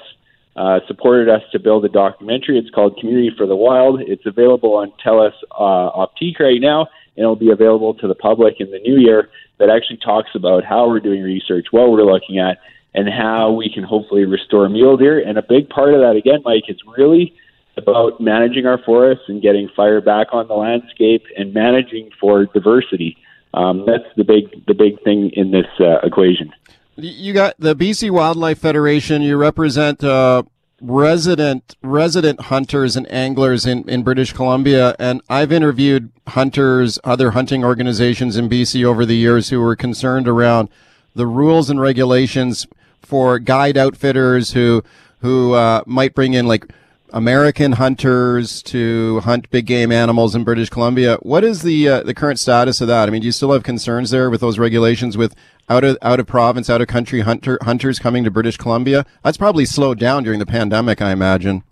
uh, 0.55 0.79
supported 0.87 1.29
us 1.29 1.41
to 1.53 1.59
build 1.59 1.85
a 1.85 1.89
documentary. 1.89 2.59
It's 2.59 2.69
called 2.69 2.97
Community 2.99 3.31
for 3.37 3.47
the 3.47 3.55
Wild. 3.55 4.01
It's 4.01 4.25
available 4.25 4.75
on 4.75 4.91
TELUS 5.03 5.33
uh, 5.51 6.05
Optik 6.05 6.39
right 6.39 6.59
now, 6.59 6.81
and 7.15 7.23
it'll 7.23 7.35
be 7.35 7.51
available 7.51 7.93
to 7.95 8.07
the 8.07 8.15
public 8.15 8.55
in 8.59 8.71
the 8.71 8.79
new 8.79 8.97
year. 8.97 9.29
That 9.59 9.69
actually 9.69 9.97
talks 9.97 10.31
about 10.33 10.65
how 10.65 10.89
we're 10.89 10.99
doing 10.99 11.21
research, 11.21 11.67
what 11.69 11.91
we're 11.91 12.03
looking 12.03 12.39
at, 12.39 12.57
and 12.93 13.08
how 13.08 13.51
we 13.51 13.71
can 13.73 13.84
hopefully 13.84 14.25
restore 14.25 14.67
mule 14.69 14.97
deer. 14.97 15.25
And 15.25 15.38
a 15.38 15.41
big 15.41 15.69
part 15.69 15.93
of 15.93 16.01
that, 16.01 16.15
again, 16.15 16.41
Mike, 16.43 16.65
is 16.67 16.77
really 16.97 17.34
about 17.77 18.19
managing 18.19 18.65
our 18.65 18.77
forests 18.84 19.23
and 19.27 19.41
getting 19.41 19.69
fire 19.75 20.01
back 20.01 20.27
on 20.34 20.47
the 20.47 20.54
landscape 20.54 21.23
and 21.38 21.54
managing 21.54 22.10
for 22.19 22.45
diversity. 22.45 23.17
Um, 23.54 23.86
that's 23.86 24.08
the 24.15 24.23
big 24.23 24.65
the 24.65 24.73
big 24.73 25.01
thing 25.04 25.32
in 25.34 25.51
this 25.51 25.67
uh, 25.80 25.99
equation. 26.04 26.54
You 26.95 27.34
got 27.34 27.56
the 27.58 27.75
BC 27.75 28.12
Wildlife 28.12 28.60
Federation. 28.60 29.21
You 29.21 29.38
represent 29.38 30.04
uh, 30.04 30.43
resident 30.82 31.75
resident 31.82 32.41
hunters 32.41 32.95
and 32.95 33.10
anglers 33.12 33.65
in, 33.65 33.88
in 33.89 34.04
British 34.04 34.34
Columbia, 34.34 34.95
and 34.99 35.21
I've 35.30 35.51
interviewed 35.51 36.12
hunters, 36.27 36.99
other 37.04 37.32
hunting 37.32 37.63
organizations 37.63 38.38
in 38.38 38.49
BC 38.49 38.86
over 38.86 39.06
the 39.06 39.15
years 39.15 39.49
who 39.49 39.60
were 39.60 39.75
concerned 39.75 40.27
around 40.27 40.69
the 41.13 41.27
rules 41.27 41.69
and 41.69 41.80
regulations 41.80 42.67
for 43.01 43.39
guide 43.39 43.77
outfitters 43.77 44.51
who 44.51 44.83
who 45.19 45.53
uh, 45.53 45.83
might 45.85 46.15
bring 46.15 46.33
in 46.33 46.47
like 46.47 46.65
American 47.13 47.73
hunters 47.73 48.63
to 48.63 49.19
hunt 49.21 49.49
big 49.49 49.65
game 49.65 49.91
animals 49.91 50.33
in 50.33 50.43
British 50.43 50.69
Columbia. 50.69 51.17
What 51.21 51.43
is 51.43 51.61
the 51.61 51.87
uh, 51.87 52.03
the 52.03 52.13
current 52.13 52.39
status 52.39 52.81
of 52.81 52.87
that? 52.87 53.07
I 53.07 53.11
mean, 53.11 53.21
do 53.21 53.25
you 53.25 53.31
still 53.31 53.51
have 53.51 53.63
concerns 53.63 54.11
there 54.11 54.29
with 54.29 54.41
those 54.41 54.57
regulations 54.57 55.17
with 55.17 55.35
out 55.69 55.83
of 55.83 55.97
out 56.01 56.19
of 56.19 56.27
province, 56.27 56.69
out 56.69 56.81
of 56.81 56.87
country 56.87 57.21
hunter 57.21 57.59
hunters 57.61 57.99
coming 57.99 58.23
to 58.23 58.31
British 58.31 58.57
Columbia? 58.57 59.05
That's 59.23 59.37
probably 59.37 59.65
slowed 59.65 59.99
down 59.99 60.23
during 60.23 60.39
the 60.39 60.45
pandemic, 60.45 61.01
I 61.01 61.11
imagine. 61.11 61.63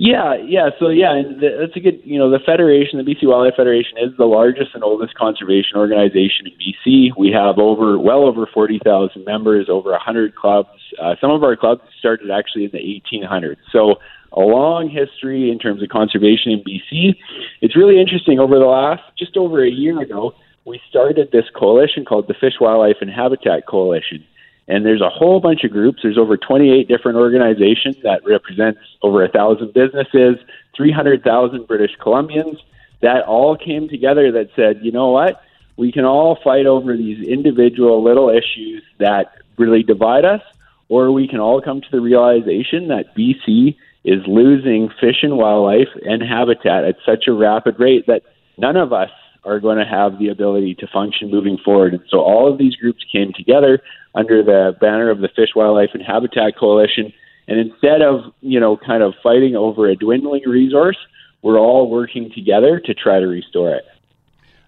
Yeah, 0.00 0.36
yeah. 0.46 0.70
So 0.78 0.90
yeah, 0.90 1.10
and 1.16 1.40
th- 1.40 1.54
that's 1.58 1.74
a 1.74 1.80
good. 1.80 1.98
You 2.04 2.20
know, 2.20 2.30
the 2.30 2.38
federation, 2.38 3.02
the 3.02 3.04
BC 3.04 3.26
Wildlife 3.26 3.56
Federation, 3.56 3.98
is 3.98 4.16
the 4.16 4.26
largest 4.26 4.70
and 4.74 4.84
oldest 4.84 5.16
conservation 5.16 5.74
organization 5.76 6.46
in 6.46 6.54
BC. 6.54 7.10
We 7.18 7.32
have 7.32 7.58
over 7.58 7.98
well 7.98 8.22
over 8.22 8.46
forty 8.46 8.78
thousand 8.84 9.24
members, 9.24 9.66
over 9.68 9.92
a 9.92 9.98
hundred 9.98 10.36
clubs. 10.36 10.68
Uh, 11.02 11.16
some 11.20 11.32
of 11.32 11.42
our 11.42 11.56
clubs 11.56 11.82
started 11.98 12.30
actually 12.30 12.66
in 12.66 12.70
the 12.70 12.78
eighteen 12.78 13.24
hundreds. 13.24 13.60
So 13.72 13.96
a 14.32 14.40
long 14.40 14.88
history 14.88 15.50
in 15.50 15.58
terms 15.58 15.82
of 15.82 15.88
conservation 15.88 16.52
in 16.52 16.62
BC. 16.62 17.16
It's 17.60 17.74
really 17.74 18.00
interesting. 18.00 18.38
Over 18.38 18.60
the 18.60 18.66
last 18.70 19.02
just 19.18 19.36
over 19.36 19.64
a 19.66 19.70
year 19.70 20.00
ago, 20.00 20.32
we 20.64 20.80
started 20.88 21.30
this 21.32 21.50
coalition 21.58 22.04
called 22.04 22.28
the 22.28 22.34
Fish, 22.38 22.54
Wildlife, 22.60 22.98
and 23.00 23.10
Habitat 23.10 23.66
Coalition. 23.66 24.24
And 24.68 24.84
there's 24.84 25.00
a 25.00 25.08
whole 25.08 25.40
bunch 25.40 25.64
of 25.64 25.70
groups. 25.70 26.00
There's 26.02 26.18
over 26.18 26.36
28 26.36 26.86
different 26.86 27.16
organizations 27.16 27.96
that 28.02 28.20
represents 28.24 28.80
over 29.02 29.24
a 29.24 29.28
thousand 29.28 29.72
businesses, 29.72 30.36
300,000 30.76 31.66
British 31.66 31.96
Columbians 31.98 32.58
that 33.00 33.24
all 33.24 33.56
came 33.56 33.88
together 33.88 34.30
that 34.32 34.50
said, 34.54 34.80
you 34.82 34.92
know 34.92 35.10
what? 35.10 35.42
We 35.76 35.92
can 35.92 36.04
all 36.04 36.38
fight 36.42 36.66
over 36.66 36.96
these 36.96 37.26
individual 37.26 38.02
little 38.02 38.28
issues 38.28 38.82
that 38.98 39.32
really 39.56 39.82
divide 39.82 40.24
us, 40.24 40.42
or 40.88 41.12
we 41.12 41.28
can 41.28 41.40
all 41.40 41.60
come 41.62 41.80
to 41.80 41.90
the 41.90 42.00
realization 42.00 42.88
that 42.88 43.14
BC 43.16 43.76
is 44.04 44.26
losing 44.26 44.90
fish 45.00 45.22
and 45.22 45.36
wildlife 45.36 45.88
and 46.04 46.22
habitat 46.22 46.84
at 46.84 46.96
such 47.06 47.26
a 47.26 47.32
rapid 47.32 47.78
rate 47.78 48.06
that 48.06 48.22
none 48.56 48.76
of 48.76 48.92
us 48.92 49.10
are 49.48 49.60
going 49.60 49.78
to 49.78 49.84
have 49.84 50.18
the 50.18 50.28
ability 50.28 50.74
to 50.76 50.86
function 50.88 51.30
moving 51.30 51.58
forward. 51.64 51.94
And 51.94 52.02
so 52.10 52.18
all 52.18 52.50
of 52.50 52.58
these 52.58 52.76
groups 52.76 53.04
came 53.10 53.32
together 53.32 53.80
under 54.14 54.42
the 54.42 54.76
banner 54.80 55.10
of 55.10 55.20
the 55.20 55.28
Fish, 55.34 55.50
Wildlife, 55.56 55.90
and 55.94 56.02
Habitat 56.02 56.56
Coalition. 56.58 57.12
And 57.46 57.58
instead 57.58 58.02
of, 58.02 58.32
you 58.40 58.60
know, 58.60 58.76
kind 58.76 59.02
of 59.02 59.14
fighting 59.22 59.56
over 59.56 59.88
a 59.88 59.96
dwindling 59.96 60.42
resource, 60.46 60.98
we're 61.42 61.58
all 61.58 61.90
working 61.90 62.30
together 62.34 62.78
to 62.80 62.94
try 62.94 63.20
to 63.20 63.26
restore 63.26 63.74
it. 63.74 63.84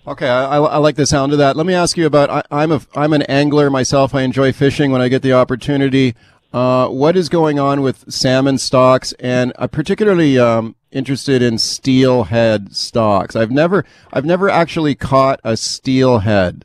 Okay, 0.06 0.28
I, 0.28 0.56
I, 0.56 0.78
like 0.78 0.96
the 0.96 1.04
sound 1.04 1.32
of 1.32 1.38
that. 1.38 1.56
Let 1.56 1.66
me 1.66 1.74
ask 1.74 1.98
you 1.98 2.06
about. 2.06 2.30
I, 2.30 2.42
I'm 2.50 2.72
a 2.72 2.80
I'm 2.94 3.12
an 3.12 3.22
angler 3.22 3.68
myself. 3.68 4.14
I 4.14 4.22
enjoy 4.22 4.50
fishing 4.50 4.90
when 4.92 5.02
I 5.02 5.08
get 5.08 5.20
the 5.20 5.34
opportunity. 5.34 6.14
Uh, 6.52 6.88
what 6.88 7.16
is 7.16 7.28
going 7.28 7.58
on 7.58 7.80
with 7.80 8.12
salmon 8.12 8.58
stocks? 8.58 9.12
And 9.20 9.52
I'm 9.56 9.68
particularly 9.68 10.38
um, 10.38 10.74
interested 10.90 11.42
in 11.42 11.58
steelhead 11.58 12.74
stocks. 12.74 13.36
I've 13.36 13.50
never 13.50 13.84
I've 14.12 14.24
never 14.24 14.48
actually 14.48 14.94
caught 14.94 15.40
a 15.44 15.56
steelhead, 15.56 16.64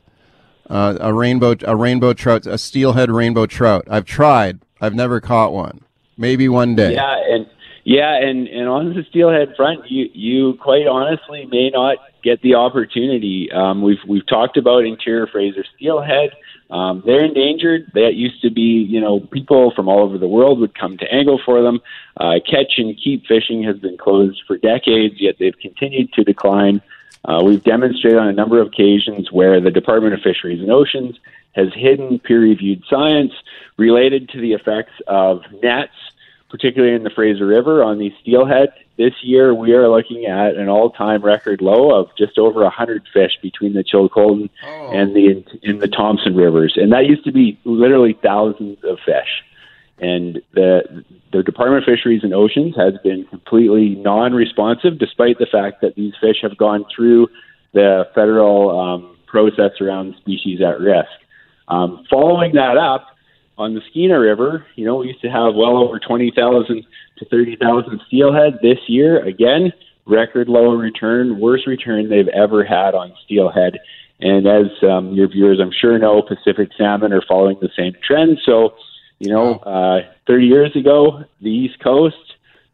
uh, 0.68 0.98
a 1.00 1.12
rainbow 1.12 1.54
a 1.64 1.76
rainbow 1.76 2.12
trout, 2.12 2.46
a 2.46 2.58
steelhead 2.58 3.10
rainbow 3.10 3.46
trout. 3.46 3.86
I've 3.88 4.04
tried. 4.04 4.60
I've 4.80 4.94
never 4.94 5.20
caught 5.20 5.52
one. 5.52 5.82
Maybe 6.18 6.48
one 6.48 6.74
day. 6.74 6.94
Yeah, 6.94 7.16
and 7.28 7.46
yeah, 7.84 8.16
and 8.16 8.48
and 8.48 8.68
on 8.68 8.94
the 8.94 9.04
steelhead 9.08 9.54
front, 9.56 9.88
you 9.90 10.08
you 10.12 10.54
quite 10.54 10.88
honestly 10.88 11.46
may 11.46 11.70
not 11.70 11.98
get 12.24 12.42
the 12.42 12.56
opportunity. 12.56 13.48
Um, 13.52 13.82
we've 13.82 14.02
we've 14.08 14.26
talked 14.26 14.56
about 14.56 14.84
interior 14.84 15.28
Fraser 15.28 15.64
steelhead. 15.76 16.30
Um, 16.70 17.02
they're 17.06 17.24
endangered. 17.24 17.92
That 17.94 18.14
used 18.14 18.42
to 18.42 18.50
be, 18.50 18.86
you 18.88 19.00
know, 19.00 19.20
people 19.20 19.72
from 19.74 19.88
all 19.88 20.00
over 20.00 20.18
the 20.18 20.28
world 20.28 20.60
would 20.60 20.78
come 20.78 20.98
to 20.98 21.12
angle 21.12 21.40
for 21.44 21.62
them. 21.62 21.80
Uh, 22.16 22.40
catch 22.44 22.74
and 22.78 22.96
keep 23.02 23.26
fishing 23.26 23.62
has 23.62 23.76
been 23.78 23.96
closed 23.96 24.42
for 24.46 24.58
decades, 24.58 25.14
yet 25.18 25.36
they've 25.38 25.58
continued 25.58 26.12
to 26.14 26.24
decline. 26.24 26.82
Uh, 27.24 27.42
we've 27.44 27.64
demonstrated 27.64 28.18
on 28.18 28.28
a 28.28 28.32
number 28.32 28.60
of 28.60 28.68
occasions 28.68 29.30
where 29.30 29.60
the 29.60 29.70
Department 29.70 30.14
of 30.14 30.20
Fisheries 30.20 30.60
and 30.60 30.70
Oceans 30.70 31.18
has 31.54 31.68
hidden 31.74 32.18
peer-reviewed 32.18 32.82
science 32.88 33.32
related 33.76 34.28
to 34.30 34.40
the 34.40 34.52
effects 34.52 34.92
of 35.06 35.42
nets 35.62 35.94
particularly 36.48 36.94
in 36.94 37.02
the 37.02 37.10
Fraser 37.10 37.46
River 37.46 37.82
on 37.82 37.98
these 37.98 38.12
steelhead. 38.20 38.68
This 38.96 39.12
year, 39.22 39.54
we 39.54 39.72
are 39.74 39.88
looking 39.88 40.24
at 40.24 40.56
an 40.56 40.68
all-time 40.68 41.22
record 41.22 41.60
low 41.60 41.94
of 41.94 42.08
just 42.16 42.38
over 42.38 42.62
100 42.62 43.06
fish 43.12 43.32
between 43.42 43.74
the 43.74 43.84
Chilcotin 43.84 44.48
and 44.62 45.14
the 45.14 45.44
in 45.62 45.78
the 45.80 45.88
Thompson 45.88 46.34
rivers, 46.34 46.74
and 46.76 46.92
that 46.92 47.04
used 47.04 47.24
to 47.24 47.32
be 47.32 47.58
literally 47.64 48.18
thousands 48.22 48.78
of 48.84 48.98
fish. 49.04 49.42
And 49.98 50.40
the 50.54 51.04
the 51.32 51.42
Department 51.42 51.82
of 51.82 51.86
Fisheries 51.86 52.22
and 52.22 52.32
Oceans 52.32 52.74
has 52.76 52.94
been 53.04 53.24
completely 53.24 53.90
non-responsive, 53.96 54.98
despite 54.98 55.38
the 55.38 55.46
fact 55.46 55.82
that 55.82 55.94
these 55.94 56.14
fish 56.20 56.38
have 56.40 56.56
gone 56.56 56.86
through 56.94 57.28
the 57.74 58.08
federal 58.14 58.78
um, 58.78 59.16
process 59.26 59.72
around 59.80 60.14
species 60.16 60.60
at 60.62 60.80
risk. 60.80 61.10
Um, 61.68 62.06
following 62.08 62.54
that 62.54 62.78
up, 62.78 63.15
on 63.58 63.74
the 63.74 63.80
Skeena 63.90 64.20
River, 64.20 64.66
you 64.74 64.84
know, 64.84 64.96
we 64.96 65.08
used 65.08 65.22
to 65.22 65.30
have 65.30 65.54
well 65.54 65.78
over 65.78 65.98
20,000 65.98 66.86
to 67.18 67.24
30,000 67.24 68.00
steelhead. 68.06 68.58
This 68.62 68.78
year, 68.86 69.24
again, 69.24 69.72
record 70.06 70.48
low 70.48 70.72
return, 70.74 71.40
worst 71.40 71.66
return 71.66 72.08
they've 72.08 72.28
ever 72.28 72.64
had 72.64 72.94
on 72.94 73.14
steelhead. 73.24 73.78
And 74.20 74.46
as 74.46 74.66
um, 74.82 75.12
your 75.12 75.28
viewers, 75.28 75.58
I'm 75.60 75.72
sure 75.72 75.98
know, 75.98 76.22
Pacific 76.22 76.70
salmon 76.76 77.12
are 77.12 77.22
following 77.28 77.56
the 77.60 77.70
same 77.76 77.94
trend. 78.06 78.38
So, 78.44 78.74
you 79.18 79.30
know, 79.30 79.54
uh, 79.56 80.00
30 80.26 80.46
years 80.46 80.76
ago, 80.76 81.24
the 81.40 81.50
East 81.50 81.82
Coast 81.82 82.16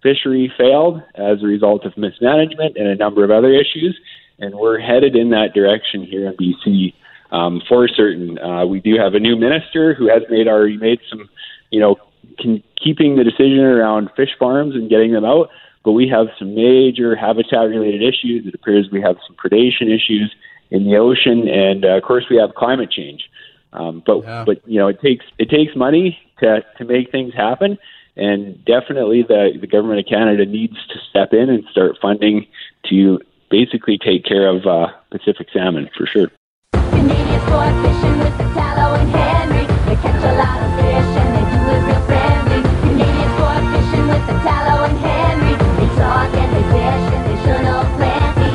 fishery 0.03 0.53
failed 0.59 1.01
as 1.15 1.43
a 1.43 1.47
result 1.47 1.85
of 1.85 1.97
mismanagement 1.97 2.77
and 2.77 2.89
a 2.89 2.97
number 2.97 3.25
of 3.25 3.31
other 3.31 3.53
issues. 3.53 3.99
And 4.39 4.55
we're 4.55 4.81
headed 4.81 5.15
in 5.15 5.31
that 5.31 5.55
direction 5.55 6.05
here 6.05 6.27
in 6.27 6.37
BC 6.37 6.95
um, 7.33 7.63
for 7.69 7.89
certain. 7.89 8.39
Uh, 8.39 8.65
we 8.65 8.79
do 8.79 8.97
have 8.97 9.15
a 9.15 9.21
new 9.21 9.37
minister 9.37 9.95
who 9.95 10.09
has 10.09 10.23
made 10.31 10.47
already 10.47 10.77
made 10.77 11.01
some, 11.11 11.29
you 11.71 11.81
know, 11.81 11.97
can, 12.39 12.63
keeping 12.83 13.17
the 13.17 13.25
decision 13.25 13.61
around 13.61 14.11
fish 14.15 14.31
farms 14.39 14.75
and 14.75 14.89
getting 14.89 15.13
them 15.13 15.25
out. 15.25 15.49
But 15.85 15.93
we 15.93 16.07
have 16.09 16.29
some 16.39 16.55
major 16.55 17.17
habitat 17.17 17.69
related 17.69 18.03
issues. 18.03 18.47
It 18.47 18.55
appears 18.55 18.89
we 18.93 19.01
have 19.01 19.17
some 19.27 19.35
predation 19.35 19.93
issues 19.93 20.33
in 20.71 20.85
the 20.85 20.97
ocean, 20.97 21.49
and 21.49 21.85
uh, 21.85 21.97
of 21.97 22.05
course 22.05 22.27
we 22.31 22.37
have 22.37 22.55
climate 22.55 22.91
change. 22.91 23.29
Um, 23.73 24.03
but 24.07 24.23
Yeah. 24.23 24.45
but 24.45 24.61
you 24.67 24.79
know 24.79 24.89
it 24.89 25.01
takes 25.01 25.25
it 25.39 25.51
takes 25.51 25.75
money 25.75 26.19
to 26.39 26.65
to 26.79 26.85
make 26.85 27.11
things 27.11 27.35
happen, 27.35 27.79
and 28.17 28.63
definitely 28.65 29.23
the 29.23 29.59
the 29.61 29.67
government 29.67 29.99
of 30.01 30.07
Canada 30.07 30.45
needs 30.45 30.77
to 30.89 30.99
step 31.11 31.33
in 31.33 31.51
and 31.51 31.65
start 31.71 31.99
funding 32.01 32.47
to 32.91 33.19
basically 33.51 33.99
take 33.99 34.25
care 34.25 34.47
of 34.47 34.67
uh, 34.67 34.89
Pacific 35.11 35.49
salmon 35.53 35.91
for 35.97 36.07
sure. 36.07 36.31
Canadian 37.03 37.41
Sport 37.47 37.75
Fishing 37.83 38.17
with 38.21 38.31
Italo 38.39 38.95
and 38.95 39.11
Henry. 39.11 39.67
They 39.87 39.97
catch 39.97 40.23
a 40.23 40.35
lot 40.39 40.63
of 40.63 40.71
fish 40.79 41.11
and 41.19 41.35
they 41.35 41.43
do 41.51 41.59
a 41.59 41.83
little 41.83 42.03
friendly. 42.07 42.63
Canadian 42.87 43.31
sport 43.35 43.63
fishing 43.75 44.07
with 44.07 44.25
the 44.29 44.37
tallow 44.47 44.79
and 44.85 44.97
Henry. 44.99 45.55
They 45.79 45.91
talk 45.99 46.31
and 46.33 46.51
they 46.55 46.63
fish 46.71 47.07
and 47.11 47.23
they 47.27 47.39
shouldn't 47.43 47.91
plenty. 47.99 48.53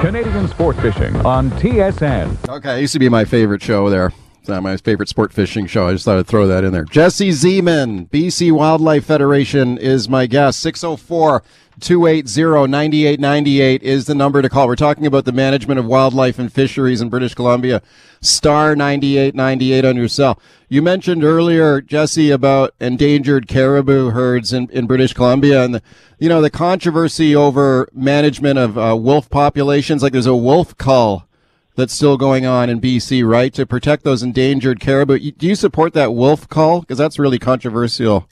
Canadian 0.00 0.46
sport 0.48 0.74
fishing 0.78 1.14
on 1.24 1.50
TSN. 1.52 2.48
Okay, 2.48 2.78
it 2.78 2.80
used 2.80 2.92
to 2.94 2.98
be 2.98 3.08
my 3.08 3.24
favorite 3.24 3.62
show 3.62 3.88
there. 3.88 4.12
It's 4.42 4.48
not 4.48 4.64
my 4.64 4.76
favorite 4.76 5.08
sport 5.08 5.32
fishing 5.32 5.68
show. 5.68 5.86
I 5.86 5.92
just 5.92 6.04
thought 6.04 6.18
I'd 6.18 6.26
throw 6.26 6.48
that 6.48 6.64
in 6.64 6.72
there. 6.72 6.82
Jesse 6.82 7.30
Zeman, 7.30 8.08
BC 8.08 8.50
Wildlife 8.50 9.04
Federation, 9.04 9.78
is 9.78 10.08
my 10.08 10.26
guest. 10.26 10.58
604 10.58 11.44
280 11.78 12.66
9898 12.68 13.84
is 13.84 14.06
the 14.06 14.16
number 14.16 14.42
to 14.42 14.48
call. 14.48 14.66
We're 14.66 14.74
talking 14.74 15.06
about 15.06 15.26
the 15.26 15.32
management 15.32 15.78
of 15.78 15.86
wildlife 15.86 16.40
and 16.40 16.52
fisheries 16.52 17.00
in 17.00 17.08
British 17.08 17.34
Columbia. 17.34 17.82
Star 18.20 18.74
9898 18.74 19.84
on 19.84 19.94
your 19.94 20.08
cell. 20.08 20.40
You 20.68 20.82
mentioned 20.82 21.22
earlier, 21.22 21.80
Jesse, 21.80 22.32
about 22.32 22.74
endangered 22.80 23.46
caribou 23.46 24.10
herds 24.10 24.52
in, 24.52 24.68
in 24.70 24.88
British 24.88 25.12
Columbia 25.12 25.62
and 25.64 25.76
the, 25.76 25.82
you 26.18 26.28
know, 26.28 26.42
the 26.42 26.50
controversy 26.50 27.36
over 27.36 27.88
management 27.92 28.58
of 28.58 28.76
uh, 28.76 28.96
wolf 28.96 29.30
populations. 29.30 30.02
Like 30.02 30.12
there's 30.12 30.26
a 30.26 30.34
wolf 30.34 30.76
cull 30.78 31.28
that's 31.74 31.92
still 31.92 32.16
going 32.16 32.46
on 32.46 32.68
in 32.68 32.80
BC, 32.80 33.26
right? 33.26 33.52
To 33.54 33.66
protect 33.66 34.04
those 34.04 34.22
endangered 34.22 34.80
caribou. 34.80 35.18
Do 35.18 35.46
you 35.46 35.54
support 35.54 35.94
that 35.94 36.14
wolf 36.14 36.48
cull? 36.48 36.80
Because 36.80 36.98
that's 36.98 37.18
really 37.18 37.38
controversial. 37.38 38.28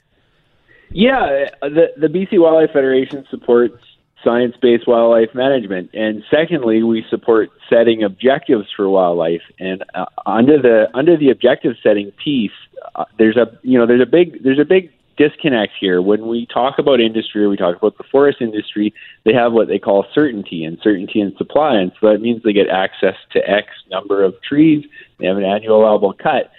Yeah, 0.89 1.49
the 1.61 1.87
the 1.97 2.07
BC 2.07 2.39
Wildlife 2.39 2.71
Federation 2.71 3.25
supports 3.29 3.77
science-based 4.23 4.87
wildlife 4.87 5.33
management, 5.33 5.89
and 5.93 6.23
secondly, 6.29 6.83
we 6.83 7.03
support 7.09 7.49
setting 7.69 8.03
objectives 8.03 8.67
for 8.75 8.89
wildlife. 8.89 9.41
And 9.59 9.83
uh, 9.95 10.05
under 10.25 10.61
the 10.61 10.89
under 10.93 11.17
the 11.17 11.29
objective 11.29 11.73
setting 11.81 12.11
piece, 12.23 12.51
uh, 12.95 13.05
there's 13.17 13.37
a 13.37 13.57
you 13.63 13.79
know 13.79 13.87
there's 13.87 14.01
a 14.01 14.05
big 14.05 14.43
there's 14.43 14.59
a 14.59 14.65
big 14.65 14.91
disconnect 15.17 15.73
here. 15.79 16.01
When 16.01 16.27
we 16.27 16.45
talk 16.45 16.79
about 16.79 16.99
industry, 16.99 17.43
or 17.43 17.49
we 17.49 17.57
talk 17.57 17.75
about 17.75 17.97
the 17.97 18.03
forest 18.11 18.41
industry, 18.41 18.93
they 19.23 19.33
have 19.33 19.53
what 19.53 19.67
they 19.67 19.79
call 19.79 20.05
certainty 20.13 20.63
and 20.63 20.77
certainty 20.81 21.21
in 21.21 21.35
supply, 21.37 21.75
and 21.75 21.91
so 21.99 22.11
that 22.11 22.21
means 22.21 22.43
they 22.43 22.53
get 22.53 22.69
access 22.69 23.15
to 23.31 23.49
X 23.49 23.67
number 23.89 24.23
of 24.23 24.41
trees. 24.41 24.85
They 25.19 25.27
have 25.27 25.37
an 25.37 25.43
annual 25.43 25.81
allowable 25.81 26.13
cut. 26.13 26.51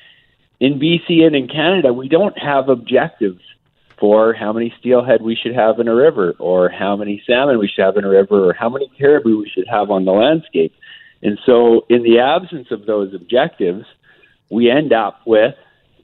In 0.61 0.79
BC 0.79 1.27
and 1.27 1.35
in 1.35 1.49
Canada, 1.49 1.93
we 1.93 2.09
don't 2.09 2.39
have 2.39 2.69
objectives 2.69 3.41
for 3.99 4.33
how 4.33 4.53
many 4.53 4.75
steelhead 4.81 5.23
we 5.23 5.37
should 5.37 5.55
have 5.55 5.79
in 5.79 5.89
a 5.89 5.95
river, 5.95 6.35
or 6.39 6.69
how 6.69 6.97
many 6.97 7.23
salmon 7.27 7.59
we 7.59 7.69
should 7.69 7.85
have 7.85 7.97
in 7.97 8.05
a 8.05 8.09
river, 8.09 8.49
or 8.49 8.53
how 8.53 8.69
many 8.69 8.91
caribou 8.99 9.39
we 9.39 9.49
should 9.49 9.67
have 9.69 9.91
on 9.91 10.05
the 10.05 10.13
landscape. 10.13 10.75
And 11.23 11.39
so, 11.47 11.87
in 11.89 12.03
the 12.03 12.19
absence 12.19 12.73
of 12.73 12.85
those 12.85 13.15
objectives, 13.15 13.87
we 14.51 14.71
end 14.71 14.93
up 14.93 15.21
with 15.25 15.55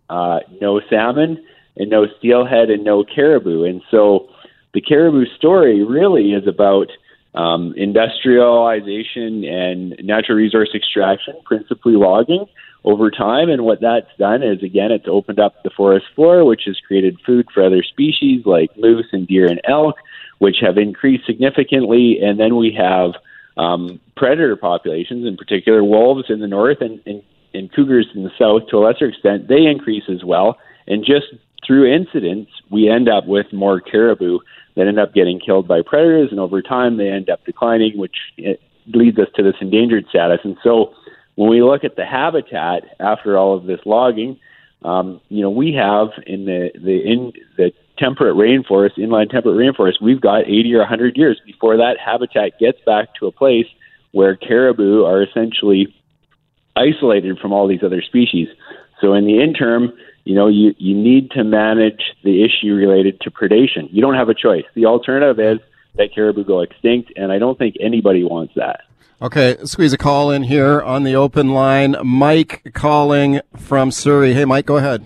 uh, 0.08 0.40
no 0.60 0.80
salmon 0.88 1.44
and 1.78 1.88
no 1.88 2.06
steelhead 2.18 2.70
and 2.70 2.84
no 2.84 3.04
caribou. 3.04 3.64
And 3.64 3.80
so, 3.90 4.28
the 4.74 4.80
caribou 4.82 5.24
story 5.36 5.82
really 5.82 6.32
is 6.32 6.46
about 6.46 6.88
um, 7.34 7.72
industrialization 7.76 9.44
and 9.44 9.96
natural 10.02 10.36
resource 10.36 10.70
extraction, 10.74 11.34
principally 11.44 11.94
logging 11.94 12.46
over 12.84 13.10
time. 13.10 13.48
And 13.48 13.64
what 13.64 13.80
that's 13.80 14.10
done 14.18 14.42
is, 14.42 14.62
again, 14.62 14.90
it's 14.90 15.06
opened 15.08 15.38
up 15.38 15.62
the 15.62 15.70
forest 15.70 16.06
floor, 16.14 16.44
which 16.44 16.62
has 16.66 16.78
created 16.86 17.18
food 17.24 17.46
for 17.52 17.64
other 17.64 17.82
species 17.82 18.42
like 18.44 18.70
moose 18.76 19.06
and 19.12 19.26
deer 19.26 19.46
and 19.46 19.60
elk, 19.68 19.96
which 20.38 20.56
have 20.60 20.78
increased 20.78 21.26
significantly. 21.26 22.18
And 22.22 22.38
then 22.38 22.56
we 22.56 22.76
have 22.78 23.12
um, 23.56 24.00
predator 24.16 24.56
populations, 24.56 25.26
in 25.26 25.36
particular 25.36 25.82
wolves 25.84 26.26
in 26.28 26.40
the 26.40 26.46
north 26.46 26.78
and, 26.80 27.00
and, 27.06 27.22
and 27.54 27.72
cougars 27.72 28.06
in 28.14 28.24
the 28.24 28.30
south 28.38 28.68
to 28.70 28.78
a 28.78 28.80
lesser 28.80 29.06
extent, 29.06 29.48
they 29.48 29.66
increase 29.66 30.04
as 30.08 30.24
well. 30.24 30.58
And 30.86 31.04
just 31.04 31.26
through 31.66 31.92
incidents, 31.92 32.50
we 32.70 32.88
end 32.88 33.08
up 33.08 33.26
with 33.26 33.52
more 33.52 33.80
caribou 33.80 34.38
that 34.76 34.86
end 34.86 34.98
up 34.98 35.12
getting 35.12 35.40
killed 35.40 35.66
by 35.66 35.82
predators, 35.82 36.30
and 36.30 36.40
over 36.40 36.62
time 36.62 36.96
they 36.96 37.08
end 37.08 37.28
up 37.28 37.44
declining, 37.44 37.98
which 37.98 38.16
eh, 38.44 38.54
leads 38.94 39.18
us 39.18 39.28
to 39.34 39.42
this 39.42 39.56
endangered 39.60 40.06
status. 40.08 40.40
And 40.44 40.56
so, 40.62 40.94
when 41.34 41.50
we 41.50 41.62
look 41.62 41.84
at 41.84 41.96
the 41.96 42.04
habitat 42.04 42.82
after 42.98 43.36
all 43.36 43.56
of 43.56 43.64
this 43.64 43.80
logging, 43.84 44.38
um, 44.84 45.20
you 45.28 45.42
know, 45.42 45.50
we 45.50 45.72
have 45.74 46.08
in 46.26 46.44
the 46.44 46.70
the 46.74 47.00
in 47.04 47.32
the 47.56 47.72
temperate 47.98 48.36
rainforest, 48.36 48.98
inland 48.98 49.30
temperate 49.30 49.56
rainforest, 49.56 50.00
we've 50.00 50.20
got 50.20 50.48
80 50.48 50.74
or 50.74 50.78
100 50.80 51.16
years 51.16 51.40
before 51.44 51.76
that 51.76 51.96
habitat 51.98 52.58
gets 52.58 52.78
back 52.86 53.14
to 53.16 53.26
a 53.26 53.32
place 53.32 53.66
where 54.12 54.36
caribou 54.36 55.04
are 55.04 55.22
essentially 55.22 55.94
isolated 56.76 57.38
from 57.38 57.52
all 57.52 57.66
these 57.66 57.82
other 57.82 58.02
species. 58.02 58.48
So 59.00 59.14
in 59.14 59.26
the 59.26 59.42
interim, 59.42 59.92
you 60.28 60.34
know, 60.34 60.46
you, 60.46 60.74
you 60.76 60.94
need 60.94 61.30
to 61.30 61.42
manage 61.42 62.02
the 62.22 62.44
issue 62.44 62.74
related 62.74 63.18
to 63.22 63.30
predation. 63.30 63.88
You 63.90 64.02
don't 64.02 64.14
have 64.14 64.28
a 64.28 64.34
choice. 64.34 64.64
The 64.74 64.84
alternative 64.84 65.40
is 65.40 65.58
that 65.96 66.14
caribou 66.14 66.44
go 66.44 66.60
extinct, 66.60 67.10
and 67.16 67.32
I 67.32 67.38
don't 67.38 67.56
think 67.56 67.76
anybody 67.80 68.22
wants 68.24 68.52
that. 68.54 68.82
Okay, 69.22 69.56
squeeze 69.64 69.94
a 69.94 69.96
call 69.96 70.30
in 70.30 70.42
here 70.42 70.82
on 70.82 71.04
the 71.04 71.16
open 71.16 71.54
line. 71.54 71.96
Mike 72.04 72.72
calling 72.74 73.40
from 73.56 73.90
Surrey. 73.90 74.34
Hey, 74.34 74.44
Mike, 74.44 74.66
go 74.66 74.76
ahead. 74.76 75.00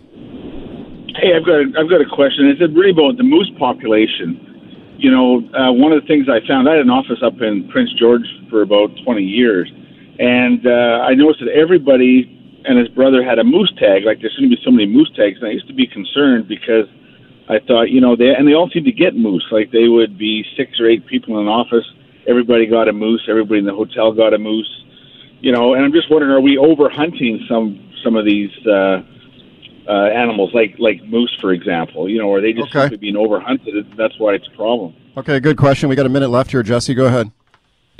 Hey, 1.15 1.39
I've 1.39 1.47
got 1.47 1.55
a, 1.55 1.67
I've 1.79 1.89
got 1.89 2.01
a 2.01 2.11
question. 2.13 2.49
It's 2.49 2.61
really 2.75 2.91
about 2.91 3.17
the 3.17 3.23
moose 3.23 3.51
population. 3.61 4.97
You 4.99 5.13
know, 5.13 5.39
uh, 5.55 5.73
one 5.73 5.93
of 5.93 6.03
the 6.03 6.09
things 6.09 6.27
I 6.29 6.45
found, 6.49 6.69
I 6.69 6.73
had 6.73 6.81
an 6.81 6.91
office 6.91 7.23
up 7.25 7.41
in 7.41 7.69
Prince 7.69 7.93
George 7.93 8.27
for 8.51 8.63
about 8.63 8.91
20 9.05 9.23
years, 9.23 9.71
and 10.19 10.67
uh, 10.67 11.07
I 11.07 11.15
noticed 11.15 11.45
that 11.47 11.53
everybody 11.55 12.42
and 12.65 12.79
his 12.79 12.89
brother 12.89 13.23
had 13.25 13.39
a 13.39 13.45
moose 13.45 13.73
tag. 13.79 14.05
Like 14.05 14.21
there 14.21 14.31
shouldn't 14.35 14.51
be 14.51 14.61
so 14.65 14.71
many 14.71 14.87
moose 14.87 15.11
tags, 15.17 15.39
and 15.39 15.47
I 15.49 15.53
used 15.53 15.69
to 15.69 15.75
be 15.75 15.87
concerned 15.87 16.49
because 16.49 16.87
I 17.49 17.59
thought, 17.67 17.91
you 17.91 18.01
know, 18.01 18.17
they 18.17 18.35
and 18.35 18.47
they 18.47 18.55
all 18.55 18.71
seemed 18.73 18.87
to 18.87 18.93
get 18.93 19.15
moose. 19.15 19.47
Like 19.51 19.71
they 19.71 19.89
would 19.89 20.19
be 20.19 20.45
six 20.57 20.81
or 20.81 20.87
eight 20.87 21.07
people 21.07 21.39
in 21.39 21.47
an 21.47 21.49
office. 21.53 21.85
Everybody 22.29 22.67
got 22.67 22.89
a 22.89 22.93
moose. 22.93 23.27
Everybody 23.29 23.61
in 23.61 23.67
the 23.67 23.75
hotel 23.75 24.13
got 24.13 24.35
a 24.35 24.39
moose. 24.39 24.71
You 25.41 25.53
know, 25.53 25.75
and 25.75 25.85
I'm 25.85 25.93
just 25.93 26.11
wondering, 26.11 26.33
are 26.33 26.41
we 26.41 26.57
over 26.57 26.89
hunting 26.89 27.45
some 27.49 27.91
some 28.05 28.17
of 28.17 28.25
these? 28.25 28.51
Uh, 28.67 29.03
uh, 29.89 30.07
animals 30.15 30.51
like 30.55 30.77
like 30.79 31.03
moose, 31.05 31.37
for 31.41 31.53
example. 31.53 32.09
You 32.09 32.19
know, 32.19 32.33
are 32.33 32.41
they 32.41 32.53
just 32.53 32.75
Okay. 32.75 32.95
being 32.97 33.17
overhunted? 33.17 33.97
That's 33.97 34.17
why 34.19 34.35
it's 34.35 34.47
a 34.47 34.57
problem. 34.57 34.95
Okay, 35.17 35.41
good 35.41 35.57
question. 35.57 35.89
We 35.89 35.97
got 35.97 36.07
a 36.07 36.09
minute 36.09 36.29
left 36.29 36.53
here. 36.53 36.63
Jesse, 36.63 36.95
go 36.95 37.07
ahead. 37.07 37.31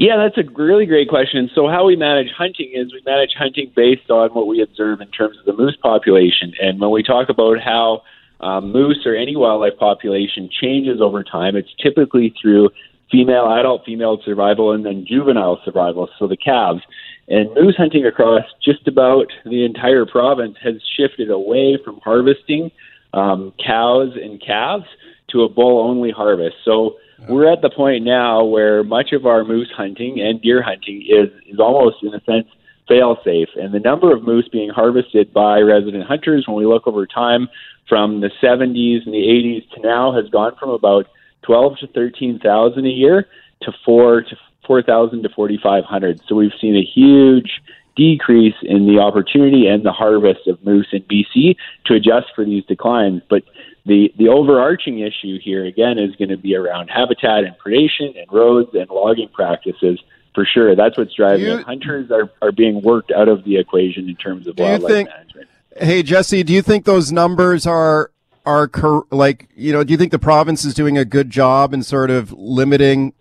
Yeah, 0.03 0.17
that's 0.17 0.37
a 0.37 0.51
really 0.55 0.85
great 0.85 1.09
question. 1.09 1.49
So, 1.55 1.69
how 1.69 1.87
we 1.87 1.95
manage 1.95 2.33
hunting 2.37 2.73
is 2.75 2.93
we 2.93 3.01
manage 3.07 3.35
hunting 3.39 3.71
based 3.77 4.11
on 4.11 4.31
what 4.31 4.49
we 4.49 4.61
observe 4.61 5.01
in 5.01 5.07
terms 5.13 5.39
of 5.39 5.45
the 5.45 5.53
moose 5.53 5.77
population. 5.81 6.53
And 6.61 6.81
when 6.81 6.91
we 6.91 7.05
talk 7.05 7.29
about 7.29 7.61
how 7.61 8.03
um, 8.41 8.73
moose 8.73 9.07
or 9.07 9.15
any 9.15 9.37
wildlife 9.37 9.79
population 9.79 10.51
changes 10.61 11.01
over 11.01 11.23
time, 11.23 11.55
it's 11.55 11.73
typically 11.81 12.35
through 12.43 12.71
female, 13.13 13.47
adult 13.57 13.85
female 13.87 14.19
survival 14.25 14.73
and 14.73 14.85
then 14.85 15.07
juvenile 15.07 15.61
survival, 15.65 16.09
so 16.19 16.27
the 16.27 16.37
calves. 16.37 16.83
And 17.29 17.55
moose 17.55 17.77
hunting 17.77 18.05
across 18.05 18.43
just 18.61 18.89
about 18.89 19.29
the 19.45 19.65
entire 19.65 20.05
province 20.05 20.57
has 20.65 20.83
shifted 20.97 21.31
away 21.31 21.79
from 21.85 22.01
harvesting 22.03 22.73
um, 23.15 23.53
cows 23.65 24.19
and 24.21 24.43
calves 24.45 24.87
to 25.31 25.43
a 25.43 25.49
bull 25.49 25.79
only 25.89 26.11
harvest. 26.11 26.57
So 26.65 26.97
we're 27.29 27.53
at 27.53 27.63
the 27.63 27.71
point 27.71 28.05
now 28.05 28.45
where 28.45 28.83
much 28.83 29.13
of 29.13 29.27
our 29.27 29.45
moose 29.45 29.71
hunting 29.77 30.21
and 30.21 30.41
deer 30.43 30.63
hunting 30.63 31.03
is, 31.03 31.29
is 31.47 31.59
almost, 31.59 31.97
in 32.03 32.15
a 32.15 32.21
sense, 32.25 32.47
fail 32.89 33.17
safe. 33.25 33.49
And 33.57 33.73
the 33.73 33.81
number 33.81 34.15
of 34.15 34.23
moose 34.23 34.49
being 34.49 34.71
harvested 34.71 35.33
by 35.33 35.61
resident 35.61 36.05
hunters, 36.05 36.47
when 36.47 36.57
we 36.57 36.67
look 36.67 36.87
over 36.87 37.07
time 37.07 37.49
from 37.89 38.21
the 38.21 38.31
70s 38.43 39.05
and 39.05 39.15
the 39.15 39.27
80s 39.27 39.71
to 39.75 39.81
now, 39.81 40.13
has 40.13 40.29
gone 40.31 40.53
from 40.59 40.71
about 40.71 41.07
12 41.43 41.79
to 41.79 41.87
13,000 41.89 42.87
a 42.87 42.89
year 42.89 43.29
to 43.63 43.73
4 43.85 44.23
to 44.23 44.37
4,000 44.67 45.23
to 45.23 45.29
4,500. 45.29 46.21
So 46.29 46.35
we've 46.37 46.53
seen 46.61 46.77
a 46.77 46.85
huge 46.85 47.61
decrease 47.97 48.55
in 48.63 48.87
the 48.87 49.01
opportunity 49.01 49.67
and 49.67 49.85
the 49.85 49.93
harvest 49.93 50.47
of 50.47 50.65
moose 50.65 50.89
in 50.93 51.03
BC 51.03 51.57
to 51.87 51.95
adjust 51.95 52.29
for 52.35 52.45
these 52.45 52.65
declines. 52.65 53.23
But 53.29 53.43
the, 53.85 54.13
the 54.17 54.29
overarching 54.29 55.01
issue 55.01 55.39
here, 55.43 55.65
again, 55.65 55.99
is 55.99 56.15
going 56.17 56.29
to 56.29 56.37
be 56.37 56.55
around 56.55 56.89
habitat 56.89 57.45
and 57.45 57.55
predation 57.65 58.17
and 58.19 58.31
roads 58.31 58.71
and 58.75 58.89
logging 58.91 59.29
practices 59.33 60.01
for 60.35 60.45
sure. 60.47 60.75
That's 60.77 60.97
what's 60.97 61.15
driving 61.15 61.45
You- 61.47 61.59
it. 61.59 61.65
Hunters 61.65 62.11
are, 62.11 62.31
are 62.41 62.53
being 62.53 62.81
worked 62.83 63.11
out 63.11 63.29
of 63.29 63.45
the 63.45 63.57
equation 63.59 64.09
in 64.09 64.17
terms 64.17 64.47
of 64.47 64.57
wildlife 64.59 64.91
think? 64.93 65.09
management. 65.09 65.49
Hey, 65.77 66.03
Jesse, 66.03 66.43
do 66.43 66.53
you 66.53 66.63
think 66.63 66.85
those 66.85 67.11
numbers 67.11 67.67
are 67.67 68.11
are 68.45 68.67
cor- 68.69 69.07
like 69.11 69.49
you 69.57 69.73
know? 69.73 69.83
Do 69.85 69.93
you 69.93 69.97
think 69.97 70.11
the 70.13 70.19
province 70.19 70.65
is 70.65 70.75
doing 70.75 70.99
a 70.99 71.05
good 71.05 71.31
job 71.31 71.73
in 71.73 71.83
sort 71.83 72.11
of 72.11 72.33
limiting 72.33 73.15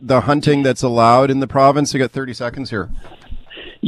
the 0.00 0.22
hunting 0.22 0.62
that's 0.62 0.82
allowed 0.82 1.30
in 1.30 1.40
the 1.40 1.46
province? 1.46 1.92
We 1.92 1.98
got 1.98 2.10
thirty 2.10 2.32
seconds 2.32 2.70
here. 2.70 2.88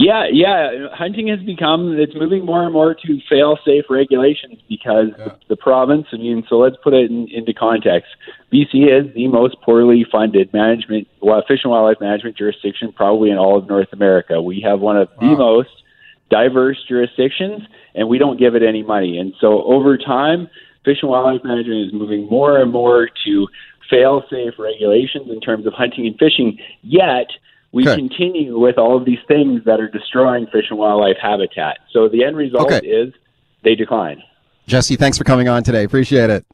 Yeah, 0.02 0.26
yeah. 0.32 0.88
Hunting 0.92 1.28
has 1.28 1.38
become 1.40 1.96
it's 1.96 2.14
moving 2.16 2.44
more 2.44 2.64
and 2.64 2.72
more 2.72 2.92
to 2.94 3.18
fail-safe 3.30 3.84
regulations 3.88 4.58
because 4.68 5.08
the, 5.16 5.38
the 5.50 5.56
province. 5.56 6.06
I 6.12 6.16
mean, 6.16 6.42
so 6.48 6.56
let's 6.56 6.74
put 6.82 6.92
it 6.92 7.08
in, 7.08 7.28
into 7.30 7.54
context. 7.54 8.10
BC 8.52 8.90
is 8.90 9.14
the 9.14 9.28
most 9.28 9.60
poorly 9.62 10.04
funded 10.10 10.52
management, 10.52 11.06
well, 11.20 11.40
fish 11.46 11.60
and 11.62 11.70
wildlife 11.70 12.00
management 12.00 12.36
jurisdiction 12.36 12.92
probably 12.92 13.30
in 13.30 13.38
all 13.38 13.56
of 13.58 13.68
North 13.68 13.92
America. 13.92 14.42
We 14.42 14.60
have 14.66 14.80
one 14.80 14.96
of 14.96 15.08
the 15.20 15.36
most 15.36 15.70
diverse 16.30 16.78
jurisdictions, 16.88 17.62
and 17.94 18.08
we 18.08 18.18
don't 18.18 18.40
give 18.40 18.56
it 18.56 18.62
any 18.62 18.82
money. 18.82 19.18
And 19.18 19.34
so 19.40 19.62
over 19.62 19.96
time, 19.96 20.48
fish 20.84 20.98
and 21.02 21.10
wildlife 21.10 21.44
management 21.44 21.86
is 21.86 21.92
moving 21.92 22.28
more 22.28 22.60
and 22.60 22.72
more 22.72 23.08
to 23.24 23.46
fail-safe 23.88 24.54
regulations 24.58 25.28
in 25.30 25.40
terms 25.40 25.64
of 25.64 25.74
hunting 25.74 26.06
and 26.06 26.18
fishing. 26.18 26.58
Yet 26.82 27.28
we 27.72 27.82
Okay. 27.88 27.96
continue 27.96 28.58
with 28.58 28.78
all 28.78 28.96
of 28.96 29.04
these 29.04 29.18
things 29.26 29.62
that 29.64 29.80
are 29.80 29.88
destroying 29.88 30.46
fish 30.46 30.66
and 30.70 30.78
wildlife 30.78 31.16
habitat. 31.20 31.78
So 31.92 32.08
the 32.08 32.24
end 32.24 32.36
result 32.36 32.70
Okay. 32.72 32.86
is 32.86 33.12
they 33.64 33.74
decline. 33.74 34.22
Jesse, 34.66 34.96
thanks 34.96 35.18
for 35.18 35.24
coming 35.24 35.48
on 35.48 35.62
today. 35.62 35.84
Appreciate 35.84 36.30
it. 36.30 36.44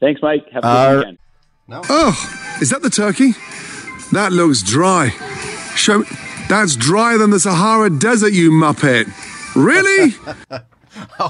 Thanks, 0.00 0.22
Mike. 0.22 0.46
Have 0.52 0.64
a 0.64 0.66
good 0.66 0.68
Uh, 0.70 0.96
weekend. 0.98 1.18
Oh, 1.90 2.56
is 2.60 2.70
that 2.70 2.82
the 2.82 2.90
turkey? 2.90 3.32
That 4.12 4.32
looks 4.32 4.62
dry. 4.62 5.10
Show. 5.76 6.04
That's 6.48 6.74
drier 6.74 7.16
than 7.18 7.30
the 7.30 7.38
Sahara 7.38 7.90
Desert, 7.90 8.32
you 8.32 8.50
muppet. 8.50 9.06
Really? 9.54 10.14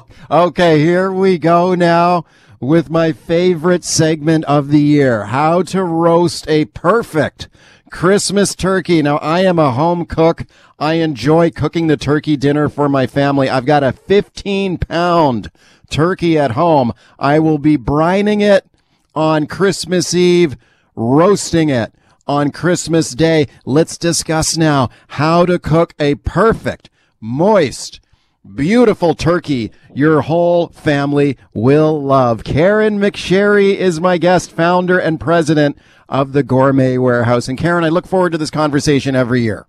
Okay, 0.31 0.79
here 0.79 1.13
we 1.13 1.37
go 1.39 1.75
now 1.75 2.25
with 2.61 2.89
my 2.91 3.13
favorite 3.13 3.85
segment 3.85 4.45
of 4.47 4.69
the 4.69 4.81
year 4.81 5.25
how 5.27 5.63
to 5.63 5.83
roast 5.85 6.49
a 6.49 6.65
perfect 6.67 7.49
Christmas 7.91 8.55
turkey. 8.55 9.03
Now, 9.03 9.19
I 9.19 9.41
am 9.41 9.59
a 9.59 9.73
home 9.73 10.07
cook. 10.07 10.47
I 10.79 10.95
enjoy 10.95 11.51
cooking 11.51 11.87
the 11.87 11.97
turkey 11.97 12.37
dinner 12.37 12.69
for 12.69 12.89
my 12.89 13.07
family. 13.07 13.49
I've 13.49 13.67
got 13.67 13.85
a 13.85 13.93
15 13.93 14.79
pound 14.79 15.51
turkey 15.91 16.39
at 16.39 16.53
home. 16.53 16.93
I 17.19 17.39
will 17.39 17.59
be 17.59 17.77
brining 17.77 18.41
it 18.41 18.67
on 19.15 19.47
Christmas 19.47 20.15
Eve, 20.15 20.57
roasting 20.95 21.69
it 21.69 21.93
on 22.27 22.51
Christmas 22.51 23.11
Day. 23.11 23.47
Let's 23.65 23.99
discuss 23.99 24.57
now 24.57 24.89
how 25.09 25.45
to 25.47 25.59
cook 25.59 25.95
a 25.99 26.15
perfect, 26.15 26.89
moist, 27.21 28.00
beautiful 28.55 29.15
turkey 29.15 29.71
your 29.95 30.23
whole 30.23 30.69
family 30.69 31.37
will 31.53 32.03
love. 32.03 32.43
Caren 32.43 32.99
McSherry 32.99 33.75
is 33.75 34.01
my 34.01 34.19
guest, 34.19 34.53
founder 34.53 34.99
and 34.99 35.21
president 35.21 35.79
of 36.09 36.33
the 36.33 36.43
Gourmet 36.43 36.99
Warehouse. 36.99 37.49
And 37.49 37.59
Caren, 37.59 37.85
I 37.85 37.89
look 37.89 38.07
forward 38.07 38.33
to 38.33 38.39
this 38.39 38.51
conversation 38.51 39.15
every 39.15 39.43
year. 39.43 39.67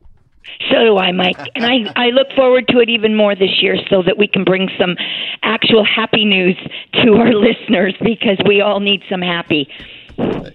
So 0.69 0.83
do 0.83 0.97
I, 0.97 1.11
Mike. 1.11 1.39
And 1.55 1.65
I, 1.65 1.91
I 1.95 2.05
look 2.07 2.27
forward 2.35 2.67
to 2.69 2.79
it 2.79 2.89
even 2.89 3.15
more 3.15 3.35
this 3.35 3.61
year 3.61 3.77
so 3.89 4.03
that 4.03 4.17
we 4.17 4.27
can 4.27 4.43
bring 4.43 4.69
some 4.79 4.95
actual 5.43 5.85
happy 5.85 6.25
news 6.25 6.57
to 7.03 7.13
our 7.13 7.33
listeners 7.33 7.95
because 8.01 8.37
we 8.45 8.61
all 8.61 8.79
need 8.79 9.01
some 9.09 9.21
happy. 9.21 9.67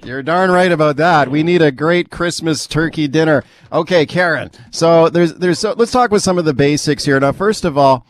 You're 0.05 0.23
darn 0.23 0.51
right 0.51 0.71
about 0.71 0.97
that. 0.97 1.31
We 1.31 1.43
need 1.43 1.63
a 1.63 1.73
great 1.73 2.11
Christmas 2.11 2.67
turkey 2.67 3.09
dinner. 3.09 3.45
Okay, 3.73 4.07
Caren. 4.07 4.55
So 4.71 5.09
there's 5.09 5.35
there's 5.35 5.59
so 5.59 5.75
let's 5.77 5.93
talk 5.93 6.11
with 6.11 6.23
some 6.23 6.39
of 6.39 6.45
the 6.45 6.55
basics 6.55 7.05
here. 7.05 7.19
Now, 7.19 7.33
first 7.33 7.65
of 7.65 7.77
all, 7.77 8.07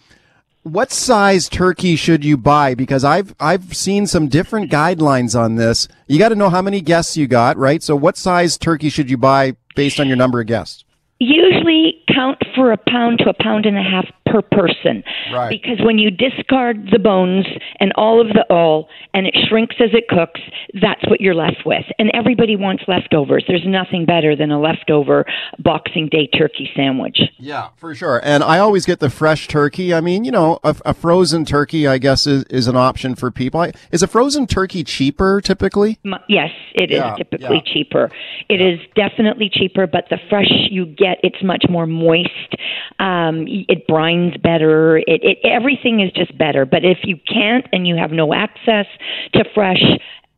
what 0.63 0.91
size 0.91 1.49
turkey 1.49 1.95
should 1.95 2.25
you 2.25 2.37
buy? 2.37 2.75
Because 2.75 3.05
I've 3.05 3.35
I've 3.39 3.77
seen 3.77 4.07
some 4.07 4.29
different 4.29 4.71
guidelines 4.71 5.39
on 5.39 5.57
this. 5.57 5.87
You 6.09 6.19
got 6.19 6.31
to 6.31 6.35
know 6.35 6.51
how 6.51 6.63
many 6.63 6.81
guests 6.81 7.17
you 7.17 7.27
got, 7.27 7.57
right? 7.57 7.83
So 7.83 7.95
what 7.95 8.17
size 8.17 8.59
turkey 8.59 8.91
should 8.91 9.09
you 9.09 9.17
buy 9.17 9.55
based 9.75 10.01
on 10.01 10.09
your 10.09 10.17
number 10.17 10.41
of 10.41 10.47
guests? 10.47 10.85
Usually 11.19 12.03
count 12.15 12.39
for 12.55 12.73
a 12.73 12.77
pound 12.77 13.21
to 13.21 13.31
a 13.31 13.35
pound 13.43 13.65
and 13.65 13.77
a 13.79 13.83
half 13.83 14.05
per 14.27 14.43
person. 14.43 15.03
Right. 15.33 15.49
Because 15.49 15.83
when 15.85 15.99
you 15.99 16.11
discard 16.11 16.89
the 16.93 16.99
bones 16.99 17.47
and 17.81 17.93
all 17.97 18.21
of 18.21 18.29
the 18.29 18.45
oil 18.53 18.89
and 19.15 19.27
it 19.27 19.35
shrinks 19.49 19.77
as 19.81 19.91
it 19.95 20.09
cooks, 20.09 20.41
that's 20.83 21.01
what 21.09 21.21
you're 21.21 21.35
left 21.35 21.63
with. 21.65 21.85
And 21.99 22.11
everybody 22.13 22.55
wants 22.57 22.83
leftovers. 22.87 23.45
There's 23.49 23.65
nothing 23.67 24.05
better 24.05 24.37
than 24.37 24.51
a 24.51 24.61
leftover 24.61 25.25
Boxing 25.59 26.09
Day 26.11 26.27
turkey 26.27 26.69
sandwich. 26.77 27.19
Yeah, 27.39 27.69
for 27.77 27.95
sure. 27.95 28.21
And 28.23 28.43
I 28.45 28.59
always 28.59 28.85
get 28.85 29.01
the 29.01 29.09
fresh 29.09 29.49
turkey. 29.49 29.95
I 29.95 30.01
mean, 30.03 30.25
you 30.25 30.33
know, 30.33 30.59
a, 30.65 30.77
a 30.85 30.93
frozen 30.93 31.45
turkey, 31.47 31.87
I 31.87 31.97
guess, 31.99 32.27
is, 32.27 32.45
is 32.51 32.67
an 32.69 32.77
option 32.77 33.15
for 33.15 33.31
people. 33.31 33.61
I, 33.61 33.73
is 33.91 34.03
a 34.03 34.07
frozen 34.09 34.47
turkey 34.47 34.85
cheaper 34.85 35.41
typically? 35.41 35.99
Yes, 36.29 36.51
it 36.75 36.91
is 36.91 36.99
Yeah, 36.99 37.15
typically 37.17 37.63
yeah. 37.65 37.73
cheaper. 37.73 38.11
It 38.51 38.61
is 38.61 38.81
definitely 38.95 39.49
cheaper, 39.51 39.87
but 39.87 40.05
the 40.11 40.19
fresh 40.29 40.51
you 40.71 40.85
get, 40.87 41.06
it's 41.23 41.43
much 41.43 41.65
more 41.69 41.87
moist. 41.87 42.55
Um, 42.99 43.47
it 43.47 43.87
brines 43.89 44.41
better. 44.43 44.99
It, 44.99 45.23
it 45.23 45.39
everything 45.45 46.01
is 46.01 46.13
just 46.13 46.37
better. 46.37 46.65
But 46.65 46.85
if 46.85 46.99
you 47.05 47.17
can't 47.27 47.67
and 47.73 47.87
you 47.87 47.97
have 47.97 48.11
no 48.11 48.35
access 48.35 48.87
to 49.35 49.45
fresh, 49.55 49.83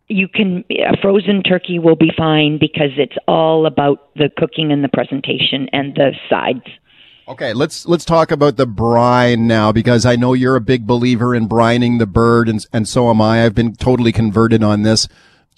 you 0.08 0.28
can 0.28 0.64
a 0.70 0.96
frozen 1.00 1.42
turkey 1.42 1.78
will 1.78 1.96
be 1.96 2.10
fine 2.16 2.58
because 2.58 2.90
it's 2.96 3.16
all 3.26 3.66
about 3.66 4.14
the 4.14 4.30
cooking 4.36 4.72
and 4.72 4.82
the 4.82 4.88
presentation 4.88 5.68
and 5.72 5.94
the 5.94 6.12
sides. 6.28 6.66
Okay, 7.28 7.52
let's 7.52 7.86
let's 7.86 8.06
talk 8.06 8.30
about 8.30 8.56
the 8.56 8.64
brine 8.64 9.46
now 9.46 9.70
because 9.70 10.06
I 10.06 10.16
know 10.16 10.32
you're 10.32 10.56
a 10.56 10.62
big 10.62 10.86
believer 10.86 11.34
in 11.34 11.46
brining 11.46 11.98
the 11.98 12.06
bird, 12.06 12.48
and 12.48 12.64
and 12.72 12.88
so 12.88 13.10
am 13.10 13.20
I. 13.20 13.44
I've 13.44 13.54
been 13.54 13.74
totally 13.74 14.12
converted 14.12 14.62
on 14.62 14.82
this. 14.82 15.08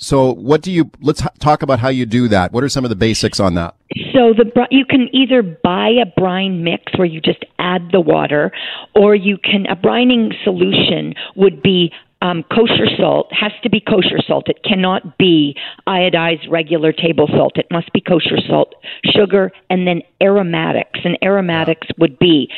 So, 0.03 0.32
what 0.32 0.62
do 0.62 0.72
you? 0.72 0.90
Let's 1.01 1.22
talk 1.40 1.62
about 1.62 1.78
how 1.78 1.90
you 1.90 2.07
do 2.07 2.26
that. 2.28 2.53
What 2.53 2.64
are 2.64 2.70
some 2.70 2.84
of 2.84 2.88
the 2.88 2.96
basics 2.96 3.38
on 3.38 3.55
that? 3.55 3.76
So 4.14 4.32
the 4.32 4.51
you 4.70 4.86
can 4.86 5.09
either 5.12 5.42
buy 5.42 5.90
a 5.90 6.07
brine 6.18 6.64
mix 6.64 6.96
where 6.96 7.07
you 7.07 7.20
just 7.20 7.44
add 7.59 7.90
the 7.92 8.01
water, 8.01 8.51
or 8.94 9.14
you 9.14 9.36
can 9.36 9.66
a 9.66 9.76
brining 9.76 10.32
solution 10.42 11.14
would 11.36 11.62
be 11.62 11.92
um, 12.23 12.45
kosher 12.45 12.87
salt. 12.99 13.29
Has 13.33 13.53
to 13.62 13.71
be 13.71 13.81
kosher 13.81 14.18
salt. 14.27 14.49
It 14.49 14.62
cannot 14.64 15.18
be 15.18 15.57
iodized 15.87 16.51
regular 16.51 16.93
table 16.93 17.29
salt. 17.29 17.57
It 17.57 17.66
must 17.71 17.93
be 17.93 18.01
kosher 18.01 18.39
salt, 18.47 18.75
sugar, 19.05 19.53
and 19.68 19.87
then 19.87 20.03
aromatics. 20.21 21.01
And 21.05 21.18
aromatics 21.23 21.89
would 21.99 22.18
be 22.18 22.51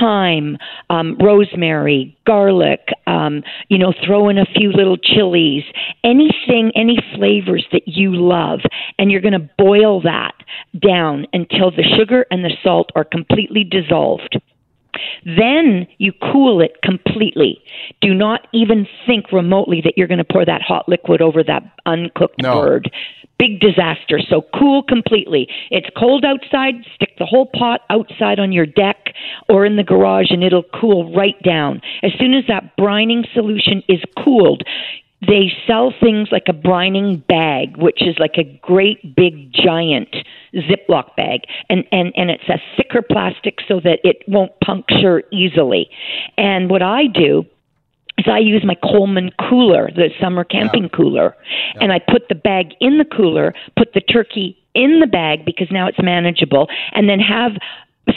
thyme, 0.00 0.56
um, 0.90 1.16
rosemary, 1.18 2.16
garlic. 2.26 2.88
Um, 3.06 3.42
you 3.68 3.78
know, 3.78 3.92
throw 4.06 4.28
in 4.28 4.38
a 4.38 4.46
few 4.46 4.72
little 4.72 4.96
chilies, 4.96 5.64
anything, 6.04 6.72
any 6.74 6.98
flavors 7.14 7.66
that 7.72 7.86
you 7.86 8.14
love, 8.14 8.60
and 8.98 9.10
you're 9.10 9.20
going 9.20 9.32
to 9.32 9.50
boil 9.58 10.00
that 10.02 10.32
down 10.80 11.26
until 11.32 11.70
the 11.70 11.84
sugar 11.96 12.26
and 12.30 12.44
the 12.44 12.56
salt 12.62 12.90
are 12.94 13.04
completely 13.04 13.64
dissolved. 13.64 14.40
Then 15.24 15.86
you 15.98 16.12
cool 16.32 16.60
it 16.60 16.82
completely. 16.82 17.62
Do 18.00 18.14
not 18.14 18.46
even 18.52 18.86
think 19.06 19.32
remotely 19.32 19.80
that 19.84 19.94
you're 19.96 20.08
going 20.08 20.18
to 20.18 20.24
pour 20.24 20.44
that 20.44 20.62
hot 20.62 20.88
liquid 20.88 21.20
over 21.22 21.42
that 21.44 21.62
uncooked 21.86 22.42
No. 22.42 22.60
bird. 22.62 22.90
Big 23.38 23.60
disaster. 23.60 24.20
So 24.20 24.42
cool 24.56 24.84
completely. 24.84 25.48
It's 25.70 25.88
cold 25.96 26.24
outside, 26.24 26.74
stick 26.94 27.10
the 27.18 27.26
whole 27.26 27.46
pot 27.46 27.80
outside 27.90 28.38
on 28.38 28.52
your 28.52 28.66
deck 28.66 29.14
or 29.48 29.66
in 29.66 29.76
the 29.76 29.82
garage 29.82 30.30
and 30.30 30.44
it'll 30.44 30.62
cool 30.80 31.12
right 31.12 31.40
down. 31.42 31.80
As 32.04 32.12
soon 32.20 32.34
as 32.34 32.44
that 32.46 32.76
brining 32.78 33.26
solution 33.34 33.82
is 33.88 34.00
cooled, 34.22 34.62
they 35.26 35.52
sell 35.66 35.94
things 36.00 36.28
like 36.32 36.46
a 36.48 36.52
brining 36.52 37.24
bag, 37.26 37.76
which 37.76 38.02
is 38.02 38.16
like 38.18 38.34
a 38.38 38.44
great 38.60 39.14
big 39.14 39.52
giant 39.52 40.14
Ziploc 40.54 41.14
bag, 41.16 41.42
and 41.68 41.84
and 41.92 42.12
and 42.16 42.30
it's 42.30 42.48
a 42.48 42.60
thicker 42.76 43.02
plastic 43.02 43.58
so 43.68 43.80
that 43.80 44.00
it 44.02 44.22
won't 44.26 44.52
puncture 44.64 45.22
easily. 45.32 45.88
And 46.36 46.68
what 46.68 46.82
I 46.82 47.06
do 47.06 47.44
is 48.18 48.26
I 48.30 48.38
use 48.38 48.64
my 48.64 48.74
Coleman 48.82 49.30
cooler, 49.48 49.90
the 49.94 50.10
summer 50.20 50.44
camping 50.44 50.88
cooler, 50.88 51.36
and 51.80 51.92
I 51.92 51.98
put 51.98 52.28
the 52.28 52.34
bag 52.34 52.72
in 52.80 52.98
the 52.98 53.04
cooler, 53.04 53.54
put 53.76 53.94
the 53.94 54.00
turkey 54.00 54.58
in 54.74 55.00
the 55.00 55.06
bag 55.06 55.44
because 55.44 55.68
now 55.70 55.86
it's 55.86 56.02
manageable, 56.02 56.68
and 56.94 57.08
then 57.08 57.20
have 57.20 57.52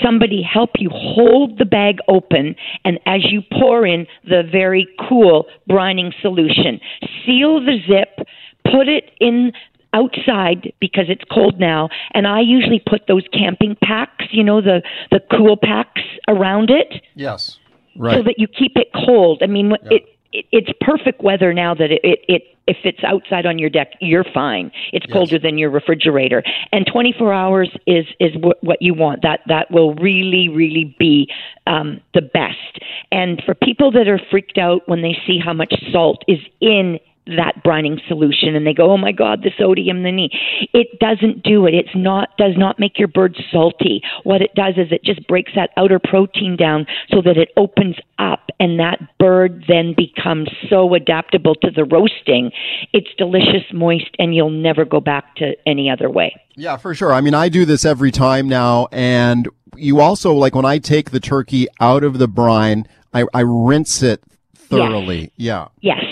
somebody 0.02 0.42
help 0.42 0.72
you 0.78 0.90
hold 0.92 1.58
the 1.60 1.66
bag 1.66 1.98
open 2.08 2.56
and 2.84 3.00
as 3.06 3.22
you 3.32 3.42
pour 3.60 3.86
in 3.86 4.08
the 4.24 4.44
very 4.52 4.88
cool 5.08 5.46
brining 5.70 6.12
solution 6.22 6.80
seal 7.26 7.60
the 7.60 7.78
zip 7.88 8.28
put 8.72 8.88
it 8.88 9.12
in 9.20 9.52
outside 9.94 10.74
because 10.80 11.06
it's 11.08 11.24
cold 11.32 11.60
now 11.60 11.88
and 12.14 12.28
i 12.28 12.42
usually 12.42 12.82
put 12.86 13.04
those 13.08 13.24
camping 13.32 13.78
packs 13.84 14.26
you 14.32 14.44
know 14.44 14.60
the 14.60 14.82
the 15.12 15.22
cool 15.32 15.56
packs 15.56 16.02
around 16.28 16.70
it 16.70 17.02
Yes. 17.16 17.60
Right. 17.98 18.18
So 18.18 18.24
that 18.24 18.36
you 18.38 18.48
keep 18.48 18.74
it 18.76 18.90
cold. 19.06 19.42
I 19.42 19.48
mean, 19.48 19.72
it, 19.84 20.04
it 20.36 20.46
it's 20.52 20.70
perfect 20.82 21.22
weather 21.22 21.54
now 21.54 21.74
that 21.74 21.92
it, 21.92 22.02
it 22.04 22.20
it 22.28 22.44
if 22.68 22.78
it's 22.84 23.04
outside 23.04 23.46
on 23.46 23.60
your 23.60 23.70
deck, 23.70 23.92
you're 24.02 24.26
fine. 24.34 24.72
It's 24.92 25.06
colder 25.14 25.38
than 25.38 25.60
your 25.60 25.70
refrigerator, 25.70 26.44
and 26.72 26.88
24 26.92 27.32
hours 27.32 27.70
is 27.86 28.06
is 28.20 28.32
what, 28.38 28.64
what 28.64 28.82
you 28.82 28.94
want. 28.94 29.22
That 29.22 29.42
that 29.48 29.72
will 29.72 29.94
really 29.96 30.50
really 30.50 30.96
be 30.98 31.30
um, 31.68 32.02
the 32.14 32.22
best. 32.22 32.80
And 33.12 33.42
for 33.46 33.54
people 33.54 33.92
that 33.92 34.08
are 34.08 34.20
freaked 34.32 34.58
out 34.58 34.88
when 34.88 35.02
they 35.02 35.18
see 35.28 35.40
how 35.44 35.54
much 35.54 35.74
salt 35.92 36.24
is 36.28 36.40
in 36.60 37.00
that 37.28 37.64
brining 37.64 38.00
solution 38.08 38.56
and 38.56 38.68
they 38.68 38.74
go 38.74 38.92
oh 38.92 38.98
my 38.98 39.12
god 39.12 39.42
the 39.44 39.52
sodium 39.58 40.04
the 40.04 40.12
knee. 40.12 40.30
It 40.74 41.00
doesn't 41.00 41.44
do 41.44 41.66
it. 41.66 41.74
It's 41.74 41.96
not 41.96 42.30
does 42.38 42.54
not 42.58 42.80
make 42.80 43.00
your 43.00 43.08
bird 43.08 43.36
salty. 43.52 44.02
What 44.24 44.42
it 44.42 44.54
does 44.56 44.76
is 44.78 44.92
it 44.92 45.04
just 45.04 45.28
breaks 45.28 45.52
that 45.56 45.72
outer 45.78 46.00
protein 46.00 46.56
down 46.56 46.86
so 47.10 47.22
that 47.24 47.38
it 47.38 47.50
opens 47.58 47.96
up 48.20 48.50
and 48.60 48.80
that 48.80 49.00
bird 49.20 49.66
then 49.68 49.94
becomes 49.96 50.50
so 50.70 50.94
adaptable 50.94 51.56
to 51.56 51.72
the 51.72 51.84
roasting. 51.84 52.52
It's 52.94 53.10
delicious 53.18 53.64
moist 53.74 54.10
and 54.20 54.36
you'll 54.36 54.50
never 54.50 54.86
go 54.86 55.00
back 55.00 55.36
to 55.38 55.56
any 55.66 55.90
other 55.90 56.10
way. 56.10 56.36
Yeah, 56.56 56.78
for 56.78 56.94
sure. 56.96 57.14
I 57.14 57.22
mean, 57.22 57.34
I 57.34 57.50
do 57.50 57.66
this 57.66 57.84
every 57.84 58.12
time 58.12 58.48
now, 58.48 58.88
and 58.92 59.50
you 59.76 60.00
also 60.00 60.34
like 60.34 60.56
when 60.56 60.66
I 60.66 60.78
take 60.78 61.12
the 61.12 61.20
turkey 61.20 61.68
out 61.82 62.04
of 62.04 62.18
the 62.18 62.30
brine, 62.30 62.88
I, 63.14 63.26
I 63.34 63.42
rinse 63.42 64.02
it 64.02 64.24
thoroughly. 64.56 65.32
Yeah. 65.36 65.68
yes 65.82 66.04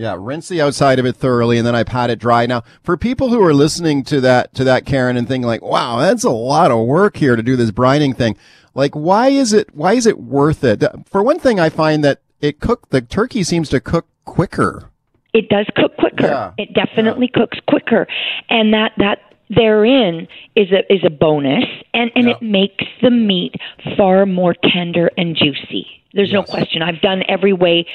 Yeah, 0.00 0.16
rinse 0.18 0.48
the 0.48 0.62
outside 0.62 0.98
of 0.98 1.04
it 1.04 1.14
thoroughly, 1.16 1.58
and 1.58 1.66
then 1.66 1.74
I 1.74 1.84
pat 1.84 2.08
it 2.08 2.18
dry. 2.18 2.46
Now, 2.46 2.62
for 2.82 2.96
people 2.96 3.28
who 3.28 3.42
are 3.42 3.52
listening 3.52 4.02
to 4.04 4.18
that 4.22 4.54
to 4.54 4.64
that 4.64 4.86
Caren 4.86 5.18
and 5.18 5.28
thinking 5.28 5.46
like, 5.46 5.60
"Wow, 5.60 5.98
that's 5.98 6.24
a 6.24 6.30
lot 6.30 6.70
of 6.70 6.86
work 6.86 7.18
here 7.18 7.36
to 7.36 7.42
do 7.42 7.54
this 7.54 7.70
brining 7.70 8.16
thing," 8.16 8.38
like, 8.74 8.94
why 8.94 9.28
is 9.28 9.52
it 9.52 9.74
why 9.74 9.92
is 9.92 10.06
it 10.06 10.18
worth 10.18 10.64
it? 10.64 10.82
For 11.04 11.22
one 11.22 11.38
thing, 11.38 11.60
I 11.60 11.68
find 11.68 12.02
that 12.02 12.20
it 12.40 12.60
cook 12.60 12.88
the 12.88 13.02
turkey 13.02 13.42
seems 13.42 13.68
to 13.68 13.78
cook 13.80 14.06
quicker. 14.24 14.88
it 15.34 15.50
does 15.50 15.66
cook 15.76 15.94
quicker. 15.98 16.26
Yeah. 16.26 16.52
It 16.56 16.72
definitely 16.72 17.28
cooks 17.28 17.58
quicker, 17.68 18.06
and 18.48 18.72
that 18.72 18.92
that 18.96 19.18
therein 19.50 20.26
is 20.56 20.72
a 20.72 20.90
is 20.90 21.04
a 21.04 21.10
bonus, 21.10 21.64
and 21.92 22.10
and 22.14 22.26
it 22.26 22.40
makes 22.40 22.86
the 23.02 23.10
meat 23.10 23.54
far 23.98 24.24
more 24.24 24.54
tender 24.54 25.10
and 25.18 25.36
juicy. 25.36 25.86
There's 26.12 26.32
no 26.32 26.42
question. 26.42 26.82
I've 26.82 27.00
done 27.00 27.22
every 27.28 27.52
way 27.52 27.86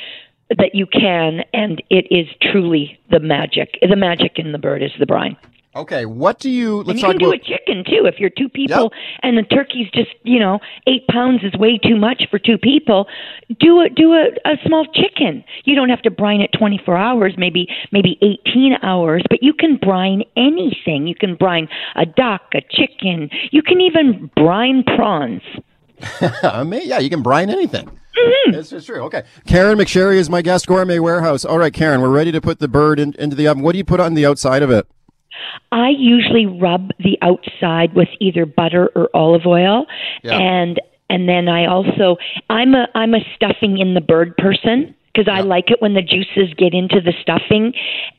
that 0.49 0.71
you 0.73 0.85
can, 0.85 1.41
and 1.53 1.81
it 1.89 2.05
is 2.11 2.27
truly 2.41 2.99
the 3.11 3.19
magic. 3.19 3.77
The 3.81 3.95
magic 3.95 4.33
in 4.37 4.51
the 4.51 4.59
bird 4.59 4.83
is 4.83 4.91
the 4.99 5.05
brine. 5.05 5.37
Okay, 5.75 6.05
what 6.05 6.39
do 6.39 6.49
you? 6.49 6.83
Let's 6.83 6.99
you 6.99 7.01
talk 7.01 7.11
can 7.11 7.19
do 7.19 7.27
about. 7.27 7.41
a 7.41 7.43
chicken 7.43 7.83
too 7.83 8.05
if 8.05 8.17
you're 8.17 8.29
two 8.29 8.47
people 8.47 8.93
and 9.23 9.37
the 9.37 9.43
turkey's 9.43 9.89
just 9.93 10.11
you 10.23 10.39
know 10.39 10.59
eight 10.87 11.05
pounds 11.07 11.43
is 11.43 11.53
way 11.59 11.77
too 11.77 11.97
much 11.97 12.23
for 12.31 12.39
two 12.39 12.57
people. 12.57 13.07
Do 13.59 13.81
a 13.81 13.89
do 13.89 14.13
a, 14.13 14.27
a 14.45 14.55
small 14.65 14.85
chicken. 14.93 15.43
You 15.65 15.75
don't 15.75 15.89
have 15.89 16.01
to 16.03 16.11
brine 16.11 16.39
it 16.39 16.51
24 16.57 16.95
hours, 16.95 17.33
maybe 17.37 17.67
maybe 17.91 18.17
18 18.21 18.77
hours, 18.83 19.23
but 19.29 19.43
you 19.43 19.53
can 19.53 19.75
brine 19.75 20.23
anything. 20.37 21.07
You 21.07 21.15
can 21.15 21.35
brine 21.35 21.67
a 21.97 22.05
duck, 22.05 22.43
a 22.53 22.61
chicken. 22.69 23.29
You 23.51 23.61
can 23.61 23.81
even 23.81 24.31
brine 24.37 24.83
prawns. 24.83 25.41
I 26.43 26.63
mean, 26.63 26.81
yeah, 26.85 26.99
you 26.99 27.09
can 27.09 27.21
brine 27.21 27.49
anything. 27.49 27.85
Mm-hmm. 27.87 28.51
This 28.51 28.71
is 28.71 28.85
true. 28.85 29.01
Okay. 29.03 29.23
Caren 29.47 29.75
McSherry 29.75 30.15
is 30.15 30.29
my 30.29 30.41
guest, 30.41 30.67
Gourmet 30.67 30.99
Warehouse. 30.99 31.43
All 31.45 31.57
right, 31.57 31.73
Caren, 31.73 32.01
we're 32.01 32.09
ready 32.09 32.31
to 32.31 32.41
put 32.41 32.59
the 32.59 32.67
bird 32.67 32.99
in, 32.99 33.13
into 33.19 33.35
the 33.35 33.47
oven. 33.47 33.63
What 33.63 33.73
do 33.73 33.77
you 33.77 33.83
put 33.85 33.99
on 33.99 34.13
the 34.13 34.25
outside 34.25 34.63
of 34.63 34.71
it? 34.71 34.87
I 35.71 35.89
usually 35.89 36.45
rub 36.45 36.91
the 36.99 37.17
outside 37.21 37.93
with 37.93 38.07
either 38.21 38.45
butter 38.45 38.89
or 38.95 39.09
olive 39.13 39.45
oil, 39.45 39.85
Yeah. 40.23 40.37
and 40.37 40.79
and 41.09 41.27
then 41.29 41.47
I 41.49 41.65
also 41.65 42.15
I'm 42.49 42.73
a 42.73 42.87
I'm 42.95 43.13
a 43.13 43.19
stuffing 43.35 43.77
in 43.79 43.93
the 43.95 44.01
bird 44.01 44.35
person 44.37 44.95
because 45.16 45.32
I 45.32 45.41
like 45.41 45.72
it 45.72 45.82
when 45.82 45.93
the 45.93 46.01
juices 46.01 46.53
get 46.57 46.74
into 46.74 46.99
the 46.99 47.13
stuffing, 47.22 47.74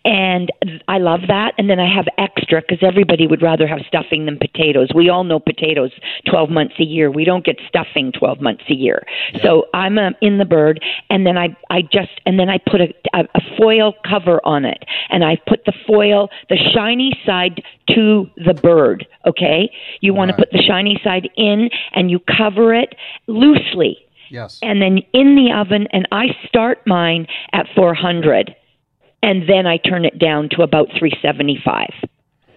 and 0.05 0.51
I 0.89 0.99
love 0.99 1.21
that. 1.29 1.53
And 1.59 1.69
then 1.69 1.79
I 1.79 1.93
have 1.93 2.07
extra 2.19 2.61
because 2.61 2.79
everybody 2.83 3.27
would 3.27 3.43
rather 3.43 3.67
have 3.67 3.81
stuffing 3.87 4.25
than 4.25 4.39
potatoes. 4.39 4.89
We 4.95 5.11
all 5.11 5.25
know 5.25 5.39
potatoes 5.39 5.91
12 6.29 6.51
months 6.51 6.75
a 6.79 6.85
year. 6.85 7.11
We 7.11 7.25
don't 7.25 7.45
get 7.45 7.57
stuffing 7.69 8.13
12 8.13 8.41
months 8.41 8.65
a 8.71 8.75
year. 8.75 9.03
So 9.43 9.67
I'm 9.75 9.99
um, 9.99 10.15
in 10.23 10.39
the 10.39 10.45
bird, 10.45 10.83
and 11.11 11.27
then 11.27 11.37
I 11.37 11.57
I 11.71 11.83
just 11.83 12.21
and 12.25 12.39
then 12.39 12.49
I 12.49 12.59
put 12.59 12.81
a, 12.81 12.95
a, 13.15 13.25
a 13.35 13.41
foil 13.59 13.95
cover 14.09 14.41
on 14.45 14.65
it, 14.65 14.85
and 15.11 15.25
I 15.25 15.37
put 15.47 15.65
the 15.67 15.75
foil 15.87 16.31
the 16.49 16.59
shiny 16.75 17.13
side 17.27 17.63
to 17.95 18.29
the 18.37 18.55
bird. 18.55 19.07
Okay, 19.27 19.71
you 20.01 20.15
want 20.15 20.31
to 20.31 20.37
put 20.37 20.51
the 20.51 20.63
shiny 20.67 21.01
side 21.05 21.29
in, 21.37 21.69
and 21.95 22.11
you 22.11 22.21
cover 22.21 22.73
it 22.73 22.95
loosely 23.27 24.06
Yes. 24.31 24.59
and 24.63 24.81
then 24.83 24.99
in 25.13 25.37
the 25.37 25.53
oven 25.53 25.87
and 25.93 26.07
I 26.13 26.27
start 26.49 26.79
mine 26.87 27.27
at 27.53 27.67
400 27.75 28.55
and 29.23 29.49
then 29.49 29.67
I 29.67 29.79
turn 29.79 30.05
it 30.05 30.19
down 30.19 30.49
to 30.51 30.63
about 30.63 30.89
375. 30.99 31.89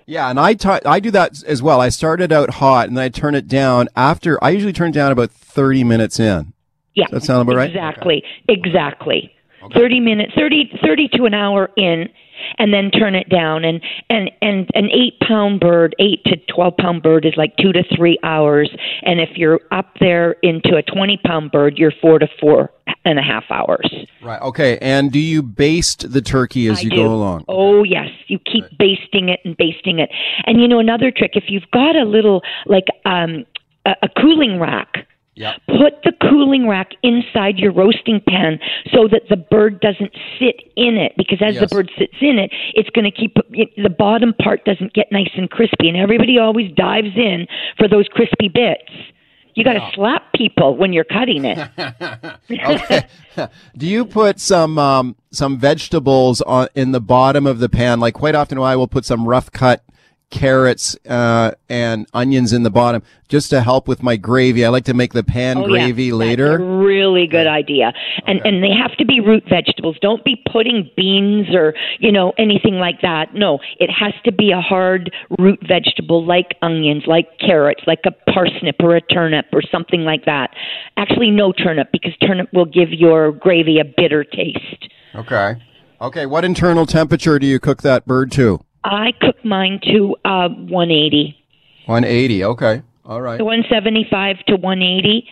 Yeah, 0.05 0.29
and 0.29 0.39
I 0.39 0.55
ta- 0.55 0.79
I 0.85 0.99
do 0.99 1.11
that 1.11 1.43
as 1.43 1.61
well. 1.61 1.79
I 1.81 1.89
start 1.89 2.19
it 2.19 2.31
out 2.31 2.49
hot 2.55 2.87
and 2.87 2.97
then 2.97 3.03
I 3.03 3.09
turn 3.09 3.35
it 3.35 3.47
down 3.47 3.89
after. 3.95 4.43
I 4.43 4.49
usually 4.49 4.73
turn 4.73 4.89
it 4.89 4.93
down 4.93 5.11
about 5.11 5.29
thirty 5.29 5.83
minutes 5.83 6.19
in. 6.19 6.53
Yeah. 6.95 7.05
Does 7.05 7.21
that 7.21 7.27
sound 7.27 7.43
about 7.43 7.57
right? 7.57 7.69
Exactly. 7.69 8.23
Exactly. 8.47 9.31
30 9.73 9.99
minutes 9.99 10.31
30 10.35 10.79
30 10.83 11.09
to 11.09 11.25
an 11.25 11.33
hour 11.35 11.69
in 11.77 12.09
and 12.57 12.73
then 12.73 12.91
turn 12.91 13.15
it 13.15 13.29
down 13.29 13.63
and 13.63 13.81
and 14.09 14.31
and 14.41 14.69
an 14.73 14.89
8 14.91 15.19
pound 15.27 15.59
bird 15.59 15.95
8 15.99 16.23
to 16.25 16.35
12 16.53 16.77
pound 16.77 17.03
bird 17.03 17.25
is 17.25 17.33
like 17.37 17.55
2 17.57 17.71
to 17.73 17.83
3 17.95 18.19
hours 18.23 18.69
and 19.03 19.19
if 19.19 19.37
you're 19.37 19.61
up 19.71 19.93
there 19.99 20.33
into 20.43 20.75
a 20.75 20.83
20 20.83 21.17
pound 21.25 21.51
bird 21.51 21.77
you're 21.77 21.93
4 22.01 22.19
to 22.19 22.27
four 22.39 22.71
and 23.05 23.17
a 23.17 23.21
half 23.21 23.45
hours. 23.49 23.89
Right. 24.21 24.41
Okay. 24.41 24.77
And 24.79 25.11
do 25.11 25.19
you 25.19 25.41
baste 25.41 26.11
the 26.11 26.21
turkey 26.21 26.67
as 26.67 26.79
I 26.79 26.81
you 26.81 26.89
do. 26.89 26.95
go 26.97 27.13
along? 27.13 27.45
Oh 27.47 27.83
yes, 27.83 28.09
you 28.27 28.39
keep 28.39 28.65
basting 28.77 29.29
it 29.29 29.39
and 29.45 29.55
basting 29.57 29.99
it. 29.99 30.09
And 30.45 30.61
you 30.61 30.67
know 30.67 30.79
another 30.79 31.11
trick 31.11 31.31
if 31.35 31.45
you've 31.47 31.69
got 31.71 31.95
a 31.95 32.03
little 32.03 32.41
like 32.65 32.85
um 33.05 33.45
a, 33.85 33.95
a 34.03 34.09
cooling 34.19 34.59
rack 34.59 35.07
Yeah. 35.39 35.55
Put 35.67 36.03
the 36.03 36.11
cooling 36.29 36.67
rack 36.67 36.89
inside 37.01 37.57
your 37.59 37.71
roasting 37.71 38.19
pan 38.27 38.59
so 38.93 39.07
that 39.07 39.21
the 39.29 39.37
bird 39.37 39.79
doesn't 39.79 40.11
sit 40.37 40.55
in 40.75 40.97
it 40.97 41.13
because 41.15 41.41
as 41.41 41.55
Yes. 41.55 41.61
the 41.61 41.73
bird 41.73 41.89
sits 41.97 42.15
in 42.19 42.37
it, 42.37 42.51
it's 42.73 42.89
going 42.89 43.05
to 43.05 43.11
keep 43.11 43.37
it, 43.51 43.69
the 43.81 43.89
bottom 43.89 44.33
part 44.33 44.65
doesn't 44.65 44.91
get 44.93 45.07
nice 45.13 45.29
and 45.37 45.49
crispy 45.49 45.87
and 45.87 45.95
everybody 45.95 46.37
always 46.37 46.69
dives 46.75 47.15
in 47.15 47.47
for 47.77 47.87
those 47.87 48.05
crispy 48.11 48.49
bits. 48.49 48.91
You 49.55 49.63
got 49.63 49.73
to 49.73 49.91
slap 49.95 50.33
people 50.35 50.75
when 50.75 50.91
you're 50.91 51.05
cutting 51.05 51.45
it. 51.45 51.57
Okay. 52.51 53.07
do 53.77 53.85
you 53.87 54.03
put 54.05 54.39
some 54.39 54.77
um, 54.77 55.15
some 55.31 55.57
vegetables 55.57 56.41
on 56.41 56.67
in 56.75 56.91
the 56.91 56.99
bottom 57.01 57.45
of 57.45 57.59
the 57.59 57.69
pan? 57.69 57.99
Like 58.01 58.13
quite 58.13 58.35
often, 58.35 58.57
I 58.57 58.75
will 58.75 58.87
put 58.87 59.05
some 59.05 59.27
rough 59.27 59.51
cut 59.51 59.83
carrots 60.29 60.95
uh, 61.07 61.51
and 61.69 62.07
onions 62.13 62.53
in 62.53 62.63
the 62.63 62.69
bottom 62.69 63.01
just 63.29 63.49
to 63.49 63.61
help 63.61 63.87
with 63.87 64.03
my 64.03 64.15
gravy. 64.15 64.63
I 64.65 64.69
like 64.69 64.85
to 64.85 64.93
make 64.93 65.13
the 65.13 65.23
pan 65.23 65.57
Oh, 65.57 65.61
yeah. 65.61 65.67
gravy 65.85 66.09
That's 66.11 66.19
later. 66.19 66.55
a 66.55 66.77
really 66.83 67.25
good 67.27 67.47
idea. 67.47 67.93
And 68.27 68.39
and 68.45 68.63
they 68.63 68.71
have 68.71 68.95
to 68.97 69.05
be 69.05 69.19
root 69.19 69.43
vegetables. 69.49 69.97
Don't 70.01 70.23
be 70.23 70.41
putting 70.51 70.89
beans 70.95 71.47
or, 71.53 71.73
you 71.99 72.11
know, 72.11 72.33
anything 72.37 72.75
like 72.75 73.01
that. 73.01 73.33
No, 73.33 73.59
it 73.79 73.89
has 73.89 74.13
to 74.25 74.31
be 74.31 74.51
a 74.51 74.61
hard 74.61 75.11
root 75.39 75.59
vegetable 75.67 76.25
like 76.25 76.55
onions, 76.61 77.03
like 77.07 77.27
carrots, 77.39 77.81
like 77.87 78.01
a 78.05 78.31
parsnip 78.31 78.75
or 78.81 78.95
a 78.95 79.01
turnip 79.01 79.47
or 79.53 79.61
something 79.71 80.01
like 80.01 80.25
that. 80.25 80.51
Actually 80.97 81.31
no 81.31 81.51
turnip 81.51 81.89
because 81.91 82.13
turnip 82.21 82.49
will 82.53 82.65
give 82.65 82.89
your 82.91 83.31
gravy 83.31 83.79
a 83.79 83.83
bitter 83.85 84.23
taste. 84.23 84.89
Okay. 85.15 85.55
Okay. 86.01 86.25
What 86.25 86.45
internal 86.45 86.85
temperature 86.85 87.39
do 87.39 87.47
you 87.47 87.59
cook 87.59 87.81
that 87.81 88.05
bird 88.05 88.31
to? 88.33 88.61
I 88.83 89.13
cook 89.19 89.43
mine 89.43 89.79
to 89.83 90.15
uh 90.25 90.49
180. 90.49 91.35
180. 91.85 92.43
Okay. 92.43 92.81
All 93.05 93.21
right. 93.21 93.41
175 93.41 94.37
to 94.47 94.55
180 94.55 95.27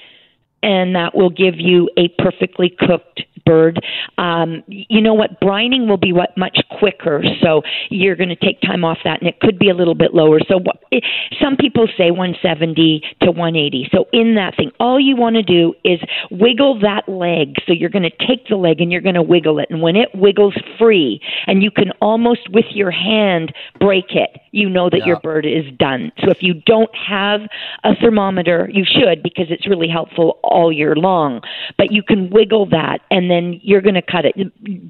and 0.63 0.95
that 0.95 1.15
will 1.15 1.29
give 1.29 1.55
you 1.59 1.89
a 1.97 2.07
perfectly 2.21 2.75
cooked 2.79 3.21
bird. 3.47 3.79
Um, 4.17 4.63
you 4.67 5.01
know 5.01 5.13
what? 5.13 5.39
Brining 5.41 5.87
will 5.87 5.97
be 5.97 6.11
what 6.11 6.37
much 6.37 6.59
quicker, 6.79 7.23
so 7.41 7.61
you're 7.89 8.15
going 8.15 8.29
to 8.29 8.35
take 8.35 8.61
time 8.61 8.83
off 8.83 8.99
that, 9.03 9.21
and 9.21 9.27
it 9.27 9.39
could 9.39 9.57
be 9.57 9.69
a 9.69 9.73
little 9.73 9.95
bit 9.95 10.13
lower. 10.13 10.39
So 10.47 10.57
what, 10.57 10.83
it, 10.91 11.03
some 11.41 11.55
people 11.55 11.87
say 11.97 12.11
170 12.11 13.01
to 13.21 13.31
180. 13.31 13.89
So 13.91 14.05
in 14.11 14.35
that 14.35 14.55
thing, 14.57 14.71
all 14.79 14.99
you 14.99 15.15
want 15.15 15.35
to 15.35 15.43
do 15.43 15.73
is 15.83 15.99
wiggle 16.31 16.79
that 16.81 17.07
leg. 17.07 17.55
So 17.65 17.73
you're 17.73 17.89
going 17.89 18.09
to 18.09 18.27
take 18.27 18.47
the 18.49 18.55
leg 18.55 18.81
and 18.81 18.91
you're 18.91 19.01
going 19.01 19.15
to 19.15 19.23
wiggle 19.23 19.59
it, 19.59 19.67
and 19.69 19.81
when 19.81 19.95
it 19.95 20.09
wiggles 20.13 20.55
free, 20.77 21.21
and 21.45 21.63
you 21.63 21.71
can 21.71 21.91
almost 22.01 22.41
with 22.51 22.65
your 22.71 22.91
hand 22.91 23.53
break 23.79 24.05
it, 24.09 24.41
you 24.57 24.69
know 24.69 24.89
that 24.89 25.05
your 25.05 25.19
bird 25.19 25.45
is 25.45 25.65
done. 25.77 26.11
So 26.23 26.29
if 26.31 26.41
you 26.41 26.55
don't 26.65 26.89
have 26.95 27.41
a 27.83 27.95
thermometer, 27.95 28.69
you 28.73 28.83
should 28.85 29.21
because 29.23 29.45
it's 29.49 29.67
really 29.67 29.87
helpful 29.87 30.39
all 30.43 30.71
year 30.71 30.95
long. 30.95 31.41
But 31.77 31.91
you 31.91 32.01
can 32.03 32.29
wiggle 32.29 32.65
that 32.71 32.99
and 33.11 33.29
then 33.29 33.59
you're 33.63 33.81
going 33.81 33.95
to 33.95 34.01
cut 34.01 34.25
it. 34.25 34.35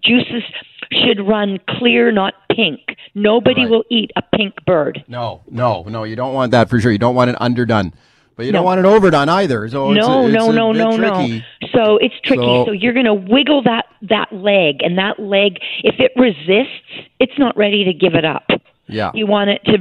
Juices 0.02 0.44
should 0.92 1.20
run 1.28 1.60
clear, 1.70 2.12
not 2.12 2.34
pink. 2.50 2.80
Nobody 3.14 3.66
will 3.66 3.84
eat 3.90 4.12
a 4.16 4.22
pink 4.36 4.54
bird. 4.66 5.04
No, 5.08 5.42
no, 5.50 5.84
no. 5.84 6.04
You 6.04 6.16
don't 6.16 6.34
want 6.34 6.52
that 6.52 6.70
for 6.70 6.80
sure. 6.80 6.92
You 6.92 6.98
don't 6.98 7.16
want 7.16 7.30
it 7.30 7.36
underdone, 7.42 7.94
but 8.38 8.46
you 8.46 8.52
No. 8.52 8.60
don't 8.60 8.66
want 8.66 8.80
it 8.80 8.86
overdone 8.86 9.28
either. 9.30 9.68
So 9.68 9.92
it's 9.92 10.00
no, 10.08 10.22
a, 10.22 10.26
it's 10.28 10.34
no, 10.34 10.52
no, 10.52 10.72
no, 10.72 10.98
tricky. 10.98 11.40
no. 11.40 11.68
So 11.74 11.98
it's 11.98 12.16
tricky. 12.24 12.42
So- 12.42 12.66
So, 12.68 12.72
you're 12.72 12.94
going 12.94 13.06
to 13.06 13.14
wiggle 13.14 13.64
that 13.64 13.86
that 14.04 14.32
leg, 14.32 14.82
and 14.84 14.98
that 14.98 15.20
leg, 15.20 15.58
if 15.84 15.96
it 16.00 16.12
resists, 16.16 17.08
it's 17.20 17.38
not 17.38 17.58
ready 17.58 17.84
to 17.86 17.94
give 17.94 18.14
it 18.16 18.24
up. 18.26 18.46
Yeah. 18.88 19.12
You 19.14 19.28
want 19.28 19.50
it 19.50 19.62
to 19.66 19.76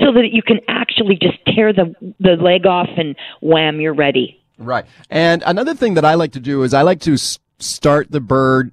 so 0.00 0.12
that 0.12 0.28
you 0.32 0.42
can 0.42 0.60
actually 0.68 1.16
just 1.20 1.38
tear 1.54 1.72
the 1.72 1.94
the 2.20 2.36
leg 2.36 2.66
off, 2.66 2.88
and 2.96 3.14
wham, 3.40 3.80
you're 3.80 3.94
ready. 3.94 4.42
Right. 4.58 4.84
And 5.10 5.42
another 5.46 5.74
thing 5.74 5.94
that 5.94 6.04
I 6.04 6.14
like 6.14 6.32
to 6.32 6.40
do 6.40 6.62
is 6.64 6.74
I 6.74 6.82
like 6.82 7.00
to 7.02 7.14
s- 7.14 7.38
start 7.60 8.10
the 8.10 8.20
bird 8.20 8.72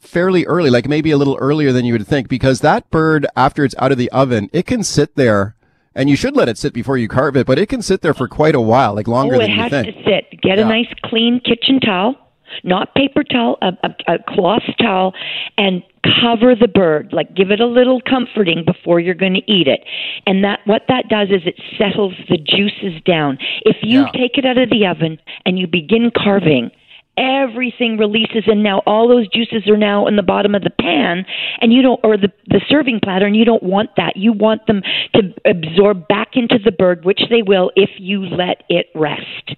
fairly 0.00 0.44
early, 0.46 0.70
like 0.70 0.88
maybe 0.88 1.10
a 1.10 1.16
little 1.16 1.36
earlier 1.40 1.70
than 1.72 1.84
you 1.84 1.92
would 1.92 2.06
think, 2.06 2.28
because 2.28 2.60
that 2.60 2.90
bird, 2.90 3.26
after 3.36 3.64
it's 3.64 3.74
out 3.78 3.92
of 3.92 3.98
the 3.98 4.10
oven, 4.10 4.50
it 4.52 4.66
can 4.66 4.82
sit 4.82 5.14
there. 5.14 5.54
And 5.94 6.10
you 6.10 6.16
should 6.16 6.34
let 6.34 6.48
it 6.48 6.58
sit 6.58 6.72
before 6.72 6.98
you 6.98 7.06
carve 7.06 7.36
it, 7.36 7.46
but 7.46 7.56
it 7.56 7.68
can 7.68 7.80
sit 7.80 8.00
there 8.02 8.14
for 8.14 8.26
quite 8.26 8.56
a 8.56 8.60
while, 8.60 8.94
like 8.94 9.06
longer 9.06 9.36
oh, 9.36 9.38
than 9.38 9.50
it 9.50 9.54
you 9.54 9.60
has 9.60 9.70
to 9.70 9.92
sit. 10.04 10.40
Get 10.42 10.58
Yeah. 10.58 10.64
a 10.64 10.68
nice 10.68 10.92
clean 11.04 11.38
kitchen 11.44 11.78
towel, 11.78 12.16
not 12.62 12.94
paper 12.94 13.24
towel, 13.24 13.58
a, 13.62 13.72
a, 13.82 14.14
a 14.14 14.18
cloth 14.28 14.62
towel, 14.80 15.14
and 15.58 15.82
cover 16.22 16.54
the 16.54 16.68
bird. 16.68 17.12
Like 17.12 17.34
give 17.34 17.50
it 17.50 17.60
a 17.60 17.66
little 17.66 18.00
comforting 18.00 18.64
before 18.64 19.00
you're 19.00 19.14
going 19.14 19.34
to 19.34 19.52
eat 19.52 19.66
it. 19.66 19.84
And 20.26 20.44
that 20.44 20.60
what 20.66 20.82
that 20.88 21.08
does 21.08 21.28
is 21.30 21.42
it 21.46 21.60
settles 21.78 22.14
the 22.28 22.36
juices 22.38 23.02
down. 23.04 23.38
If 23.62 23.76
you 23.82 24.00
Yeah. 24.02 24.10
take 24.14 24.36
it 24.38 24.44
out 24.44 24.58
of 24.58 24.70
the 24.70 24.86
oven 24.86 25.18
and 25.46 25.58
you 25.58 25.66
begin 25.66 26.10
carving. 26.14 26.70
Everything 27.16 27.96
releases, 27.96 28.42
and 28.48 28.64
now 28.64 28.82
all 28.86 29.06
those 29.06 29.28
juices 29.28 29.68
are 29.68 29.76
now 29.76 30.08
in 30.08 30.16
the 30.16 30.22
bottom 30.24 30.52
of 30.56 30.62
the 30.62 30.70
pan, 30.70 31.24
and 31.60 31.72
you 31.72 31.80
don't, 31.80 32.00
or 32.02 32.16
the 32.16 32.32
the 32.48 32.60
serving 32.68 32.98
platter, 33.04 33.24
and 33.24 33.36
you 33.36 33.44
don't 33.44 33.62
want 33.62 33.90
that. 33.96 34.16
You 34.16 34.32
want 34.32 34.66
them 34.66 34.82
to 35.14 35.32
absorb 35.44 36.08
back 36.08 36.30
into 36.34 36.58
the 36.58 36.72
bird, 36.72 37.04
which 37.04 37.20
they 37.30 37.40
will 37.42 37.70
if 37.76 37.90
you 37.98 38.26
let 38.26 38.64
it 38.68 38.86
rest. 38.96 39.54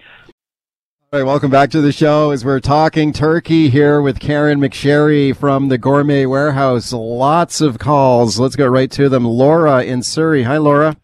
All 1.16 1.22
right, 1.22 1.26
welcome 1.26 1.50
back 1.50 1.70
to 1.70 1.80
the 1.80 1.92
show 1.92 2.30
as 2.30 2.44
we're 2.44 2.60
talking 2.60 3.10
turkey 3.10 3.70
here 3.70 4.02
with 4.02 4.18
Caren 4.18 4.58
McSherry 4.58 5.34
from 5.34 5.70
the 5.70 5.78
Gourmet 5.78 6.26
Warehouse. 6.26 6.92
Lots 6.92 7.62
of 7.62 7.78
calls. 7.78 8.38
Let's 8.38 8.54
go 8.54 8.66
right 8.66 8.90
to 8.90 9.08
them. 9.08 9.24
Laura 9.24 9.82
in 9.82 10.02
Surrey. 10.02 10.42
Hi, 10.42 10.58
Laura. 10.58 10.94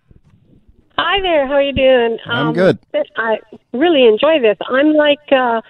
Hi 0.98 1.18
there. 1.22 1.46
How 1.46 1.54
are 1.54 1.62
you 1.62 1.72
doing? 1.72 2.18
Um, 2.26 2.48
I'm 2.48 2.52
good. 2.52 2.78
I 3.16 3.38
really 3.72 4.06
enjoy 4.06 4.38
this. 4.38 4.58
I'm 4.68 4.92
like 4.92 5.32
uh, 5.34 5.62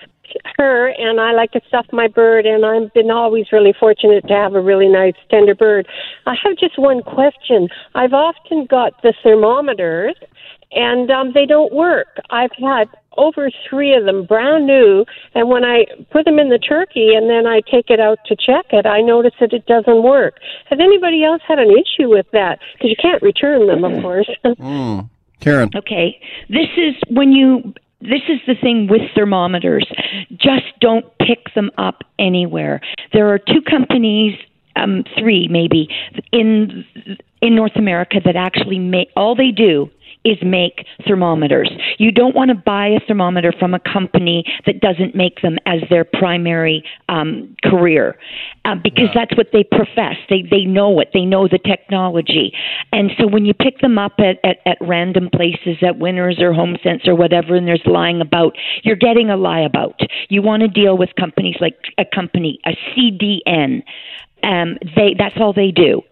her, 0.58 0.88
and 0.88 1.20
I 1.20 1.34
like 1.34 1.52
to 1.52 1.60
stuff 1.68 1.86
my 1.92 2.08
bird, 2.08 2.44
and 2.44 2.66
I've 2.66 2.92
been 2.94 3.12
always 3.12 3.46
really 3.52 3.72
fortunate 3.78 4.26
to 4.26 4.34
have 4.34 4.54
a 4.54 4.60
really 4.60 4.88
nice 4.88 5.14
tender 5.30 5.54
bird. 5.54 5.86
I 6.26 6.34
have 6.42 6.56
just 6.58 6.80
one 6.80 7.04
question. 7.04 7.68
I've 7.94 8.12
often 8.12 8.66
got 8.66 9.02
the 9.02 9.14
thermometers, 9.22 10.16
and 10.72 11.12
um, 11.12 11.30
they 11.32 11.46
don't 11.46 11.72
work. 11.72 12.18
I've 12.30 12.50
had 12.60 12.88
over 13.16 13.50
three 13.68 13.94
of 13.94 14.04
them 14.04 14.24
brand 14.24 14.66
new 14.66 15.04
and 15.34 15.48
when 15.48 15.64
i 15.64 15.84
put 16.10 16.24
them 16.24 16.38
in 16.38 16.48
the 16.48 16.58
turkey 16.58 17.14
and 17.14 17.28
then 17.28 17.46
i 17.46 17.60
take 17.70 17.90
it 17.90 18.00
out 18.00 18.18
to 18.26 18.36
check 18.36 18.66
it 18.70 18.86
i 18.86 19.00
notice 19.00 19.34
that 19.40 19.52
it 19.52 19.66
doesn't 19.66 20.02
work 20.02 20.38
has 20.68 20.78
anybody 20.80 21.24
else 21.24 21.42
had 21.46 21.58
an 21.58 21.70
issue 21.70 22.08
with 22.08 22.26
that 22.32 22.58
because 22.74 22.90
you 22.90 22.96
can't 23.00 23.22
return 23.22 23.66
them 23.66 23.84
of 23.84 24.02
course 24.02 24.28
Mm. 24.44 25.08
Caren. 25.42 25.74
Okay. 25.74 26.20
This 26.48 26.68
is 26.76 26.94
when 27.10 27.32
you 27.32 27.74
this 28.00 28.22
is 28.28 28.40
the 28.46 28.54
thing 28.60 28.88
with 28.88 29.02
thermometers. 29.14 29.86
Just 30.30 30.66
don't 30.80 31.06
pick 31.18 31.54
them 31.54 31.70
up 31.78 32.02
anywhere. 32.18 32.80
There 33.12 33.28
are 33.28 33.38
two 33.38 33.60
companies 33.68 34.38
um 34.76 35.04
three 35.18 35.48
maybe 35.48 35.88
in 36.32 36.84
in 37.42 37.54
North 37.54 37.76
America 37.76 38.20
that 38.24 38.36
actually 38.36 38.78
make 38.78 39.08
all 39.16 39.34
they 39.34 39.50
do 39.50 39.90
is 40.24 40.38
make 40.42 40.86
thermometers. 41.06 41.70
You 41.98 42.12
don't 42.12 42.34
want 42.34 42.50
to 42.50 42.54
buy 42.54 42.88
a 42.88 43.00
thermometer 43.06 43.52
from 43.58 43.74
a 43.74 43.80
company 43.80 44.44
that 44.66 44.80
doesn't 44.80 45.14
make 45.14 45.42
them 45.42 45.58
as 45.66 45.80
their 45.90 46.04
primary 46.04 46.84
um, 47.08 47.56
career, 47.64 48.18
uh, 48.64 48.76
because 48.82 49.08
that's 49.14 49.36
what 49.36 49.48
they 49.52 49.64
profess. 49.64 50.16
They 50.28 50.42
they 50.42 50.64
know 50.64 51.00
it. 51.00 51.10
They 51.12 51.24
know 51.24 51.48
the 51.48 51.58
technology, 51.58 52.52
and 52.92 53.10
so 53.18 53.26
when 53.26 53.44
you 53.44 53.54
pick 53.54 53.80
them 53.80 53.98
up 53.98 54.14
at 54.18 54.38
at, 54.44 54.58
at 54.66 54.78
random 54.80 55.28
places, 55.30 55.78
at 55.82 55.98
Winners 55.98 56.40
or 56.40 56.52
Home 56.52 56.76
Sense 56.82 57.06
or 57.06 57.14
whatever, 57.14 57.56
and 57.56 57.66
there's 57.66 57.82
lying 57.86 58.20
about, 58.20 58.56
you're 58.82 58.96
getting 58.96 59.30
a 59.30 59.36
lie 59.36 59.60
about. 59.60 60.00
You 60.28 60.42
want 60.42 60.62
to 60.62 60.68
deal 60.68 60.96
with 60.96 61.10
companies 61.18 61.56
like 61.60 61.76
a 61.98 62.04
company, 62.04 62.58
a 62.64 62.76
CDN. 62.90 63.82
Um, 64.42 64.78
they 64.96 65.14
that's 65.18 65.36
all 65.38 65.52
they 65.52 65.70
do. 65.70 66.02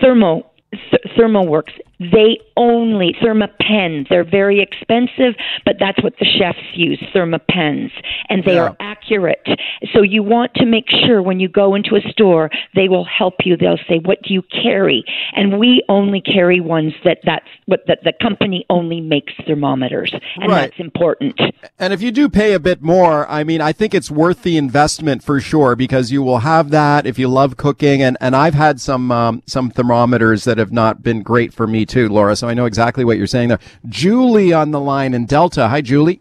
Thermo 0.00 0.44
Th- 0.72 1.02
ThermoWorks. 1.16 1.72
They 2.00 2.38
only 2.56 3.14
Thermapen. 3.20 4.08
They're 4.08 4.24
very 4.24 4.60
expensive, 4.60 5.34
but 5.64 5.76
that's 5.80 6.02
what 6.02 6.14
the 6.18 6.26
chefs 6.26 6.58
use, 6.74 7.02
Thermapens, 7.14 7.90
and 8.28 8.44
they 8.44 8.58
are 8.58 8.76
accurate. 8.80 9.46
So 9.92 10.02
you 10.02 10.22
want 10.22 10.54
to 10.54 10.66
make 10.66 10.86
sure 10.88 11.22
when 11.22 11.40
you 11.40 11.48
go 11.48 11.74
into 11.74 11.96
a 11.96 12.00
store, 12.10 12.50
they 12.74 12.88
will 12.88 13.04
help 13.04 13.34
you. 13.44 13.56
They'll 13.56 13.78
say, 13.88 13.98
"What 13.98 14.22
do 14.22 14.32
you 14.32 14.42
carry?" 14.42 15.04
And 15.34 15.58
we 15.58 15.82
only 15.88 16.20
carry 16.20 16.60
ones 16.60 16.94
that 17.04 17.18
that's 17.24 17.48
what 17.66 17.86
that 17.86 18.04
the 18.04 18.12
company 18.12 18.64
only 18.70 19.00
makes 19.00 19.32
thermometers, 19.46 20.12
and 20.36 20.50
Right. 20.50 20.70
that's 20.70 20.80
important. 20.80 21.40
And 21.78 21.92
if 21.92 22.00
you 22.02 22.10
do 22.10 22.28
pay 22.28 22.52
a 22.54 22.60
bit 22.60 22.82
more, 22.82 23.28
I 23.28 23.44
mean, 23.44 23.60
I 23.60 23.72
think 23.72 23.94
it's 23.94 24.10
worth 24.10 24.42
the 24.42 24.56
investment 24.56 25.22
for 25.22 25.40
sure 25.40 25.74
because 25.74 26.12
you 26.12 26.22
will 26.22 26.38
have 26.38 26.70
that 26.70 27.06
if 27.06 27.18
you 27.18 27.28
love 27.28 27.56
cooking. 27.56 28.02
And, 28.02 28.16
and 28.20 28.36
I've 28.36 28.54
had 28.54 28.80
some 28.80 29.10
um, 29.10 29.42
some 29.46 29.70
thermometers 29.70 30.44
that 30.44 30.58
have 30.58 30.72
not 30.72 31.02
been 31.02 31.22
great 31.22 31.52
for 31.52 31.66
me 31.66 31.84
too, 31.88 32.08
Laura. 32.08 32.36
So 32.36 32.48
I 32.48 32.54
know 32.54 32.66
exactly 32.66 33.04
what 33.04 33.16
you're 33.16 33.26
saying 33.26 33.48
there. 33.48 33.58
Julie 33.88 34.52
on 34.52 34.70
the 34.70 34.80
line 34.80 35.14
in 35.14 35.26
Delta. 35.26 35.68
Hi, 35.68 35.80
Julie. 35.80 36.20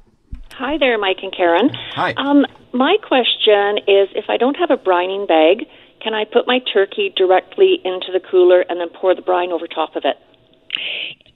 Hi 0.54 0.78
there, 0.80 0.98
Mike 0.98 1.20
and 1.22 1.32
Caren. 1.32 1.76
Hi. 1.94 2.14
Um, 2.18 2.46
my 2.74 2.98
question 3.08 3.78
is 3.88 4.10
if 4.16 4.26
I 4.30 4.38
don't 4.38 4.56
have 4.56 4.72
a 4.72 4.78
brining 4.78 5.28
bag, 5.28 5.68
can 6.02 6.14
I 6.14 6.26
put 6.26 6.48
my 6.48 6.60
turkey 6.74 7.14
directly 7.16 7.80
into 7.84 8.12
the 8.12 8.20
cooler 8.20 8.62
and 8.62 8.80
then 8.80 8.90
pour 8.90 9.14
the 9.14 9.22
brine 9.22 9.52
over 9.52 9.68
top 9.68 9.96
of 9.96 10.04
it? 10.06 10.18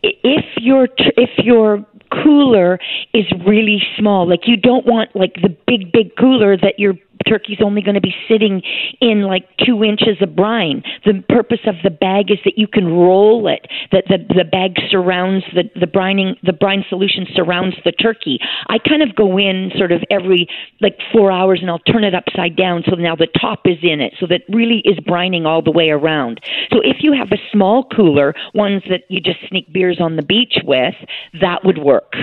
if 0.04 0.46
your 0.58 0.88
if 0.98 1.30
your 1.38 1.86
cooler 2.12 2.80
is 3.14 3.26
really 3.46 3.82
small 3.98 4.28
like 4.28 4.42
you 4.46 4.58
don't 4.58 4.86
want 4.86 5.16
like 5.16 5.34
the 5.42 5.56
big 5.68 5.92
big 5.92 6.16
cooler 6.18 6.58
that 6.58 6.78
your 6.78 6.94
turkey's 7.24 7.60
only 7.64 7.82
going 7.82 7.96
to 7.96 8.02
be 8.02 8.16
sitting 8.28 8.62
in 9.00 9.24
like 9.24 9.48
two 9.66 9.84
inches 9.84 10.18
of 10.22 10.36
brine. 10.36 10.84
The 11.06 11.24
purpose 11.30 11.62
of 11.66 11.76
the 11.84 11.90
bag 11.90 12.32
is 12.32 12.40
that 12.46 12.58
you 12.58 12.68
can 12.68 12.88
roll 12.88 13.48
it 13.48 13.68
that 13.92 14.06
the 14.08 14.18
the 14.34 14.44
bag 14.44 14.76
surrounds 14.90 15.46
the 15.54 15.64
the 15.80 15.88
brining 15.88 16.36
the 16.44 16.54
brine 16.54 16.84
solution 16.90 17.26
surrounds 17.34 17.76
the 17.86 17.92
turkey. 17.92 18.40
I 18.70 18.78
kind 18.78 19.02
of 19.02 19.16
go 19.16 19.38
in 19.38 19.72
sort 19.78 19.92
of 19.92 20.04
every 20.10 20.48
like 20.80 20.98
four 21.12 21.32
hours 21.32 21.60
and 21.62 21.70
i'll 21.70 21.80
turn 21.80 22.04
it 22.04 22.16
upside 22.16 22.56
down 22.56 22.84
so 22.90 22.96
now 22.96 23.16
the 23.16 23.28
top 23.40 23.62
is 23.66 23.78
in 23.82 24.02
it 24.02 24.14
so 24.20 24.28
that 24.28 24.42
really 24.50 24.82
is 24.86 24.98
brining 25.00 25.46
all 25.46 25.62
the 25.62 25.72
way 25.72 25.90
around. 25.90 26.40
So 26.72 26.80
if 26.84 26.98
you 27.02 27.14
have 27.14 27.32
a 27.32 27.42
small 27.52 27.86
cooler 27.96 28.34
ones 28.54 28.84
that 28.90 29.02
you 29.10 29.20
just 29.20 29.40
sneak 29.50 29.72
beers 29.72 29.98
on 30.00 30.16
the 30.16 30.24
beach 30.24 30.58
with 30.64 30.96
that 31.40 31.64
would 31.64 31.78
work 31.78 32.14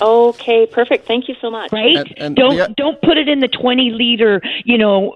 Okay, 0.00 0.66
perfect. 0.66 1.06
Thank 1.06 1.28
you 1.28 1.34
so 1.40 1.50
much. 1.50 1.72
right 1.72 2.34
don't 2.34 2.76
don't 2.76 3.00
put 3.02 3.16
it 3.16 3.28
in 3.28 3.40
the 3.40 3.48
20 3.48 3.90
liter 3.90 4.40
you 4.64 4.78
know 4.78 5.14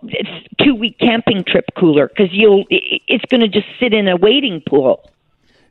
two 0.62 0.74
week 0.74 0.98
camping 0.98 1.44
trip 1.44 1.64
cooler 1.78 2.08
because 2.08 2.32
you'll 2.32 2.64
it's 2.70 3.24
going 3.26 3.40
to 3.40 3.48
just 3.48 3.66
sit 3.80 3.92
in 3.92 4.08
a 4.08 4.16
waiting 4.16 4.62
pool 4.68 5.10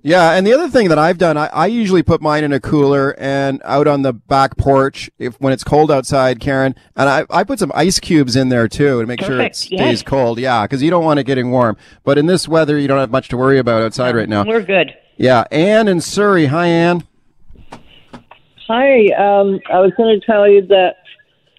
Yeah, 0.02 0.32
and 0.32 0.46
the 0.46 0.54
other 0.54 0.68
thing 0.68 0.90
that 0.90 1.00
I've 1.00 1.18
done, 1.18 1.38
I, 1.38 1.48
I 1.48 1.68
usually 1.68 2.04
put 2.04 2.22
mine 2.22 2.44
in 2.44 2.52
a 2.52 2.60
cooler 2.60 3.16
and 3.18 3.62
out 3.64 3.88
on 3.88 4.02
the 4.02 4.12
back 4.12 4.58
porch 4.58 5.10
if 5.18 5.40
when 5.40 5.54
it's 5.54 5.64
cold 5.64 5.90
outside, 5.90 6.42
Caren, 6.42 6.76
and 6.98 7.10
I, 7.10 7.26
I 7.30 7.46
put 7.46 7.60
some 7.60 7.72
ice 7.74 8.00
cubes 8.00 8.36
in 8.36 8.50
there 8.50 8.68
too 8.68 9.00
to 9.00 9.08
make 9.08 9.22
sure 9.22 9.40
it 9.40 9.56
stays 9.56 9.80
yes. 9.80 10.04
cold. 10.04 10.40
Yeah, 10.40 10.64
because 10.64 10.84
you 10.84 10.90
don't 10.90 11.06
want 11.06 11.20
it 11.20 11.24
getting 11.24 11.52
warm. 11.52 11.78
But 12.04 12.18
in 12.18 12.26
this 12.26 12.50
weather, 12.50 12.78
you 12.78 12.90
don't 12.90 13.00
have 13.00 13.12
much 13.12 13.30
to 13.30 13.38
worry 13.38 13.60
about 13.60 13.82
outside 13.82 14.14
right 14.14 14.28
now. 14.28 14.44
we're 14.44 14.62
good 14.62 14.94
Yeah, 15.16 15.46
Anne 15.52 15.88
in 15.88 16.02
Surrey. 16.02 16.48
Hi, 16.48 16.68
Anne. 16.68 17.08
Hi, 18.68 19.08
um, 19.18 19.60
I 19.70 19.80
was 19.80 19.92
going 19.98 20.20
to 20.20 20.26
tell 20.26 20.50
you 20.50 20.66
that 20.68 20.96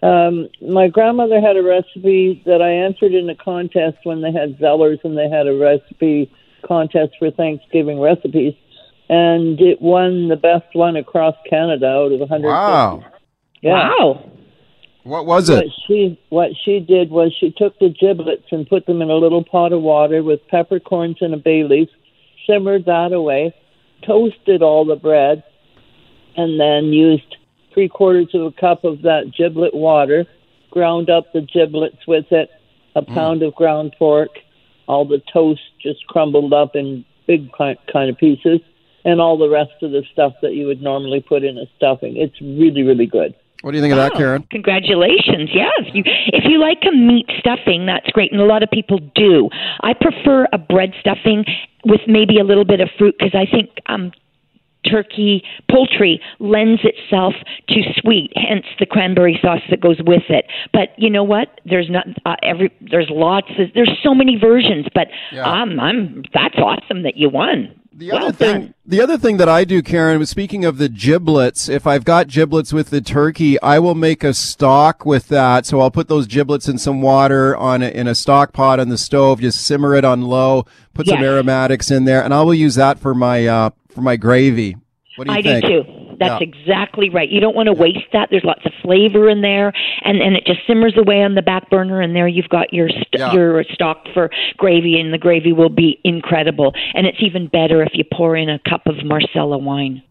um, 0.07 0.49
my 0.67 0.89
grandmother 0.89 1.41
had 1.41 1.57
a 1.57 1.63
recipe 1.63 2.43
that 2.47 2.63
I 2.63 2.73
entered 2.87 3.13
in 3.13 3.29
a 3.29 3.35
contest 3.35 3.99
when 4.05 4.23
they 4.23 4.33
had 4.33 4.59
Zellers 4.59 5.05
and 5.05 5.17
they 5.17 5.29
had 5.29 5.47
a 5.47 5.55
recipe 5.57 6.33
contest 6.67 7.13
for 7.19 7.31
Thanksgiving 7.31 8.01
recipes, 8.01 8.55
and 9.11 9.61
it 9.61 9.83
won 9.83 10.29
the 10.29 10.37
best 10.37 10.75
one 10.75 10.97
across 10.97 11.35
Canada 11.49 11.87
out 11.87 12.13
of 12.13 12.21
100. 12.21 12.47
Wow. 12.49 13.05
Yeah. 13.61 13.73
Wow. 13.91 14.31
What 15.03 15.27
was 15.27 15.51
What 15.51 15.65
it? 15.67 15.73
she 15.87 16.19
what 16.31 16.51
she 16.65 16.81
did 16.81 17.11
was 17.11 17.35
she 17.39 17.51
took 17.51 17.79
the 17.79 17.91
giblets 17.91 18.47
and 18.51 18.67
put 18.67 18.87
them 18.87 19.03
in 19.03 19.11
a 19.11 19.15
little 19.17 19.45
pot 19.45 19.75
of 19.75 19.83
water 19.83 20.23
with 20.23 20.41
peppercorns 20.49 21.19
and 21.21 21.35
a 21.35 21.37
bay 21.37 21.63
leaf, 21.65 21.91
simmered 22.49 22.87
that 22.87 23.13
away, 23.13 23.55
toasted 24.07 24.63
all 24.63 24.87
the 24.87 24.97
bread, 24.97 25.45
and 26.37 26.59
then 26.59 26.93
used 26.93 27.37
three 27.73 27.89
quarters 27.89 28.29
of 28.35 28.43
a 28.43 28.53
cup 28.53 28.85
of 28.85 29.03
that 29.03 29.33
giblet 29.37 29.75
water, 29.75 30.27
ground 30.71 31.11
up 31.11 31.33
the 31.33 31.41
giblets 31.41 32.07
with 32.07 32.27
it, 32.31 32.51
a 32.97 33.03
pound 33.03 33.43
of 33.43 33.55
ground 33.55 33.95
pork, 33.99 34.31
all 34.87 35.05
the 35.05 35.21
toast 35.33 35.61
just 35.81 36.07
crumbled 36.07 36.53
up 36.53 36.77
in 36.77 37.05
big 37.27 37.51
kind 37.53 37.79
of 38.11 38.17
pieces, 38.19 38.61
and 39.05 39.21
all 39.21 39.37
the 39.37 39.49
rest 39.49 39.73
of 39.83 39.91
the 39.91 40.03
stuff 40.13 40.33
that 40.43 40.55
you 40.55 40.67
would 40.67 40.83
normally 40.83 41.21
put 41.21 41.43
in 41.43 41.59
a 41.59 41.67
stuffing. 41.77 42.17
It's 42.17 42.41
really, 42.41 42.83
really 42.83 43.07
good. 43.07 43.35
What 43.63 43.71
do 43.71 43.79
you 43.79 43.83
think 43.83 43.93
of 43.93 43.99
that, 43.99 44.13
Caren? 44.13 44.49
Congratulations. 44.51 45.49
Yeah. 45.55 45.71
If 45.79 45.95
you 45.95 46.03
if 46.05 46.45
you 46.45 46.61
like 46.61 46.83
a 46.87 46.95
meat 46.95 47.25
stuffing, 47.39 47.87
that's 47.87 48.07
great. 48.11 48.31
And 48.31 48.39
a 48.39 48.45
lot 48.45 48.63
of 48.63 48.69
people 48.71 48.99
do. 49.15 49.49
I 49.81 49.95
prefer 49.95 50.47
a 50.53 50.59
bread 50.59 50.93
stuffing 51.01 51.47
with 51.87 52.03
maybe 52.07 52.39
a 52.39 52.45
little 52.45 52.67
bit 52.67 52.81
of 52.81 52.91
fruit 52.99 53.15
because 53.19 53.35
I 53.35 53.51
think 53.51 53.71
um 53.87 54.13
turkey 54.91 55.43
poultry 55.71 56.21
lends 56.39 56.81
itself 56.85 57.35
to 57.69 57.83
sweet 57.97 58.33
hence 58.37 58.65
the 58.79 58.87
cranberry 58.87 59.39
sauce 59.43 59.61
that 59.71 59.81
goes 59.81 59.99
with 60.07 60.23
it 60.29 60.45
but 60.73 60.89
you 60.99 61.11
know 61.11 61.25
what 61.25 61.61
there's 61.65 61.89
not 61.91 62.07
uh, 62.27 62.37
every 62.43 62.71
there's 62.91 63.09
lots 63.11 63.49
of, 63.59 63.69
there's 63.75 63.91
so 64.03 64.15
many 64.15 64.37
versions 64.39 64.87
but 64.95 65.09
Yeah. 65.33 65.51
um 65.51 65.79
i'm 65.81 66.25
that's 66.35 66.57
awesome 66.59 67.03
that 67.03 67.17
you 67.17 67.29
won 67.29 67.75
The 67.97 68.11
well 68.13 68.27
other 68.27 68.33
done. 68.33 68.61
thing, 68.61 68.75
the 68.87 69.01
other 69.01 69.17
thing 69.17 69.37
that 69.39 69.49
I 69.49 69.65
do, 69.65 69.81
Caren, 69.83 70.19
was 70.19 70.29
speaking 70.29 70.65
of 70.65 70.79
the 70.79 70.89
giblets. 70.89 71.69
If 71.69 71.87
I've 71.87 72.05
got 72.05 72.27
giblets 72.27 72.73
with 72.73 72.91
the 72.91 73.01
turkey, 73.01 73.59
I 73.63 73.79
will 73.79 73.95
make 73.95 74.23
a 74.25 74.35
stock 74.35 75.07
with 75.07 75.29
that. 75.29 75.65
So 75.65 75.81
I'll 75.81 75.93
put 75.93 76.09
those 76.09 76.27
giblets 76.27 76.69
in 76.69 76.77
some 76.77 77.01
water 77.01 77.57
on 77.57 77.83
a, 77.83 77.89
in 77.89 78.07
a 78.09 78.15
stock 78.17 78.53
pot 78.53 78.81
on 78.81 78.89
the 78.89 78.99
stove, 78.99 79.41
just 79.41 79.61
simmer 79.65 79.95
it 79.95 80.05
on 80.05 80.23
low, 80.23 80.67
put 80.93 81.07
some 81.07 81.23
aromatics 81.23 81.91
in 81.91 82.05
there, 82.05 82.23
and 82.23 82.35
I 82.35 82.43
will 82.43 82.53
use 82.53 82.75
that 82.75 82.99
for 82.99 83.15
my 83.15 83.47
uh, 83.47 83.71
for 83.95 84.03
my 84.03 84.17
gravy. 84.17 84.77
What 85.17 85.29
do 85.29 85.33
you 85.33 85.39
I 85.39 85.43
think? 85.43 85.65
do 85.65 85.83
too. 85.85 86.17
That's 86.19 86.41
Yeah. 86.41 86.49
exactly 86.49 87.09
right. 87.11 87.29
You 87.29 87.41
don't 87.41 87.57
want 87.57 87.67
to 87.67 87.73
waste 87.73 88.07
that. 88.13 88.29
There's 88.31 88.45
lots 88.45 88.65
of 88.67 88.73
flavor 88.83 89.29
in 89.29 89.41
there, 89.43 89.73
and 90.05 90.21
and 90.21 90.37
it 90.37 90.45
just 90.47 90.61
simmers 90.67 90.95
away 90.97 91.23
on 91.23 91.35
the 91.35 91.43
back 91.43 91.71
burner, 91.71 92.01
and 92.01 92.15
there 92.15 92.27
you've 92.29 92.49
got 92.49 92.73
your 92.73 92.89
st- 92.89 93.07
Yeah. 93.19 93.33
your 93.33 93.65
stock 93.73 94.07
for 94.15 94.31
gravy, 94.57 94.99
and 95.01 95.13
the 95.13 95.19
gravy 95.19 95.53
will 95.53 95.69
be 95.71 96.01
incredible. 96.05 96.73
And 96.95 97.07
it's 97.07 97.19
even 97.23 97.47
better 97.49 97.83
if 97.83 97.91
you 97.95 98.05
pour 98.13 98.37
in 98.37 98.49
a 98.49 98.59
cup 98.61 98.87
of 98.87 99.05
Marsala 99.05 99.59
wine. 99.59 100.03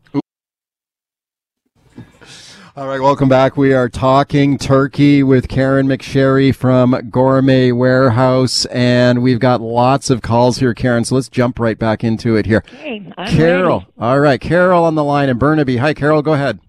All 2.76 2.88
right, 2.88 3.00
welcome 3.00 3.30
back. 3.30 3.56
We 3.56 3.72
are 3.74 3.88
talking 3.88 4.58
turkey 4.58 5.22
with 5.22 5.48
Caren 5.48 5.86
McSherry 5.86 6.56
from 6.56 7.08
Gourmet 7.12 7.72
Warehouse, 7.72 8.66
and 8.66 9.22
we've 9.22 9.40
got 9.40 9.62
lots 9.62 10.10
of 10.10 10.24
calls 10.24 10.58
here, 10.58 10.74
Caren. 10.74 11.06
So 11.06 11.14
let's 11.14 11.30
jump 11.30 11.60
right 11.60 11.78
back 11.78 12.04
into 12.04 12.36
it 12.36 12.48
here. 12.48 12.64
Okay, 12.68 13.14
I'm 13.16 13.28
Carol. 13.28 13.80
ready. 13.82 13.92
All 14.00 14.20
right, 14.20 14.42
Carol 14.42 14.86
on 14.86 14.96
the 14.96 15.04
line 15.04 15.30
in 15.30 15.38
Burnaby. 15.38 15.78
Hi, 15.78 15.94
Carol. 15.94 16.24
Go 16.24 16.34
ahead. 16.34 16.60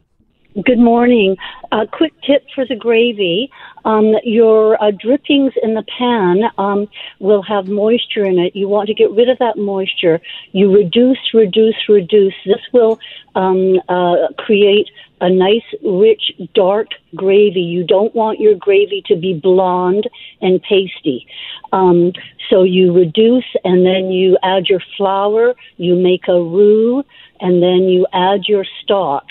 Good 0.62 0.78
morning. 0.78 1.38
A 1.72 1.86
quick 1.86 2.12
tip 2.26 2.44
for 2.54 2.66
the 2.66 2.76
gravy. 2.76 3.50
Um, 3.86 4.12
your 4.24 4.80
uh, 4.82 4.90
drippings 4.92 5.52
in 5.62 5.74
the 5.74 5.84
pan 5.98 6.42
um, 6.58 6.86
will 7.18 7.42
have 7.42 7.66
moisture 7.66 8.24
in 8.24 8.38
it. 8.38 8.54
You 8.54 8.68
want 8.68 8.88
to 8.88 8.94
get 8.94 9.10
rid 9.10 9.28
of 9.30 9.38
that 9.38 9.56
moisture. 9.56 10.20
You 10.52 10.70
reduce, 10.72 11.18
reduce, 11.32 11.74
reduce. 11.88 12.34
This 12.44 12.60
will 12.72 13.00
um, 13.34 13.80
uh, 13.88 14.28
create 14.38 14.88
a 15.20 15.30
nice, 15.30 15.62
rich, 15.84 16.32
dark 16.54 16.88
gravy. 17.14 17.60
You 17.60 17.84
don't 17.84 18.14
want 18.14 18.40
your 18.40 18.54
gravy 18.54 19.02
to 19.06 19.16
be 19.16 19.34
blonde 19.34 20.08
and 20.40 20.60
pasty. 20.62 21.26
Um, 21.72 22.12
so 22.50 22.62
you 22.62 22.92
reduce 22.92 23.44
and 23.64 23.86
then 23.86 24.10
you 24.10 24.36
add 24.42 24.66
your 24.66 24.80
flour, 24.96 25.54
you 25.76 25.94
make 25.94 26.28
a 26.28 26.34
roux, 26.40 27.04
and 27.40 27.62
then 27.62 27.88
you 27.88 28.06
add 28.12 28.42
your 28.46 28.64
stock 28.82 29.24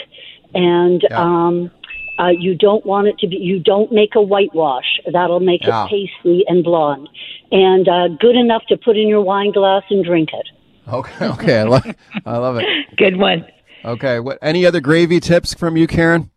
and 0.54 1.04
um, 1.12 1.72
uh, 2.20 2.28
you 2.30 2.56
don't 2.56 2.86
want 2.86 3.08
it 3.08 3.18
to 3.20 3.28
be. 3.28 3.38
You 3.38 3.60
don't 3.60 3.92
make 3.92 4.16
a 4.16 4.22
whitewash. 4.22 5.00
That'll 5.12 5.40
make 5.40 5.64
Yeah. 5.66 5.86
it 5.86 5.90
pasty 5.90 6.44
and 6.48 6.64
blonde, 6.64 7.10
and 7.52 7.88
uh, 7.88 8.08
good 8.20 8.36
enough 8.36 8.64
to 8.70 8.78
put 8.78 8.98
in 8.98 9.08
your 9.08 9.22
wine 9.22 9.52
glass 9.52 9.84
and 9.90 10.06
drink 10.06 10.30
it. 10.34 10.48
Okay, 10.92 11.26
okay, 11.26 11.60
I 11.60 11.64
love, 11.64 11.86
I 12.26 12.38
love 12.38 12.58
it. 12.58 12.66
Good 12.98 13.18
one. 13.18 13.46
Okay. 13.86 14.20
What? 14.20 14.38
Any 14.42 14.66
other 14.66 14.80
gravy 14.80 15.20
tips 15.20 15.54
from 15.54 15.78
you, 15.78 15.88
Caren? 15.88 16.30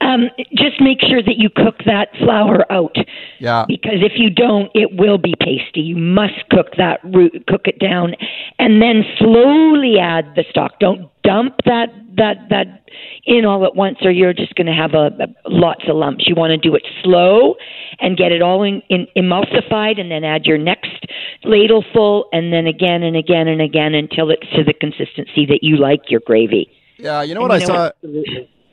Um, 0.00 0.30
just 0.54 0.80
make 0.80 1.00
sure 1.00 1.22
that 1.22 1.36
you 1.36 1.48
cook 1.50 1.78
that 1.86 2.08
flour 2.18 2.70
out. 2.70 2.96
Yeah. 3.40 3.64
Because 3.66 4.02
if 4.02 4.12
you 4.16 4.30
don't, 4.30 4.70
it 4.74 4.90
will 4.92 5.18
be 5.18 5.34
pasty. 5.40 5.80
You 5.80 5.96
must 5.96 6.48
cook 6.50 6.68
that 6.78 7.00
roux, 7.04 7.30
cook 7.48 7.62
it 7.66 7.78
down, 7.78 8.14
and 8.58 8.80
then 8.80 9.04
slowly 9.18 9.98
add 9.98 10.34
the 10.36 10.44
stock. 10.50 10.78
Don't 10.80 11.10
dump 11.22 11.56
that 11.64 11.88
that 12.16 12.48
that 12.50 12.88
in 13.24 13.44
all 13.44 13.64
at 13.66 13.74
once, 13.74 13.98
or 14.02 14.10
you're 14.10 14.32
just 14.32 14.54
going 14.54 14.66
to 14.66 14.72
have 14.72 14.94
a, 14.94 15.10
a 15.20 15.26
lots 15.46 15.84
of 15.88 15.96
lumps. 15.96 16.26
You 16.26 16.34
want 16.34 16.50
to 16.50 16.56
do 16.56 16.74
it 16.74 16.82
slow 17.02 17.56
and 17.98 18.16
get 18.16 18.32
it 18.32 18.42
all 18.42 18.62
in, 18.62 18.82
in 18.88 19.06
emulsified, 19.16 20.00
and 20.00 20.10
then 20.10 20.24
add 20.24 20.46
your 20.46 20.58
next 20.58 21.04
ladleful, 21.44 22.24
and 22.32 22.52
then 22.52 22.66
again 22.66 23.02
and 23.02 23.16
again 23.16 23.48
and 23.48 23.60
again 23.60 23.94
until 23.94 24.30
it's 24.30 24.48
to 24.54 24.64
the 24.64 24.72
consistency 24.72 25.46
that 25.46 25.60
you 25.62 25.76
like 25.76 26.02
your 26.08 26.20
gravy. 26.20 26.70
Yeah, 26.98 27.22
you 27.22 27.34
know 27.34 27.42
And 27.42 27.50
what 27.50 27.62
I 27.62 27.64
know 27.66 27.66
saw. 27.66 27.90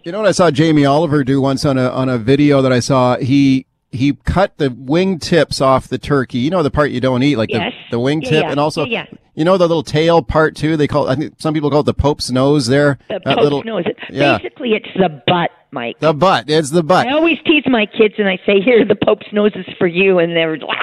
You 0.03 0.11
know 0.11 0.19
what 0.19 0.27
I 0.27 0.31
saw 0.31 0.51
Jamie 0.51 0.85
Oliver 0.85 1.23
do 1.23 1.39
once 1.41 1.63
on 1.65 1.77
a 1.77 1.89
on 1.89 2.09
a 2.09 2.17
video 2.17 2.61
that 2.61 2.73
I 2.73 2.79
saw. 2.79 3.17
He 3.17 3.65
he 3.91 4.13
cut 4.25 4.57
the 4.57 4.69
wing 4.71 5.19
tips 5.19 5.61
off 5.61 5.87
the 5.87 5.97
turkey. 5.97 6.39
You 6.39 6.49
know 6.49 6.61
the 6.63 6.71
part 6.71 6.91
you 6.91 6.99
don't 6.99 7.23
eat, 7.23 7.37
like 7.37 7.49
Yes. 7.51 7.73
the, 7.89 7.95
the 7.97 7.99
wing 7.99 8.21
Yeah, 8.21 8.29
tip, 8.29 8.43
yeah. 8.43 8.51
and 8.51 8.59
also 8.59 8.85
Yeah, 8.85 9.05
yeah. 9.09 9.17
You 9.35 9.43
know 9.45 9.57
the 9.57 9.67
little 9.67 9.83
tail 9.83 10.21
part 10.21 10.55
too. 10.55 10.77
They 10.77 10.87
call 10.87 11.09
I 11.09 11.15
think 11.15 11.35
some 11.39 11.53
people 11.53 11.69
call 11.69 11.81
it 11.81 11.85
the 11.85 11.93
Pope's 11.93 12.31
nose. 12.31 12.67
There, 12.67 12.97
The 13.09 13.19
that 13.23 13.35
Pope's 13.35 13.43
little 13.43 13.63
nose. 13.63 13.83
yeah, 14.09 14.37
Basically, 14.37 14.73
it's 14.73 14.87
the 14.95 15.21
butt, 15.27 15.49
Mike. 15.71 15.99
the 15.99 16.13
butt. 16.13 16.49
It's 16.49 16.69
the 16.69 16.83
butt. 16.83 17.07
I 17.07 17.11
always 17.13 17.37
tease 17.45 17.63
my 17.67 17.85
kids 17.85 18.15
and 18.17 18.27
I 18.27 18.37
say, 18.45 18.61
"Here, 18.61 18.85
the 18.85 18.95
Pope's 18.95 19.27
nose 19.31 19.51
is 19.55 19.65
for 19.77 19.87
you," 19.87 20.19
and 20.19 20.35
they're 20.35 20.57
like, 20.57 20.77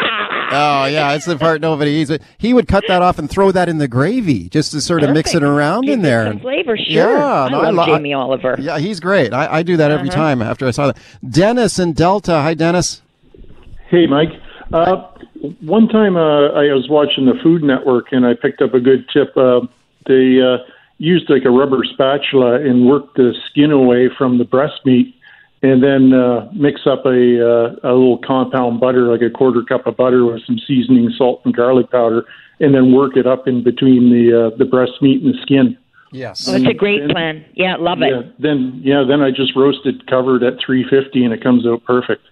Oh 0.53 0.87
yeah, 0.87 1.13
it's 1.13 1.27
the 1.27 1.37
part 1.37 1.61
nobody 1.61 1.93
eats. 1.93 2.11
But 2.11 2.23
he 2.39 2.53
would 2.53 2.67
cut 2.67 2.83
that 2.89 3.03
off 3.03 3.21
and 3.21 3.31
throw 3.31 3.53
that 3.53 3.69
in 3.69 3.79
the 3.79 3.87
gravy 3.87 4.49
just 4.49 4.73
to 4.73 4.81
sort 4.81 5.05
of 5.05 5.11
mix 5.11 5.33
it 5.35 5.45
around 5.45 5.85
in 5.85 5.91
Give 5.91 5.99
it 6.01 6.03
there. 6.03 6.27
some 6.27 6.41
flavor, 6.41 6.77
sure. 6.77 6.87
Yeah, 7.19 7.45
I 7.45 7.49
no, 7.51 7.61
love 7.61 7.75
lo- 7.75 7.87
Jamie 7.87 8.15
Oliver. 8.15 8.57
Yeah, 8.59 8.79
he's 8.81 8.99
great. 8.99 9.33
I, 9.33 9.59
I 9.59 9.63
do 9.63 9.77
that 9.77 9.93
every 9.93 10.09
Uh-huh. 10.09 10.19
time 10.19 10.43
after 10.43 10.67
I 10.67 10.73
saw 10.73 10.89
that. 10.89 10.99
Dennis 11.29 11.79
in 11.79 11.93
Delta. 11.93 12.33
Hi, 12.41 12.55
Dennis. 12.55 13.01
Hey, 13.91 14.07
Mike. 14.09 14.31
Uh, 14.73 15.09
one 15.61 15.89
time 15.89 16.17
uh, 16.17 16.49
I 16.51 16.73
was 16.73 16.89
watching 16.89 17.27
the 17.27 17.35
Food 17.43 17.63
Network 17.63 18.13
and 18.13 18.25
I 18.25 18.35
picked 18.35 18.63
up 18.63 18.75
a 18.75 18.81
good 18.81 19.09
tip. 19.13 19.37
Uh, 19.37 19.63
they 20.07 20.41
uh, 20.41 20.59
used 20.99 21.29
like 21.29 21.45
a 21.45 21.51
rubber 21.51 21.83
spatula 21.85 22.55
and 22.61 22.87
worked 22.87 23.17
the 23.17 23.35
skin 23.51 23.73
away 23.73 24.09
from 24.17 24.39
the 24.39 24.45
breast 24.45 24.81
meat 24.85 25.15
and 25.63 25.83
then 25.83 26.13
uh, 26.15 26.49
mix 26.55 26.87
up 26.87 27.05
a, 27.05 27.11
uh, 27.11 27.77
a 27.83 27.93
little 27.93 28.19
compound 28.19 28.81
butter, 28.81 29.11
like 29.13 29.21
a 29.23 29.31
quarter 29.31 29.63
cup 29.63 29.87
of 29.87 29.97
butter 29.97 30.25
with 30.25 30.43
some 30.47 30.59
seasoning, 30.67 31.11
salt, 31.19 31.43
and 31.45 31.55
garlic 31.55 31.91
powder, 31.91 32.25
and 32.61 32.75
then 32.75 32.95
work 32.95 33.17
it 33.17 33.27
up 33.27 33.47
in 33.47 33.63
between 33.63 34.11
the 34.11 34.47
uh, 34.47 34.57
the 34.57 34.65
breast 34.65 34.93
meat 35.03 35.23
and 35.23 35.35
the 35.35 35.43
skin. 35.43 35.77
Yes, 36.13 36.49
Oh, 36.49 36.55
it's 36.55 36.67
a 36.67 36.73
great 36.73 37.09
plan. 37.11 37.45
Yeah, 37.55 37.77
love 37.77 37.99
Yeah, 38.01 38.21
it. 38.21 38.41
then 38.41 38.81
yeah, 38.83 39.05
then 39.07 39.21
I 39.21 39.31
just 39.31 39.55
roasted 39.55 39.97
it 39.97 40.07
covered 40.07 40.43
at 40.43 40.55
350 40.65 41.25
and 41.25 41.35
it 41.35 41.43
comes 41.43 41.67
out 41.67 41.85
perfect. 41.85 42.23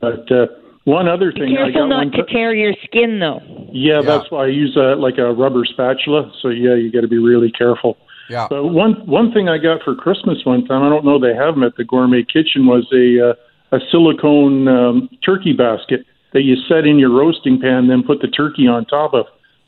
But 0.00 0.30
uh, 0.30 0.46
one 0.86 1.08
other 1.08 1.32
Be 1.32 1.40
thing 1.40 1.52
I 1.58 1.66
careful 1.66 1.82
got 1.82 1.86
not 1.88 1.96
one 2.06 2.10
to 2.12 2.22
ti- 2.22 2.32
tear 2.32 2.54
your 2.54 2.72
skin, 2.84 3.18
though. 3.18 3.40
yeah, 3.72 4.00
that's 4.02 4.30
why 4.30 4.44
I 4.44 4.48
use 4.48 4.76
a 4.76 4.94
like 4.94 5.18
a 5.18 5.32
rubber 5.34 5.64
spatula. 5.64 6.32
So 6.40 6.48
yeah, 6.48 6.74
you 6.74 6.90
got 6.92 7.02
to 7.02 7.08
be 7.08 7.18
really 7.18 7.50
careful. 7.50 7.98
Yeah. 8.30 8.46
But 8.48 8.68
one 8.68 8.94
one 9.06 9.32
thing 9.32 9.48
I 9.48 9.58
got 9.58 9.82
for 9.82 9.94
Christmas 9.94 10.38
one 10.44 10.64
time, 10.64 10.82
I 10.82 10.88
don't 10.88 11.04
know 11.04 11.18
they 11.18 11.34
have 11.34 11.54
them 11.54 11.64
at 11.64 11.76
the 11.76 11.84
Gourmet 11.84 12.22
Kitchen, 12.22 12.66
was 12.66 12.86
a 12.94 13.30
uh, 13.30 13.76
a 13.76 13.80
silicone 13.90 14.68
um, 14.68 15.08
turkey 15.24 15.52
basket 15.52 16.06
that 16.32 16.42
you 16.42 16.54
set 16.68 16.86
in 16.86 16.98
your 16.98 17.10
roasting 17.10 17.60
pan, 17.60 17.88
then 17.88 18.02
put 18.02 18.20
the 18.20 18.28
turkey 18.28 18.66
on 18.68 18.84
top 18.84 19.12
of. 19.12 19.26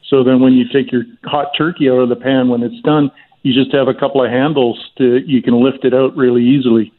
So 0.08 0.22
then 0.22 0.40
when 0.40 0.52
you 0.52 0.64
take 0.72 0.92
your 0.92 1.02
hot 1.24 1.48
turkey 1.58 1.90
out 1.90 1.98
of 1.98 2.08
the 2.08 2.16
pan 2.16 2.48
when 2.48 2.62
it's 2.62 2.80
done, 2.82 3.10
you 3.42 3.52
just 3.52 3.74
have 3.74 3.88
a 3.88 3.94
couple 3.94 4.24
of 4.24 4.30
handles 4.30 4.78
to 4.98 5.18
you 5.26 5.42
can 5.42 5.62
lift 5.62 5.84
it 5.84 5.94
out 5.94 6.16
really 6.16 6.44
easily. 6.44 6.92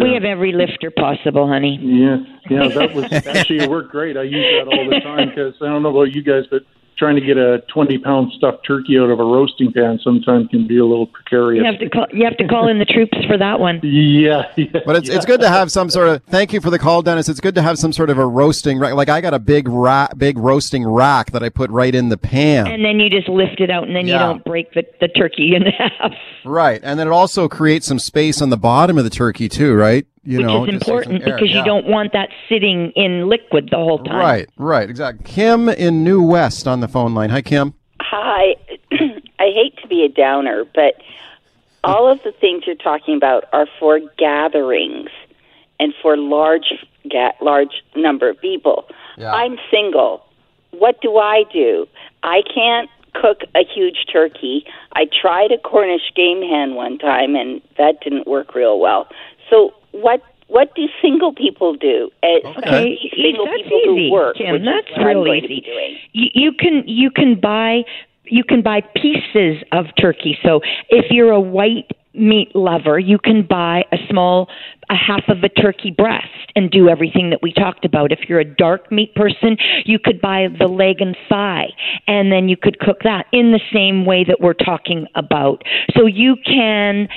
We 0.00 0.14
have 0.14 0.24
every 0.24 0.52
lifter 0.52 0.90
possible, 0.90 1.46
honey. 1.46 1.78
Yeah, 1.82 2.16
yeah, 2.48 2.68
that 2.68 2.94
was 2.94 3.12
actually 3.12 3.58
it 3.58 3.70
worked 3.70 3.90
great. 3.90 4.16
I 4.16 4.22
use 4.22 4.46
that 4.58 4.68
all 4.68 4.88
the 4.88 5.00
time 5.00 5.28
because 5.28 5.54
I 5.60 5.66
don't 5.66 5.82
know 5.82 5.90
about 5.90 6.14
you 6.14 6.22
guys, 6.22 6.44
but 6.50 6.62
trying 6.98 7.14
to 7.16 7.20
get 7.20 7.36
a 7.36 7.62
twenty 7.72 7.98
pound 7.98 8.32
stuffed 8.36 8.66
turkey 8.66 8.98
out 8.98 9.10
of 9.10 9.18
a 9.20 9.24
roasting 9.24 9.72
pan 9.72 9.98
sometimes 10.02 10.48
can 10.48 10.66
be 10.66 10.78
a 10.78 10.84
little 10.84 11.06
precarious. 11.06 11.62
You 11.64 11.70
have 11.70 11.80
to 11.80 11.88
call. 11.88 12.06
You 12.12 12.24
have 12.24 12.36
to 12.38 12.46
call 12.46 12.68
in 12.68 12.78
the 12.78 12.84
troops 12.84 13.16
for 13.26 13.38
that 13.38 13.60
one. 13.60 13.80
Yeah, 13.92 14.50
yeah. 14.56 14.80
But 14.86 14.96
it's 14.96 15.08
it's 15.08 15.26
good 15.26 15.40
to 15.40 15.48
have 15.48 15.70
some 15.70 15.90
sort 15.90 16.08
of. 16.08 16.22
Thank 16.24 16.52
you 16.52 16.60
for 16.60 16.70
the 16.70 16.78
call, 16.78 17.02
Dennis. 17.02 17.28
It's 17.28 17.40
good 17.40 17.54
to 17.56 17.62
have 17.62 17.78
some 17.78 17.92
sort 17.92 18.10
of 18.10 18.18
a 18.18 18.26
roasting 18.26 18.78
rack. 18.78 18.94
Like 18.94 19.08
I 19.08 19.20
got 19.20 19.34
a 19.34 19.38
big 19.38 19.68
rack, 19.68 20.16
big 20.16 20.38
roasting 20.38 20.86
rack 20.86 21.32
that 21.32 21.42
I 21.42 21.48
put 21.48 21.70
right 21.70 21.94
in 21.94 22.08
the 22.08 22.16
pan. 22.16 22.66
And 22.66 22.84
then 22.84 23.00
you 23.00 23.10
just 23.10 23.28
lift 23.28 23.60
it 23.60 23.70
out, 23.70 23.86
and 23.86 23.94
then 23.96 24.06
you 24.06 24.14
don't 24.14 24.44
break 24.44 24.72
the, 24.74 24.84
the 25.00 25.08
turkey 25.08 25.54
in 25.54 25.62
half. 25.78 26.12
Right, 26.44 26.80
and 26.82 26.98
then 26.98 27.06
it 27.06 27.10
also 27.10 27.48
creates 27.48 27.86
some 27.86 27.98
space 27.98 28.40
on 28.42 28.50
the 28.50 28.56
bottom 28.56 28.98
of 28.98 29.04
the 29.04 29.10
turkey 29.10 29.48
too, 29.48 29.74
right? 29.74 30.06
You 30.24 30.38
which 30.38 30.46
know, 30.46 30.64
is 30.64 30.70
just 30.70 30.88
like 30.88 31.04
some 31.04 31.12
important 31.14 31.28
air. 31.28 31.36
because 31.36 31.50
Yeah. 31.50 31.58
you 31.60 31.64
don't 31.64 31.86
want 31.86 32.12
that 32.12 32.28
sitting 32.48 32.90
in 32.92 33.28
liquid 33.28 33.68
the 33.70 33.76
whole 33.76 33.98
time. 33.98 34.16
Right, 34.16 34.48
right, 34.56 34.88
exactly. 34.88 35.24
Kim 35.24 35.68
in 35.68 36.04
New 36.04 36.22
West 36.22 36.68
on 36.68 36.80
the 36.80 36.88
phone 36.88 37.12
line. 37.14 37.30
Hi, 37.30 37.42
Kim. 37.42 37.74
Hi. 38.00 38.54
I 38.92 39.46
hate 39.50 39.76
to 39.82 39.88
be 39.88 40.04
a 40.04 40.08
downer, 40.08 40.64
but 40.74 40.94
all 41.82 42.08
of 42.08 42.22
the 42.22 42.30
things 42.30 42.62
you're 42.66 42.76
talking 42.76 43.16
about 43.16 43.44
are 43.52 43.66
for 43.80 43.98
gatherings 44.16 45.10
and 45.80 45.92
for 46.00 46.16
large 46.16 46.72
ga- 47.10 47.32
large 47.40 47.82
number 47.96 48.28
of 48.28 48.40
people. 48.40 48.88
I'm 49.18 49.58
single. 49.70 50.24
What 50.70 51.00
do 51.00 51.16
I 51.18 51.44
do? 51.52 51.86
I 52.22 52.42
can't 52.54 52.88
cook 53.14 53.40
a 53.54 53.64
huge 53.64 54.06
turkey. 54.12 54.64
I 54.94 55.06
tried 55.20 55.50
a 55.52 55.58
Cornish 55.58 56.12
game 56.14 56.40
hen 56.42 56.74
one 56.76 56.98
time 56.98 57.34
and 57.34 57.60
that 57.78 58.00
didn't 58.02 58.26
work 58.28 58.54
real 58.54 58.78
well. 58.80 59.06
So 59.50 59.74
what 59.92 60.22
what 60.48 60.74
do 60.74 60.86
single 61.00 61.32
people 61.32 61.74
do? 61.76 62.10
Uh, 62.22 62.26
Okay, 62.58 62.98
single 63.16 63.46
that's 63.46 63.62
people 63.62 63.78
easy, 63.78 64.08
who 64.08 64.12
work, 64.12 64.36
Kim. 64.36 64.64
That's 64.64 64.90
what 64.90 65.00
I'm 65.06 65.22
real 65.22 65.34
easy. 65.34 65.46
be 65.48 65.60
doing. 65.62 65.96
You, 66.12 66.28
you 66.34 66.52
can 66.52 66.82
you 66.86 67.10
can 67.10 67.40
buy 67.40 67.82
you 68.24 68.44
can 68.44 68.62
buy 68.62 68.82
pieces 68.94 69.62
of 69.72 69.86
turkey. 70.00 70.38
So 70.44 70.60
if 70.88 71.06
you're 71.10 71.32
a 71.32 71.40
white 71.40 71.90
meat 72.14 72.54
lover, 72.54 72.98
you 72.98 73.18
can 73.18 73.46
buy 73.48 73.84
a 73.92 73.96
small 74.10 74.48
a 74.90 74.94
half 74.94 75.22
of 75.28 75.42
a 75.42 75.48
turkey 75.48 75.90
breast 75.90 76.28
and 76.54 76.70
do 76.70 76.88
everything 76.90 77.30
that 77.30 77.40
we 77.42 77.50
talked 77.52 77.86
about. 77.86 78.12
If 78.12 78.28
you're 78.28 78.40
a 78.40 78.44
dark 78.44 78.92
meat 78.92 79.14
person, 79.14 79.56
you 79.86 79.98
could 79.98 80.20
buy 80.20 80.48
the 80.58 80.66
leg 80.66 81.00
and 81.00 81.16
thigh 81.30 81.68
and 82.06 82.30
then 82.30 82.50
you 82.50 82.58
could 82.58 82.78
cook 82.78 82.98
that 83.04 83.24
in 83.32 83.52
the 83.52 83.60
same 83.72 84.04
way 84.04 84.24
that 84.24 84.40
we're 84.40 84.52
talking 84.52 85.06
about. 85.14 85.62
So 85.96 86.04
you 86.04 86.36
can 86.44 87.08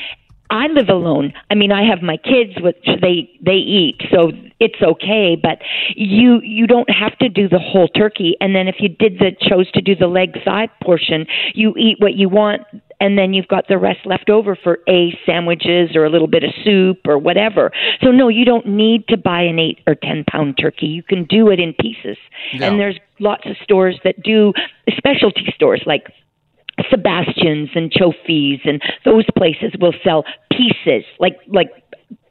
I 0.50 0.68
live 0.68 0.90
alone. 0.90 1.34
I 1.50 1.56
mean, 1.56 1.72
I 1.72 1.88
have 1.90 2.02
my 2.02 2.18
kids, 2.18 2.54
which 2.62 2.86
they 3.02 3.30
they 3.44 3.58
eat, 3.58 4.02
so 4.12 4.32
it's 4.60 4.82
okay. 4.82 5.36
But 5.42 5.60
you 5.96 6.40
you 6.44 6.68
don't 6.68 6.90
have 6.90 7.18
to 7.20 7.30
do 7.30 7.50
the 7.50 7.60
whole 7.60 7.88
turkey. 7.88 8.36
And 8.40 8.56
then 8.56 8.68
if 8.68 8.76
you 8.80 8.90
did 8.90 9.20
the 9.20 9.32
chose 9.42 9.70
to 9.72 9.82
do 9.82 9.96
the 9.96 10.08
leg 10.08 10.38
thigh 10.44 10.70
portion, 10.84 11.26
you 11.54 11.74
eat 11.78 11.98
what 12.00 12.14
you 12.14 12.30
want, 12.30 12.62
and 13.00 13.18
then 13.18 13.34
you've 13.34 13.48
got 13.48 13.68
the 13.68 13.78
rest 13.78 14.06
left 14.06 14.30
over 14.30 14.56
for 14.56 14.80
a 14.88 15.18
sandwiches 15.26 15.96
or 15.96 16.06
a 16.06 16.10
little 16.10 16.28
bit 16.28 16.44
of 16.44 16.52
soup 16.64 17.00
or 17.06 17.18
whatever. 17.18 17.72
So 18.02 18.12
no, 18.12 18.28
you 18.28 18.46
don't 18.46 18.68
need 18.68 19.08
to 19.08 19.18
buy 19.18 19.42
an 19.42 19.58
eight 19.60 19.80
or 19.88 19.96
ten 19.96 20.24
pound 20.30 20.58
turkey. 20.60 20.88
You 20.88 21.04
can 21.04 21.26
do 21.26 21.50
it 21.50 21.60
in 21.60 21.74
pieces. 21.74 22.18
Yeah. 22.54 22.68
And 22.68 22.80
there's 22.80 23.00
lots 23.20 23.46
of 23.46 23.56
stores 23.64 24.00
that 24.04 24.22
do 24.22 24.54
specialty 24.98 25.52
stores 25.56 25.82
like 25.86 26.08
Sebastian's 26.90 27.70
and 27.76 27.92
Cioffi's 27.92 28.62
and 28.66 28.82
those 29.06 29.26
places 29.38 29.72
will 29.80 29.94
sell 30.04 30.24
pieces 30.52 31.04
like 31.20 31.38
like 31.48 31.70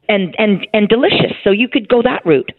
and 0.08 0.34
and 0.38 0.66
and 0.72 0.88
delicious. 0.88 1.32
So 1.42 1.50
you 1.50 1.68
could 1.68 1.88
go 1.88 2.02
that 2.02 2.24
route. 2.26 2.52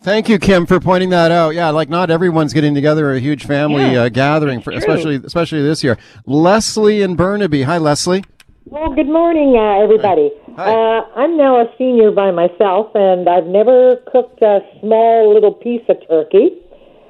Thank 0.00 0.28
you, 0.28 0.38
Kim, 0.38 0.64
for 0.66 0.78
pointing 0.78 1.10
that 1.10 1.32
out. 1.32 1.54
Yeah, 1.56 1.70
like 1.70 1.88
not 1.88 2.08
everyone's 2.10 2.52
getting 2.52 2.74
together 2.74 3.12
a 3.12 3.18
huge 3.18 3.44
family 3.44 3.82
Yeah, 3.82 4.02
uh, 4.02 4.08
gathering, 4.08 4.60
for, 4.60 4.70
true. 4.70 4.78
especially 4.78 5.16
especially 5.16 5.62
this 5.62 5.82
year. 5.82 5.98
Leslie 6.24 7.02
in 7.02 7.16
Burnaby. 7.16 7.62
Hi, 7.62 7.78
Leslie. 7.78 8.24
Well, 8.66 8.94
good 8.94 9.08
morning, 9.08 9.56
uh, 9.56 9.82
everybody. 9.82 10.30
Uh, 10.56 11.00
I'm 11.16 11.36
now 11.38 11.60
a 11.60 11.72
senior 11.78 12.10
by 12.10 12.30
myself, 12.30 12.90
and 12.94 13.28
I've 13.28 13.46
never 13.46 13.96
cooked 14.12 14.42
a 14.42 14.60
small 14.80 15.32
little 15.32 15.54
piece 15.54 15.82
of 15.88 15.96
turkey. 16.06 16.50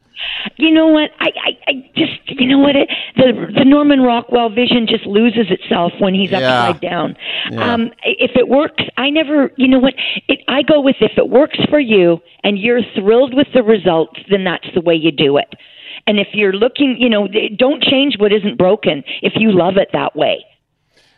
You 0.57 0.71
know 0.71 0.87
what? 0.87 1.11
I, 1.19 1.27
I, 1.45 1.49
I 1.67 1.73
just, 1.95 2.39
you 2.39 2.47
know 2.47 2.57
what? 2.57 2.75
It, 2.75 2.89
the 3.17 3.51
the 3.55 3.63
Norman 3.65 4.01
Rockwell 4.01 4.49
vision 4.49 4.87
just 4.89 5.05
loses 5.05 5.45
itself 5.51 5.91
when 5.99 6.15
he's 6.15 6.31
Yeah. 6.31 6.39
upside 6.69 6.81
down. 6.81 7.15
Yeah. 7.51 7.73
Um, 7.73 7.91
if 8.03 8.31
it 8.35 8.47
works, 8.47 8.83
I 8.97 9.11
never. 9.11 9.51
You 9.57 9.67
know 9.67 9.79
what? 9.79 9.93
It, 10.27 10.39
I 10.47 10.63
go 10.63 10.81
with 10.81 10.95
if 11.01 11.11
it 11.17 11.29
works 11.29 11.59
for 11.69 11.79
you 11.79 12.19
and 12.43 12.57
you're 12.57 12.81
thrilled 12.95 13.35
with 13.35 13.47
the 13.53 13.61
results, 13.61 14.19
then 14.31 14.43
that's 14.43 14.67
the 14.73 14.81
way 14.81 14.95
you 14.95 15.11
do 15.11 15.37
it. 15.37 15.53
And 16.07 16.19
if 16.19 16.27
you're 16.33 16.53
looking, 16.53 16.97
you 16.99 17.09
know, 17.09 17.27
don't 17.57 17.83
change 17.83 18.15
what 18.17 18.31
isn't 18.33 18.57
broken. 18.57 19.03
If 19.21 19.33
you 19.35 19.51
love 19.51 19.77
it 19.77 19.89
that 19.93 20.15
way, 20.15 20.43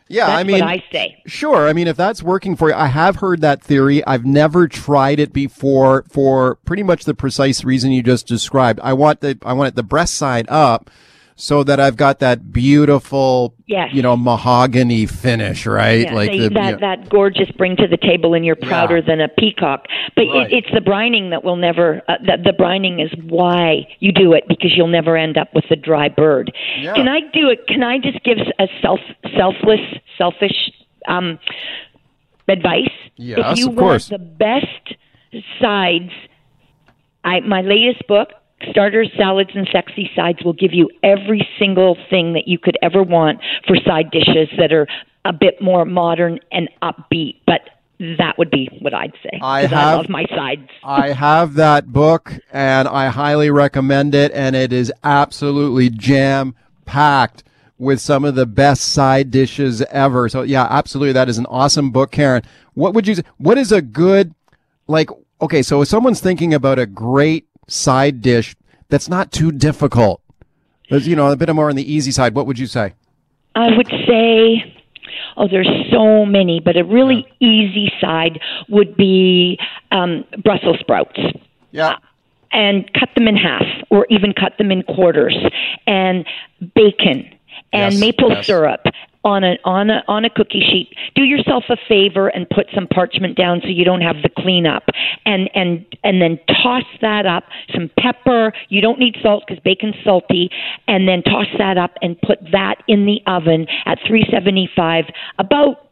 Yeah, 0.07 0.27
that's 0.27 0.39
I 0.39 0.43
mean, 0.43 0.59
what 0.59 0.69
I 0.69 0.83
say. 0.91 1.21
Sure. 1.25 1.67
I 1.67 1.73
mean, 1.73 1.87
if 1.87 1.95
that's 1.97 2.21
working 2.21 2.55
for 2.55 2.69
you, 2.69 2.75
I 2.75 2.87
have 2.87 3.17
heard 3.17 3.41
that 3.41 3.63
theory. 3.63 4.05
I've 4.05 4.25
never 4.25 4.67
tried 4.67 5.19
it 5.19 5.31
before 5.33 6.03
for 6.11 6.55
pretty 6.65 6.83
much 6.83 7.05
the 7.05 7.13
precise 7.13 7.63
reason 7.63 7.91
you 7.91 8.03
just 8.03 8.27
described. 8.27 8.79
I 8.83 8.93
want 8.93 9.21
the, 9.21 9.37
I 9.43 9.53
want 9.53 9.69
it 9.69 9.75
the 9.75 9.83
breast 9.83 10.15
side 10.15 10.45
up 10.49 10.89
so 11.35 11.63
that 11.63 11.79
I've 11.79 11.97
got 11.97 12.19
that 12.19 12.51
beautiful, 12.51 13.55
Yes. 13.65 13.89
you 13.93 14.01
know, 14.01 14.15
mahogany 14.15 15.05
finish, 15.05 15.65
right? 15.65 16.01
Yeah, 16.05 16.13
like 16.13 16.31
they- 16.31 16.37
the, 16.39 16.49
that 16.49 16.69
yeah. 16.81 16.95
that 16.95 17.09
gorgeous 17.09 17.49
bring 17.51 17.75
to 17.77 17.87
the 17.87 17.97
table, 17.97 18.33
and 18.33 18.45
you're 18.45 18.55
prouder 18.55 19.01
than 19.01 19.19
a 19.21 19.27
peacock. 19.27 19.85
But 20.15 20.27
Right. 20.27 20.51
it, 20.51 20.57
it's 20.65 20.71
the 20.73 20.79
brining 20.81 21.31
that 21.31 21.43
will 21.43 21.55
never. 21.55 22.01
Uh, 22.07 22.17
the, 22.19 22.37
the 22.43 22.53
brining 22.57 23.03
is 23.03 23.11
why 23.23 23.87
you 23.99 24.11
do 24.11 24.33
it 24.33 24.43
because 24.47 24.71
you'll 24.75 24.87
never 24.87 25.17
end 25.17 25.37
up 25.37 25.53
with 25.55 25.65
a 25.71 25.75
dry 25.75 26.07
bird. 26.09 26.51
Yeah. 26.79 26.93
Can 26.93 27.07
I 27.07 27.21
do 27.33 27.49
it? 27.49 27.65
Can 27.67 27.83
I 27.83 27.97
just 27.97 28.23
give 28.23 28.37
a 28.59 28.67
self 28.81 28.99
selfless, 29.35 29.79
selfish 30.17 30.71
um, 31.07 31.39
advice? 32.47 32.89
Yes, 33.15 33.39
if 33.53 33.57
you 33.59 33.69
of 33.69 33.75
course. 33.75 34.09
the 34.09 34.17
best 34.19 34.95
sides, 35.61 36.11
I 37.23 37.39
my 37.41 37.61
latest 37.61 38.07
book. 38.07 38.29
Starters, 38.69 39.11
salads, 39.17 39.51
and 39.53 39.67
sexy 39.71 40.09
sides 40.15 40.43
will 40.43 40.53
give 40.53 40.73
you 40.73 40.89
every 41.03 41.47
single 41.59 41.97
thing 42.09 42.33
that 42.33 42.47
you 42.47 42.57
could 42.57 42.77
ever 42.81 43.03
want 43.03 43.39
for 43.67 43.75
side 43.85 44.11
dishes 44.11 44.49
that 44.57 44.71
are 44.71 44.87
a 45.25 45.33
bit 45.33 45.61
more 45.61 45.85
modern 45.85 46.39
and 46.51 46.69
upbeat. 46.81 47.39
But 47.45 47.61
that 48.17 48.37
would 48.37 48.51
be 48.51 48.69
what 48.81 48.93
I'd 48.93 49.13
say. 49.23 49.39
I 49.41 49.61
have- 49.61 49.97
love 49.97 50.09
my 50.09 50.25
sides. 50.35 50.69
I 50.83 51.11
have 51.11 51.53
that 51.55 51.87
book 51.93 52.33
and 52.51 52.87
I 52.87 53.07
highly 53.07 53.49
recommend 53.49 54.13
it 54.15 54.31
and 54.33 54.55
it 54.55 54.73
is 54.73 54.91
absolutely 55.03 55.89
jam 55.89 56.55
packed 56.85 57.43
with 57.77 57.99
some 57.99 58.25
of 58.25 58.35
the 58.35 58.45
best 58.45 58.81
side 58.81 59.31
dishes 59.31 59.81
ever. 59.83 60.27
So 60.27 60.41
yeah, 60.41 60.67
absolutely 60.69 61.13
that 61.13 61.29
is 61.29 61.37
an 61.37 61.45
awesome 61.47 61.91
book, 61.91 62.11
Caren. 62.11 62.43
What 62.73 62.93
would 62.93 63.07
you 63.07 63.15
say 63.15 63.23
what 63.37 63.57
is 63.57 63.71
a 63.71 63.81
good 63.81 64.33
like 64.87 65.09
okay, 65.41 65.61
so 65.61 65.81
if 65.81 65.87
someone's 65.87 66.19
thinking 66.19 66.53
about 66.53 66.79
a 66.79 66.85
great 66.85 67.47
side 67.67 68.21
dish 68.21 68.55
that's 68.89 69.09
not 69.09 69.31
too 69.31 69.51
difficult. 69.51 70.21
That's, 70.89 71.07
you 71.07 71.15
know, 71.15 71.31
a 71.31 71.35
bit 71.35 71.53
more 71.55 71.69
on 71.69 71.75
the 71.75 71.91
easy 71.93 72.11
side, 72.11 72.35
what 72.35 72.45
would 72.45 72.59
you 72.59 72.67
say? 72.67 72.93
I 73.55 73.75
would 73.75 73.87
say, 74.07 74.75
oh, 75.37 75.47
there's 75.47 75.69
so 75.91 76.25
many, 76.25 76.59
but 76.59 76.77
a 76.77 76.83
really 76.83 77.25
easy 77.39 77.91
side 77.99 78.39
would 78.69 78.95
be 78.95 79.57
um, 79.91 80.25
Brussels 80.43 80.77
sprouts. 80.79 81.19
Yeah. 81.71 81.95
And 82.51 82.91
cut 82.93 83.09
them 83.15 83.27
in 83.27 83.35
half, 83.35 83.63
or 83.89 84.05
even 84.11 84.33
cut 84.33 84.57
them 84.59 84.71
in 84.71 84.83
quarters, 84.83 85.35
and 85.87 86.25
bacon 86.75 87.33
and 87.71 87.93
Yes, 87.93 87.99
maple 87.99 88.29
yes. 88.29 88.45
syrup 88.45 88.81
on 89.23 89.43
a 89.43 89.57
on 89.63 89.89
a 89.89 90.03
on 90.07 90.25
a 90.25 90.29
cookie 90.29 90.61
sheet. 90.61 90.95
Do 91.15 91.23
yourself 91.23 91.65
a 91.69 91.77
favor 91.87 92.27
and 92.27 92.49
put 92.49 92.67
some 92.73 92.87
parchment 92.87 93.37
down 93.37 93.61
so 93.61 93.69
you 93.69 93.85
don't 93.85 94.01
have 94.01 94.17
the 94.21 94.29
cleanup, 94.37 94.83
and 95.25 95.49
and 95.55 95.85
and 96.03 96.21
then 96.21 96.39
toss 96.47 96.83
that 97.01 97.25
up. 97.25 97.45
Some 97.73 97.89
pepper. 97.99 98.53
You 98.69 98.81
don't 98.81 98.99
need 98.99 99.17
salt 99.21 99.43
because 99.47 99.61
bacon's 99.63 99.95
salty, 100.03 100.49
and 100.87 101.07
then 101.07 101.23
toss 101.23 101.47
that 101.57 101.77
up 101.77 101.91
and 102.01 102.19
put 102.21 102.39
that 102.51 102.83
in 102.87 103.05
the 103.05 103.21
oven 103.27 103.67
at 103.85 103.99
375 104.07 105.05
about 105.39 105.89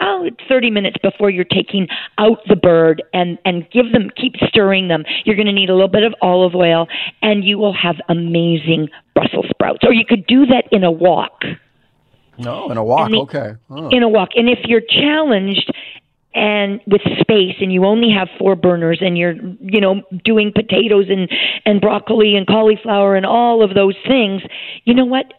oh, 0.00 0.30
30 0.48 0.70
minutes 0.70 0.96
before 1.02 1.30
you're 1.30 1.44
taking 1.44 1.88
out 2.18 2.38
the 2.48 2.56
bird 2.56 3.02
and, 3.12 3.38
and 3.44 3.68
give 3.70 3.92
them, 3.92 4.10
keep 4.16 4.34
stirring 4.46 4.88
them. 4.88 5.04
You're 5.24 5.36
going 5.36 5.46
to 5.46 5.52
need 5.52 5.70
a 5.70 5.74
little 5.74 5.88
bit 5.88 6.02
of 6.02 6.14
olive 6.22 6.54
oil 6.54 6.86
and 7.22 7.44
you 7.44 7.58
will 7.58 7.74
have 7.74 7.96
amazing 8.08 8.88
Brussels 9.14 9.46
sprouts. 9.50 9.80
Or 9.84 9.92
you 9.92 10.04
could 10.06 10.26
do 10.26 10.46
that 10.46 10.64
in 10.70 10.84
a 10.84 10.90
wok. 10.90 11.42
No, 12.38 12.70
in 12.70 12.76
a 12.76 12.84
walk, 12.84 13.06
And 13.06 13.14
the- 13.14 13.18
okay. 13.20 13.52
Oh. 13.70 13.88
In 13.90 14.02
a 14.02 14.08
walk. 14.08 14.30
And 14.36 14.48
if 14.48 14.60
you're 14.64 14.80
challenged 14.80 15.70
and 16.34 16.80
with 16.86 17.00
space 17.20 17.56
and 17.60 17.72
you 17.72 17.84
only 17.84 18.10
have 18.10 18.28
four 18.38 18.54
burners 18.54 18.98
and 19.00 19.16
you're, 19.18 19.34
you 19.60 19.80
know, 19.80 20.02
doing 20.24 20.52
potatoes 20.54 21.06
and, 21.08 21.28
and 21.64 21.80
broccoli 21.80 22.36
and 22.36 22.46
cauliflower 22.46 23.16
and 23.16 23.26
all 23.26 23.62
of 23.62 23.74
those 23.74 23.96
things, 24.06 24.42
you 24.84 24.94
know 24.94 25.04
what? 25.04 25.32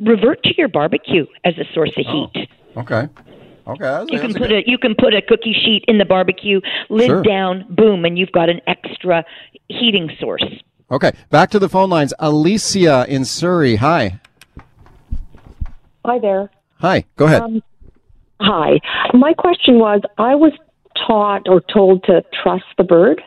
Revert 0.00 0.42
to 0.44 0.54
your 0.56 0.68
barbecue 0.68 1.26
as 1.44 1.58
a 1.58 1.64
source 1.74 1.90
of 1.96 2.04
oh, 2.08 2.28
heat. 2.34 2.48
Okay. 2.76 3.08
Okay. 3.66 3.78
that's- 3.80 4.08
You 4.10 4.18
can 4.18 4.28
that's 4.32 4.36
a 4.36 4.38
put 4.38 4.48
good- 4.50 4.64
a 4.66 4.70
you 4.70 4.78
can 4.78 4.94
put 4.94 5.14
a 5.14 5.22
cookie 5.22 5.54
sheet 5.54 5.84
in 5.88 5.98
the 5.98 6.04
barbecue, 6.04 6.60
lid 6.90 7.06
Sure. 7.06 7.22
down, 7.22 7.64
boom, 7.70 8.04
and 8.04 8.18
you've 8.18 8.30
got 8.32 8.48
an 8.48 8.60
extra 8.66 9.24
heating 9.68 10.10
source. 10.20 10.44
Okay, 10.90 11.12
back 11.30 11.50
to 11.50 11.58
the 11.58 11.68
phone 11.70 11.88
lines. 11.88 12.12
Alicia 12.18 13.06
in 13.08 13.24
Surrey. 13.24 13.76
Hi. 13.76 14.20
Hi 16.04 16.18
there. 16.18 16.50
Hi. 16.80 17.04
Go 17.16 17.26
ahead. 17.26 17.42
Um, 17.42 17.62
hi. 18.40 18.80
My 19.12 19.32
question 19.32 19.78
was 19.78 20.02
I 20.18 20.34
was 20.34 20.52
taught 21.06 21.48
or 21.48 21.62
told 21.72 22.04
to 22.04 22.22
truss 22.42 22.62
the 22.76 22.84
bird. 22.84 23.22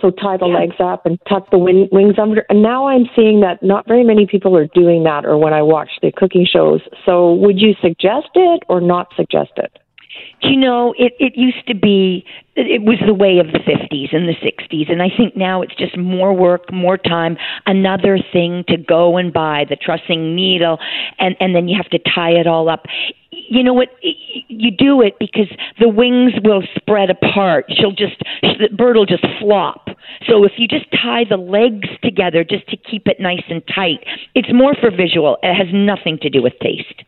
So 0.00 0.10
tie 0.10 0.38
the 0.38 0.46
legs 0.46 0.76
up 0.80 1.04
and 1.04 1.18
tuck 1.28 1.50
the 1.50 1.58
wing, 1.58 1.86
wings 1.92 2.14
under. 2.18 2.46
And 2.48 2.62
now 2.62 2.88
I'm 2.88 3.04
seeing 3.14 3.40
that 3.40 3.62
not 3.62 3.86
very 3.86 4.02
many 4.02 4.26
people 4.26 4.56
are 4.56 4.66
doing 4.68 5.04
that 5.04 5.26
or 5.26 5.36
when 5.36 5.52
I 5.52 5.60
watch 5.60 5.90
the 6.00 6.10
cooking 6.10 6.46
shows. 6.50 6.80
So 7.04 7.34
would 7.34 7.60
you 7.60 7.74
suggest 7.82 8.30
it 8.34 8.62
or 8.68 8.80
not 8.80 9.08
suggest 9.14 9.52
it? 9.56 9.78
You 10.42 10.56
know, 10.56 10.94
it 10.98 11.14
it 11.18 11.36
used 11.36 11.66
to 11.68 11.74
be 11.74 12.24
it 12.56 12.82
was 12.82 12.98
the 13.06 13.14
way 13.14 13.38
of 13.38 13.46
the 13.52 13.60
50s 13.60 14.14
and 14.14 14.28
the 14.28 14.34
60s 14.34 14.90
and 14.90 15.00
I 15.00 15.08
think 15.16 15.36
now 15.36 15.62
it's 15.62 15.74
just 15.74 15.96
more 15.96 16.34
work, 16.34 16.70
more 16.72 16.98
time, 16.98 17.38
another 17.66 18.18
thing 18.32 18.64
to 18.68 18.76
go 18.76 19.16
and 19.16 19.32
buy 19.32 19.64
the 19.68 19.76
trussing 19.76 20.34
needle 20.34 20.78
and 21.18 21.36
and 21.40 21.54
then 21.54 21.68
you 21.68 21.76
have 21.76 21.90
to 21.90 21.98
tie 21.98 22.32
it 22.32 22.46
all 22.46 22.68
up. 22.68 22.86
You 23.30 23.62
know 23.62 23.72
what? 23.72 23.88
You 24.02 24.70
do 24.70 25.00
it 25.00 25.14
because 25.18 25.48
the 25.78 25.88
wings 25.88 26.32
will 26.42 26.62
spread 26.74 27.10
apart. 27.10 27.66
She'll 27.68 27.92
just 27.92 28.20
the 28.42 28.68
bird 28.76 28.96
will 28.96 29.06
just 29.06 29.24
flop. 29.40 29.88
So 30.26 30.44
if 30.44 30.52
you 30.56 30.66
just 30.66 30.86
tie 30.90 31.24
the 31.28 31.36
legs 31.36 31.88
together 32.02 32.44
just 32.44 32.66
to 32.68 32.76
keep 32.76 33.06
it 33.06 33.20
nice 33.20 33.44
and 33.48 33.62
tight, 33.74 34.04
it's 34.34 34.52
more 34.52 34.74
for 34.74 34.90
visual. 34.90 35.38
It 35.42 35.54
has 35.54 35.68
nothing 35.72 36.18
to 36.22 36.30
do 36.30 36.42
with 36.42 36.54
taste. 36.60 37.04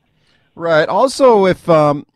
Right. 0.55 0.89
Also, 0.89 1.47
if 1.47 1.69
um, 1.69 2.07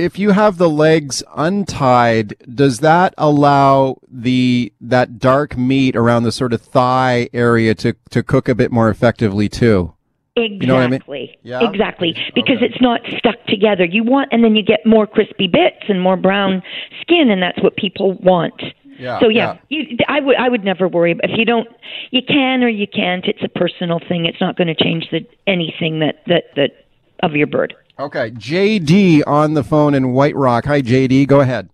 if 0.00 0.18
you 0.18 0.30
have 0.30 0.56
the 0.56 0.70
legs 0.70 1.22
untied, 1.36 2.34
does 2.52 2.78
that 2.78 3.14
allow 3.18 3.98
the 4.10 4.72
that 4.80 5.18
dark 5.18 5.56
meat 5.56 5.94
around 5.94 6.22
the 6.22 6.32
sort 6.32 6.52
of 6.52 6.62
thigh 6.62 7.28
area 7.32 7.74
to 7.76 7.94
to 8.10 8.22
cook 8.22 8.48
a 8.48 8.54
bit 8.54 8.72
more 8.72 8.88
effectively 8.88 9.48
too? 9.48 9.94
Exactly. 10.36 10.66
know 10.66 10.74
what 10.74 10.84
I 10.84 10.88
mean? 10.88 11.36
Yeah. 11.42 11.68
Exactly. 11.68 12.16
Because 12.34 12.58
it's 12.62 12.80
not 12.80 13.00
stuck 13.18 13.44
together. 13.46 13.84
You 13.84 14.04
want, 14.04 14.30
and 14.32 14.42
then 14.42 14.56
you 14.56 14.62
get 14.62 14.86
more 14.86 15.06
crispy 15.06 15.48
bits 15.48 15.84
and 15.88 16.00
more 16.00 16.16
brown 16.16 16.62
skin, 17.02 17.30
and 17.30 17.42
that's 17.42 17.60
what 17.62 17.76
people 17.76 18.14
want. 18.14 18.62
Yeah, 18.98 19.18
so 19.18 19.28
yeah, 19.28 19.56
You, 19.68 19.96
I 20.08 20.20
would 20.20 20.36
I 20.36 20.48
would 20.48 20.62
never 20.62 20.86
worry 20.86 21.18
if 21.22 21.30
you 21.38 21.44
don't. 21.44 21.68
You 22.10 22.20
can 22.26 22.62
or 22.62 22.68
you 22.68 22.86
can't. 22.86 23.24
It's 23.26 23.42
a 23.42 23.48
personal 23.48 23.98
thing. 23.98 24.26
It's 24.26 24.40
not 24.40 24.56
going 24.56 24.68
to 24.68 24.74
change 24.74 25.08
the 25.10 25.26
anything 25.46 26.00
that 26.00 26.22
that 26.26 26.54
that 26.56 26.86
of 27.22 27.32
your 27.34 27.46
bird. 27.46 27.74
Okay, 28.00 28.30
JD 28.30 29.24
on 29.26 29.52
the 29.52 29.62
phone 29.62 29.92
in 29.92 30.12
White 30.14 30.34
Rock. 30.34 30.64
Hi, 30.64 30.80
JD. 30.80 31.26
Go 31.28 31.40
ahead. 31.40 31.68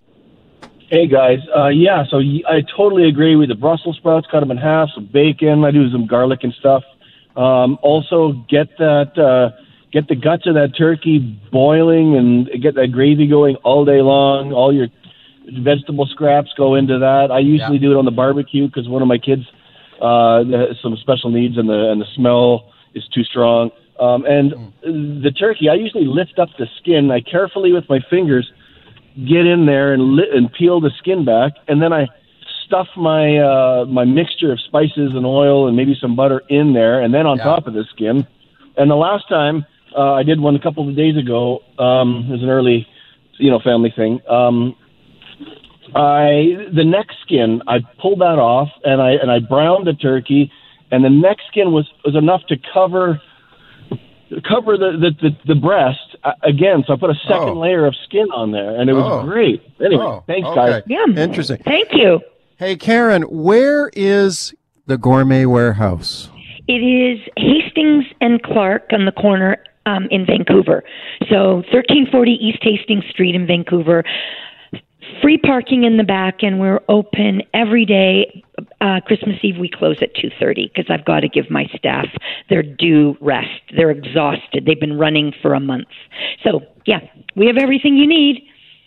Hey 0.90 1.07
guys, 1.07 1.39
uh, 1.57 1.69
yeah, 1.69 2.05
so 2.09 2.16
y- 2.19 2.43
I 2.48 2.62
totally 2.77 3.09
agree 3.09 3.36
with 3.36 3.48
the 3.48 3.55
Brussels 3.55 3.97
sprouts. 3.97 4.27
Cut 4.31 4.40
them 4.40 4.51
in 4.51 4.57
half, 4.57 4.89
some 4.94 5.09
bacon. 5.12 5.65
I 5.65 5.70
do 5.70 5.89
some 5.93 6.07
garlic 6.07 6.40
and 6.43 6.53
stuff. 6.59 6.82
Um, 7.36 7.78
also, 7.81 8.32
get 8.48 8.77
that 8.78 9.16
uh, 9.16 9.57
get 9.93 10.09
the 10.09 10.16
guts 10.16 10.48
of 10.48 10.55
that 10.55 10.77
turkey 10.77 11.19
boiling 11.53 12.16
and 12.16 12.48
get 12.61 12.74
that 12.74 12.89
gravy 12.89 13.28
going 13.28 13.55
all 13.62 13.85
day 13.85 14.01
long. 14.01 14.53
All 14.53 14.73
your 14.74 14.89
vegetable 15.61 16.07
scraps 16.07 16.51
go 16.57 16.74
into 16.74 16.98
that. 16.98 17.31
I 17.31 17.39
usually 17.39 17.78
do 17.78 17.93
it 17.93 17.97
on 17.97 18.05
the 18.05 18.11
barbecue 18.11 18.66
because 18.66 18.89
one 18.89 19.03
of 19.03 19.07
my 19.07 19.19
kids 19.19 19.43
uh, 20.01 20.43
has 20.44 20.77
some 20.82 20.97
special 20.97 21.31
needs 21.31 21.57
and 21.57 21.69
the 21.69 21.90
and 21.90 22.01
the 22.01 22.07
smell 22.16 22.73
is 22.94 23.07
too 23.15 23.23
strong. 23.23 23.70
Um, 23.98 24.24
and 24.27 24.52
the 24.82 25.31
turkey, 25.31 25.68
I 25.68 25.74
usually 25.74 26.05
lift 26.05 26.39
up 26.39 26.48
the 26.59 26.66
skin. 26.81 27.10
I 27.10 27.20
carefully 27.20 27.73
with 27.73 27.85
my 27.89 28.01
fingers 28.10 28.51
get 29.16 29.47
in 29.47 29.64
there 29.64 29.94
and 29.94 30.16
li- 30.16 30.31
and 30.32 30.52
peel 30.52 30.81
the 30.81 30.90
skin 30.98 31.24
back, 31.24 31.52
and 31.68 31.81
then 31.81 31.93
I 31.93 32.06
stuff 32.66 32.89
my 32.97 33.39
uh, 33.39 33.85
my 33.86 34.05
mixture 34.05 34.52
of 34.52 34.60
spices 34.60 35.12
and 35.14 35.24
oil 35.24 35.66
and 35.68 35.77
maybe 35.77 35.97
some 36.01 36.14
butter 36.16 36.43
in 36.48 36.74
there, 36.74 37.01
and 37.01 37.14
then 37.14 37.27
on 37.27 37.39
top 37.39 37.66
of 37.66 37.74
the 37.74 37.85
skin. 37.94 38.27
And 38.77 38.90
the 38.90 38.97
last 38.97 39.28
time 39.28 39.64
uh, 39.97 40.12
I 40.12 40.23
did 40.23 40.40
one 40.40 40.55
a 40.56 40.60
couple 40.60 40.86
of 40.89 40.94
days 40.94 41.16
ago, 41.16 41.60
um, 41.78 42.27
it 42.28 42.32
was 42.32 42.43
an 42.43 42.51
early, 42.51 42.86
you 43.39 43.51
know, 43.51 43.60
family 43.60 43.93
thing. 43.97 44.20
Um, 44.28 44.77
I 45.94 46.68
the 46.74 46.85
neck 46.85 47.06
skin, 47.24 47.62
I 47.66 47.78
pulled 48.01 48.20
that 48.20 48.39
off, 48.39 48.68
and 48.85 49.01
I 49.01 49.12
and 49.12 49.31
I 49.31 49.39
browned 49.39 49.86
the 49.86 49.94
turkey, 49.94 50.52
and 50.90 51.05
the 51.05 51.10
neck 51.10 51.39
skin 51.48 51.73
was 51.73 51.90
was 52.05 52.16
enough 52.16 52.43
to 52.48 52.56
cover 52.74 53.20
cover 54.48 54.77
the 54.77 54.93
the 55.01 55.31
the, 55.31 55.55
the 55.55 55.61
breast 55.61 56.16
uh, 56.24 56.32
again. 56.43 56.85
So 56.86 56.93
I 56.94 56.97
put 56.97 57.11
a 57.11 57.15
second 57.28 57.51
Oh. 57.51 57.53
layer 57.61 57.86
of 57.86 57.94
skin 58.05 58.28
on 58.35 58.51
there, 58.53 58.78
and 58.81 58.89
it 58.90 58.93
was 58.93 59.05
Oh. 59.07 59.27
great. 59.27 59.62
Anyway, 59.85 60.03
Oh, 60.05 60.24
thanks, 60.27 60.47
okay. 60.48 60.82
guys. 60.89 61.16
Interesting. 61.19 61.59
Thank 61.65 61.89
you. 61.93 62.20
Hey, 62.59 62.77
Caren, 62.77 63.24
where 63.31 63.90
is 63.94 64.55
the 64.86 64.97
Gourmet 64.98 65.44
Warehouse? 65.47 66.31
It 66.69 66.73
is 66.82 67.20
Hastings 67.36 68.05
and 68.20 68.43
Clark 68.43 68.89
on 68.93 69.05
the 69.05 69.12
corner 69.12 69.59
um, 69.85 70.09
in 70.11 70.27
Vancouver. 70.27 70.82
So 71.31 71.57
1340 71.70 72.32
East 72.32 72.59
Hastings 72.62 73.05
Street 73.11 73.35
in 73.35 73.47
Vancouver. 73.47 74.03
Free 75.23 75.39
parking 75.39 75.85
in 75.85 75.97
the 75.97 76.05
back, 76.05 76.43
and 76.43 76.59
we're 76.61 76.81
open 76.89 77.43
every 77.55 77.85
day. 77.86 78.43
Uh, 78.80 79.00
Christmas 79.06 79.36
Eve 79.42 79.56
we 79.58 79.68
close 79.68 79.96
at 80.02 80.14
2:30 80.14 80.70
because 80.74 80.86
I've 80.90 81.04
got 81.04 81.20
to 81.20 81.28
give 81.28 81.50
my 81.50 81.66
staff 81.76 82.06
their 82.48 82.62
due 82.62 83.16
rest. 83.20 83.48
They're 83.76 83.90
exhausted. 83.90 84.64
They've 84.66 84.80
been 84.80 84.98
running 84.98 85.32
for 85.42 85.54
a 85.54 85.60
month. 85.60 85.88
So 86.42 86.60
yeah, 86.86 87.00
we 87.34 87.46
have 87.46 87.56
everything 87.58 87.96
you 87.96 88.06
need. 88.06 88.42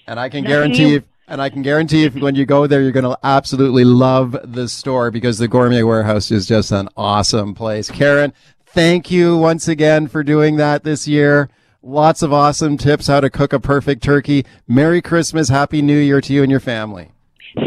And 0.07 0.19
I 0.19 0.29
can 0.29 0.43
Nothing 0.43 0.55
guarantee 0.55 0.83
you- 0.83 0.89
you, 0.93 1.03
and 1.27 1.39
I 1.41 1.49
can 1.49 1.61
guarantee 1.61 2.03
if 2.05 2.15
when 2.15 2.33
you 2.35 2.45
go 2.45 2.65
there, 2.65 2.81
you're 2.81 2.91
going 2.91 3.03
to 3.03 3.17
absolutely 3.23 3.83
love 3.83 4.35
the 4.43 4.67
store 4.67 5.11
because 5.11 5.37
the 5.37 5.47
Gourmet 5.47 5.83
Warehouse 5.83 6.31
is 6.31 6.47
just 6.47 6.71
an 6.71 6.89
awesome 6.97 7.53
place. 7.53 7.91
Caren, 7.91 8.33
thank 8.65 9.11
you 9.11 9.37
once 9.37 9.67
again 9.67 10.07
for 10.07 10.23
doing 10.23 10.57
that 10.57 10.83
this 10.83 11.07
year. 11.07 11.49
Lots 11.83 12.23
of 12.23 12.33
awesome 12.33 12.77
tips 12.77 13.05
how 13.07 13.19
to 13.21 13.29
cook 13.29 13.53
a 13.53 13.59
perfect 13.59 14.01
turkey. 14.03 14.45
Merry 14.67 15.01
Christmas, 15.01 15.49
Happy 15.49 15.81
New 15.83 15.99
Year 15.99 16.19
to 16.21 16.33
you 16.33 16.41
and 16.41 16.49
your 16.49 16.59
family. 16.59 17.11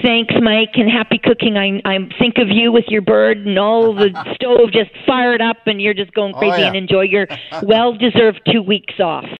Thanks, 0.02 0.32
Mike, 0.40 0.70
and 0.74 0.88
happy 0.90 1.18
cooking. 1.22 1.56
I 1.56 1.80
I 1.84 1.98
think 2.18 2.38
of 2.38 2.48
you 2.48 2.70
with 2.72 2.84
your 2.88 3.02
bird 3.02 3.38
and 3.46 3.59
all 3.59 3.94
the 3.94 4.10
stove 4.34 4.72
just 4.72 4.90
fired 5.06 5.42
up, 5.42 5.56
and 5.66 5.80
you're 5.82 5.94
just 5.94 6.12
going 6.14 6.34
Oh, 6.34 6.38
crazy 6.38 6.60
yeah. 6.60 6.68
and 6.68 6.76
enjoy 6.76 7.02
your 7.02 7.26
well-deserved 7.64 8.40
two 8.50 8.62
weeks 8.62 8.94
off. 9.00 9.24